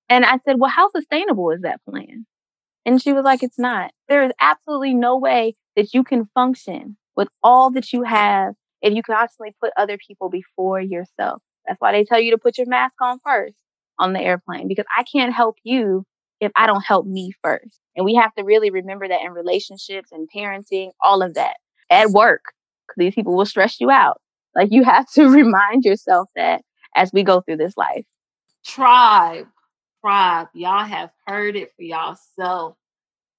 And 0.09 0.25
I 0.25 0.39
said, 0.45 0.59
well, 0.59 0.69
how 0.69 0.89
sustainable 0.89 1.51
is 1.51 1.61
that 1.61 1.81
plan? 1.89 2.25
And 2.85 3.01
she 3.01 3.13
was 3.13 3.23
like, 3.23 3.43
it's 3.43 3.59
not. 3.59 3.91
There 4.09 4.23
is 4.23 4.31
absolutely 4.41 4.93
no 4.93 5.17
way 5.17 5.55
that 5.75 5.93
you 5.93 6.03
can 6.03 6.29
function 6.33 6.97
with 7.15 7.29
all 7.43 7.71
that 7.71 7.93
you 7.93 8.03
have 8.03 8.55
if 8.81 8.93
you 8.93 9.03
constantly 9.03 9.55
put 9.59 9.71
other 9.77 9.97
people 9.97 10.29
before 10.29 10.81
yourself. 10.81 11.41
That's 11.67 11.79
why 11.79 11.91
they 11.91 12.03
tell 12.03 12.19
you 12.19 12.31
to 12.31 12.37
put 12.37 12.57
your 12.57 12.67
mask 12.67 12.95
on 13.01 13.19
first 13.23 13.55
on 13.99 14.13
the 14.13 14.21
airplane 14.21 14.67
because 14.67 14.85
I 14.97 15.03
can't 15.03 15.33
help 15.33 15.57
you 15.63 16.05
if 16.39 16.51
I 16.55 16.65
don't 16.65 16.83
help 16.83 17.05
me 17.05 17.31
first. 17.43 17.79
And 17.95 18.05
we 18.05 18.15
have 18.15 18.33
to 18.35 18.43
really 18.43 18.71
remember 18.71 19.07
that 19.07 19.21
in 19.23 19.31
relationships 19.31 20.09
and 20.11 20.27
parenting, 20.35 20.91
all 21.03 21.21
of 21.21 21.35
that 21.35 21.57
at 21.89 22.09
work 22.09 22.41
because 22.87 22.97
these 22.97 23.15
people 23.15 23.35
will 23.35 23.45
stress 23.45 23.79
you 23.79 23.91
out. 23.91 24.19
Like 24.55 24.71
you 24.71 24.83
have 24.83 25.09
to 25.13 25.29
remind 25.29 25.85
yourself 25.85 26.29
that 26.35 26.63
as 26.95 27.13
we 27.13 27.23
go 27.23 27.41
through 27.41 27.57
this 27.57 27.77
life. 27.77 28.05
Tribe, 28.65 29.47
tribe, 30.03 30.47
y'all 30.53 30.85
have 30.85 31.11
heard 31.27 31.55
it 31.55 31.71
for 31.75 31.83
yourself. 31.83 32.75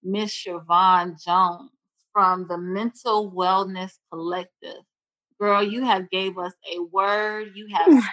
Miss 0.03 0.33
Shevon 0.33 1.23
Jones 1.23 1.71
from 2.13 2.47
the 2.49 2.59
Mental 2.59 3.31
Wellness 3.31 3.93
Collective. 4.11 4.83
Girl, 5.43 5.65
you 5.65 5.85
have 5.85 6.09
gave 6.11 6.39
us 6.39 6.53
a 6.73 6.81
word. 6.93 7.51
You 7.57 7.67
have 7.75 8.05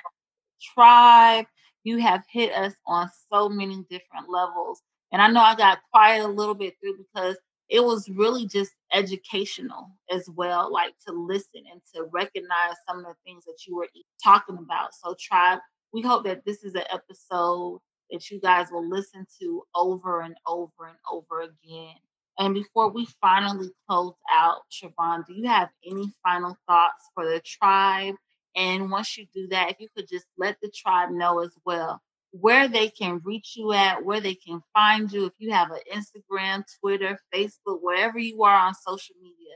tribe. 0.74 1.46
You 1.84 2.00
have 2.00 2.24
hit 2.32 2.52
us 2.54 2.74
on 2.88 3.08
so 3.32 3.50
many 3.50 3.86
different 3.88 4.30
levels. 4.30 4.82
And 5.12 5.22
I 5.22 5.30
know 5.30 5.42
I 5.42 5.56
got 5.56 5.78
quiet 5.94 6.26
a 6.26 6.28
little 6.28 6.56
bit 6.56 6.74
through 6.82 6.98
because 6.98 7.38
it 7.70 7.84
was 7.84 8.10
really 8.10 8.48
just 8.48 8.72
educational 8.94 9.92
as 10.12 10.28
well, 10.36 10.74
like 10.74 10.96
to 11.08 11.14
listen 11.14 11.62
and 11.72 11.82
to 11.94 12.10
recognize 12.12 12.74
some 12.88 12.98
of 13.00 13.06
the 13.06 13.16
things 13.24 13.46
that 13.46 13.60
you 13.68 13.76
were 13.76 13.90
talking 14.24 14.58
about. 14.58 14.96
So, 14.96 15.16
tribe, 15.20 15.60
we 15.94 16.02
hope 16.02 16.26
that 16.26 16.46
this 16.46 16.64
is 16.64 16.74
an 16.74 16.86
episode 16.92 17.80
that 18.10 18.32
you 18.32 18.40
guys 18.42 18.70
will 18.72 18.90
listen 18.90 19.28
to 19.40 19.64
over 19.76 20.22
and 20.22 20.36
over 20.48 20.88
and 20.88 20.98
over 21.12 21.42
again. 21.42 21.96
And 22.40 22.54
before 22.54 22.90
we 22.90 23.08
finally 23.22 23.70
close 23.88 24.16
out, 24.32 24.62
Shevon, 24.72 25.28
do 25.28 25.34
you 25.34 25.48
have 25.48 25.70
any 25.86 26.12
final 26.24 26.58
thoughts 26.68 27.10
for 27.14 27.26
the 27.26 27.42
tribe? 27.46 28.16
And 28.56 28.90
once 28.90 29.18
you 29.18 29.26
do 29.34 29.48
that, 29.50 29.72
if 29.72 29.80
you 29.80 29.90
could 29.96 30.08
just 30.10 30.26
let 30.38 30.58
the 30.62 30.72
tribe 30.74 31.12
know 31.12 31.42
as 31.42 31.52
well 31.66 32.02
where 32.32 32.68
they 32.68 32.90
can 32.90 33.22
reach 33.24 33.54
you 33.56 33.74
at, 33.74 34.04
where 34.06 34.22
they 34.22 34.36
can 34.36 34.62
find 34.74 35.12
you. 35.12 35.26
If 35.26 35.34
you 35.38 35.52
have 35.52 35.72
an 35.72 35.80
Instagram, 35.94 36.64
Twitter, 36.80 37.20
Facebook, 37.34 37.80
wherever 37.82 38.20
you 38.20 38.44
are 38.44 38.56
on 38.56 38.74
social 38.76 39.16
media, 39.22 39.56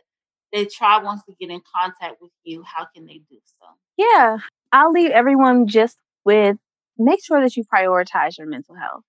the 0.52 0.70
tribe 0.70 1.04
wants 1.04 1.24
to 1.26 1.34
get 1.40 1.50
in 1.50 1.62
contact 1.76 2.22
with 2.22 2.32
you. 2.44 2.64
How 2.64 2.88
can 2.94 3.06
they 3.06 3.22
do 3.30 3.38
so? 3.46 3.68
Yeah, 3.98 4.38
I'll 4.72 4.92
leave 4.92 5.12
everyone 5.12 5.68
just 5.68 5.98
with 6.26 6.58
make 6.98 7.24
sure 7.24 7.42
that 7.42 7.56
you 7.56 7.64
prioritize 7.64 8.38
your 8.38 8.48
mental 8.48 8.76
health. 8.76 9.04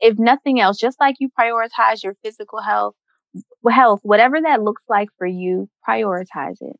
If 0.00 0.18
nothing 0.18 0.60
else, 0.60 0.78
just 0.78 1.00
like 1.00 1.16
you 1.18 1.28
prioritize 1.28 2.02
your 2.02 2.16
physical 2.22 2.60
health, 2.60 2.94
health, 3.70 4.00
whatever 4.02 4.40
that 4.40 4.62
looks 4.62 4.82
like 4.88 5.08
for 5.18 5.26
you, 5.26 5.68
prioritize 5.88 6.56
it. 6.60 6.76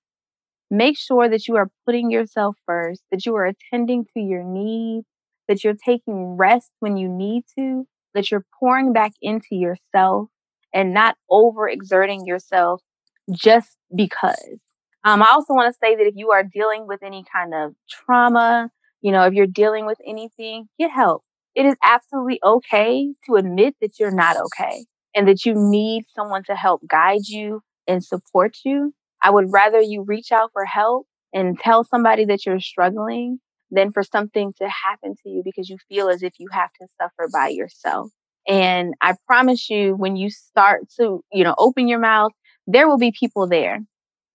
Make 0.71 0.99
sure 0.99 1.29
that 1.29 1.47
you 1.47 1.57
are 1.57 1.71
putting 1.85 2.11
yourself 2.11 2.57
first, 2.67 3.03
that 3.11 3.25
you 3.25 3.35
are 3.37 3.47
attending 3.47 4.05
to 4.15 4.21
your 4.21 4.43
needs, 4.43 5.07
that 5.49 5.63
you're 5.63 5.75
taking 5.75 6.37
rest 6.37 6.71
when 6.81 6.97
you 6.97 7.09
need 7.09 7.45
to, 7.57 7.87
that 8.15 8.31
you're 8.31 8.45
pouring 8.59 8.93
back 8.93 9.13
into 9.23 9.49
yourself 9.53 10.29
and 10.75 10.93
not 10.93 11.17
overexerting 11.31 12.27
yourself 12.27 12.83
just 13.31 13.77
because. 13.95 14.59
Um, 15.05 15.23
I 15.23 15.29
also 15.33 15.55
want 15.55 15.73
to 15.73 15.79
say 15.81 15.95
that 15.95 16.07
if 16.07 16.15
you 16.17 16.33
are 16.33 16.43
dealing 16.43 16.89
with 16.89 17.03
any 17.03 17.25
kind 17.33 17.55
of 17.55 17.75
trauma, 17.89 18.71
you 19.03 19.13
know, 19.13 19.23
if 19.23 19.35
you're 19.35 19.47
dealing 19.47 19.87
with 19.87 19.99
anything, 20.05 20.69
get 20.81 20.91
help. 20.91 21.23
It 21.55 21.65
is 21.65 21.77
absolutely 21.83 22.41
okay 22.45 23.15
to 23.27 23.37
admit 23.37 23.77
that 23.81 24.01
you're 24.01 24.11
not 24.11 24.37
okay 24.37 24.85
and 25.17 25.29
that 25.29 25.47
you 25.47 25.55
need 25.57 26.05
someone 26.15 26.45
to 26.45 26.57
help 26.57 26.83
guide 26.89 27.27
you 27.27 27.63
and 27.89 28.05
support 28.05 28.59
you. 28.65 28.95
I 29.23 29.31
would 29.31 29.47
rather 29.53 29.81
you 29.81 30.05
reach 30.07 30.33
out 30.33 30.51
for 30.53 30.67
help 30.67 31.09
and 31.35 31.59
tell 31.59 31.85
somebody 31.85 32.27
that 32.27 32.47
you're 32.47 32.61
struggling 32.61 33.41
than 33.73 33.93
for 33.93 34.05
something 34.05 34.55
to 34.63 34.69
happen 34.69 35.17
to 35.25 35.31
you 35.31 35.43
because 35.45 35.69
you 35.71 35.79
feel 35.89 36.09
as 36.11 36.23
if 36.23 36.35
you 36.39 36.49
have 36.53 36.71
to 36.81 36.89
suffer 37.01 37.29
by 37.33 37.49
yourself. 37.49 38.11
And 38.49 38.95
I 39.01 39.15
promise 39.27 39.69
you, 39.71 39.97
when 39.97 40.17
you 40.17 40.31
start 40.31 40.83
to, 41.01 41.23
you 41.33 41.45
know, 41.45 41.57
open 41.59 41.89
your 41.89 41.99
mouth, 41.99 42.33
there 42.69 42.89
will 42.89 42.99
be 42.99 43.13
people 43.19 43.49
there. 43.49 43.81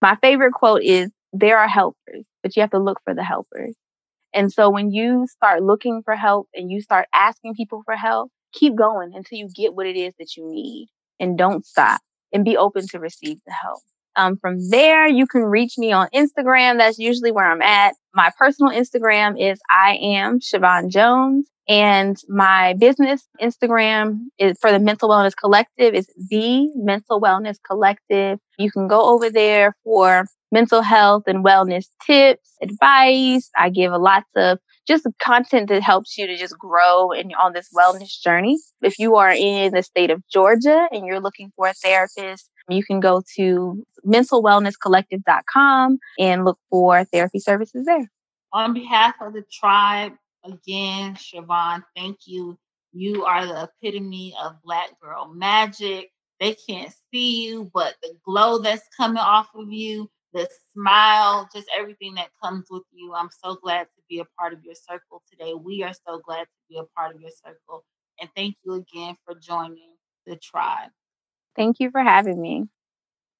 My 0.01 0.17
favorite 0.21 0.53
quote 0.53 0.83
is, 0.83 1.11
there 1.33 1.59
are 1.59 1.67
helpers, 1.69 2.25
but 2.43 2.55
you 2.57 2.61
have 2.61 2.71
to 2.71 2.79
look 2.79 2.99
for 3.05 3.15
the 3.15 3.23
helpers. 3.23 3.75
And 4.33 4.51
so 4.51 4.69
when 4.69 4.91
you 4.91 5.27
start 5.27 5.63
looking 5.63 6.01
for 6.03 6.15
help 6.15 6.47
and 6.53 6.71
you 6.71 6.81
start 6.81 7.07
asking 7.13 7.55
people 7.55 7.83
for 7.85 7.95
help, 7.95 8.31
keep 8.53 8.75
going 8.75 9.13
until 9.13 9.37
you 9.37 9.47
get 9.55 9.73
what 9.73 9.87
it 9.87 9.95
is 9.95 10.13
that 10.19 10.35
you 10.35 10.49
need 10.49 10.87
and 11.19 11.37
don't 11.37 11.65
stop 11.65 12.01
and 12.33 12.45
be 12.45 12.57
open 12.57 12.87
to 12.87 12.99
receive 12.99 13.37
the 13.45 13.53
help. 13.53 13.81
Um, 14.15 14.37
from 14.37 14.69
there, 14.69 15.07
you 15.07 15.25
can 15.25 15.43
reach 15.43 15.77
me 15.77 15.91
on 15.91 16.09
Instagram. 16.13 16.77
That's 16.77 16.99
usually 16.99 17.31
where 17.31 17.49
I'm 17.49 17.61
at. 17.61 17.95
My 18.13 18.31
personal 18.37 18.73
Instagram 18.73 19.39
is 19.39 19.59
I 19.69 19.97
am 20.01 20.39
Shevon 20.39 20.89
Jones. 20.89 21.47
And 21.69 22.17
my 22.27 22.73
business 22.73 23.25
Instagram 23.41 24.17
is 24.37 24.57
for 24.59 24.71
the 24.71 24.79
Mental 24.79 25.07
Wellness 25.07 25.33
Collective 25.39 25.93
is 25.93 26.07
the 26.29 26.67
Mental 26.75 27.21
Wellness 27.21 27.57
Collective. 27.65 28.39
You 28.57 28.71
can 28.71 28.87
go 28.87 29.13
over 29.13 29.29
there 29.29 29.75
for 29.83 30.25
mental 30.51 30.81
health 30.81 31.23
and 31.27 31.45
wellness 31.45 31.85
tips, 32.05 32.55
advice. 32.61 33.49
I 33.57 33.69
give 33.69 33.93
a 33.93 33.97
lots 33.97 34.27
of 34.35 34.59
just 34.87 35.07
content 35.21 35.69
that 35.69 35.81
helps 35.83 36.17
you 36.17 36.27
to 36.27 36.37
just 36.37 36.57
grow 36.57 37.11
in 37.11 37.31
on 37.33 37.53
this 37.53 37.69
wellness 37.75 38.19
journey. 38.21 38.57
If 38.81 38.99
you 38.99 39.15
are 39.15 39.31
in 39.31 39.73
the 39.73 39.83
state 39.83 40.09
of 40.09 40.23
Georgia 40.31 40.87
and 40.91 41.05
you're 41.05 41.19
looking 41.19 41.51
for 41.55 41.67
a 41.67 41.73
therapist, 41.73 42.49
you 42.69 42.83
can 42.83 42.99
go 42.99 43.21
to 43.37 43.83
mentalwellnesscollective.com 44.05 45.99
and 46.19 46.45
look 46.45 46.59
for 46.69 47.03
therapy 47.05 47.39
services 47.39 47.85
there. 47.85 48.09
On 48.53 48.73
behalf 48.73 49.15
of 49.21 49.33
the 49.33 49.43
tribe, 49.51 50.13
again, 50.43 51.15
Shevon, 51.15 51.83
thank 51.95 52.17
you. 52.25 52.57
You 52.93 53.23
are 53.23 53.45
the 53.45 53.69
epitome 53.83 54.35
of 54.41 54.61
Black 54.63 54.99
girl 55.01 55.31
magic. 55.33 56.09
They 56.39 56.55
can't 56.55 56.91
see 57.13 57.47
you, 57.47 57.69
but 57.73 57.95
the 58.01 58.13
glow 58.25 58.57
that's 58.57 58.87
coming 58.97 59.17
off 59.17 59.47
of 59.55 59.71
you, 59.71 60.09
the 60.33 60.47
smile, 60.73 61.49
just 61.53 61.67
everything 61.77 62.15
that 62.15 62.29
comes 62.43 62.67
with 62.69 62.83
you. 62.91 63.13
I'm 63.13 63.29
so 63.43 63.55
glad 63.55 63.83
to 63.83 64.01
be 64.09 64.19
a 64.19 64.25
part 64.39 64.53
of 64.53 64.63
your 64.63 64.75
circle 64.75 65.21
today. 65.29 65.53
We 65.53 65.83
are 65.83 65.93
so 65.93 66.19
glad 66.25 66.43
to 66.43 66.59
be 66.69 66.77
a 66.77 66.83
part 66.97 67.15
of 67.15 67.21
your 67.21 67.31
circle. 67.31 67.83
And 68.19 68.29
thank 68.35 68.55
you 68.63 68.73
again 68.73 69.15
for 69.25 69.35
joining 69.35 69.95
the 70.25 70.37
tribe. 70.37 70.91
Thank 71.55 71.79
you 71.79 71.91
for 71.91 72.01
having 72.01 72.41
me. 72.41 72.67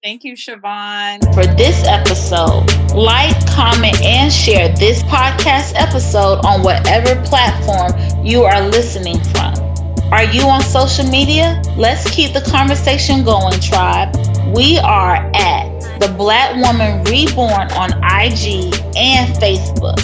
Thank 0.04 0.24
you, 0.24 0.34
Shevon. 0.34 1.22
For 1.34 1.46
this 1.56 1.86
episode, 1.88 2.66
like, 2.96 3.36
comment, 3.48 4.02
and 4.04 4.32
share 4.34 4.70
this 4.76 5.04
podcast 5.04 5.74
episode 5.76 6.44
on 6.46 6.64
whatever 6.64 7.22
platform 7.24 8.26
you 8.26 8.44
are 8.44 8.62
listening 8.62 9.20
from. 9.26 9.54
Are 10.12 10.26
you 10.26 10.44
on 10.44 10.62
social 10.62 11.06
media? 11.08 11.62
Let's 11.78 12.10
keep 12.10 12.34
the 12.34 12.42
conversation 12.42 13.24
going, 13.24 13.60
tribe. 13.62 14.16
We 14.56 14.78
are 14.80 15.32
at 15.36 15.71
The 16.02 16.12
Black 16.18 16.56
Woman 16.56 17.04
Reborn 17.04 17.72
on 17.74 17.92
IG 18.02 18.74
and 18.98 19.36
Facebook. 19.36 20.02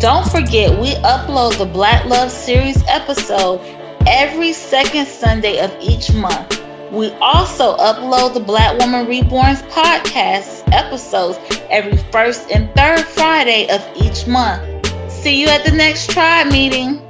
Don't 0.00 0.28
forget, 0.28 0.76
we 0.80 0.94
upload 1.04 1.56
the 1.56 1.66
Black 1.66 2.04
Love 2.06 2.32
Series 2.32 2.82
episode 2.88 3.60
every 4.08 4.52
second 4.52 5.06
Sunday 5.06 5.60
of 5.60 5.72
each 5.80 6.12
month. 6.12 6.60
We 6.90 7.12
also 7.20 7.76
upload 7.76 8.34
the 8.34 8.40
Black 8.40 8.76
Woman 8.80 9.06
Reborn's 9.06 9.62
podcast 9.62 10.66
episodes 10.72 11.38
every 11.70 11.96
first 12.10 12.50
and 12.50 12.68
third 12.74 13.04
Friday 13.04 13.68
of 13.68 13.86
each 13.94 14.26
month. 14.26 14.64
See 15.08 15.40
you 15.40 15.46
at 15.46 15.64
the 15.64 15.70
next 15.70 16.10
tribe 16.10 16.48
meeting. 16.48 17.05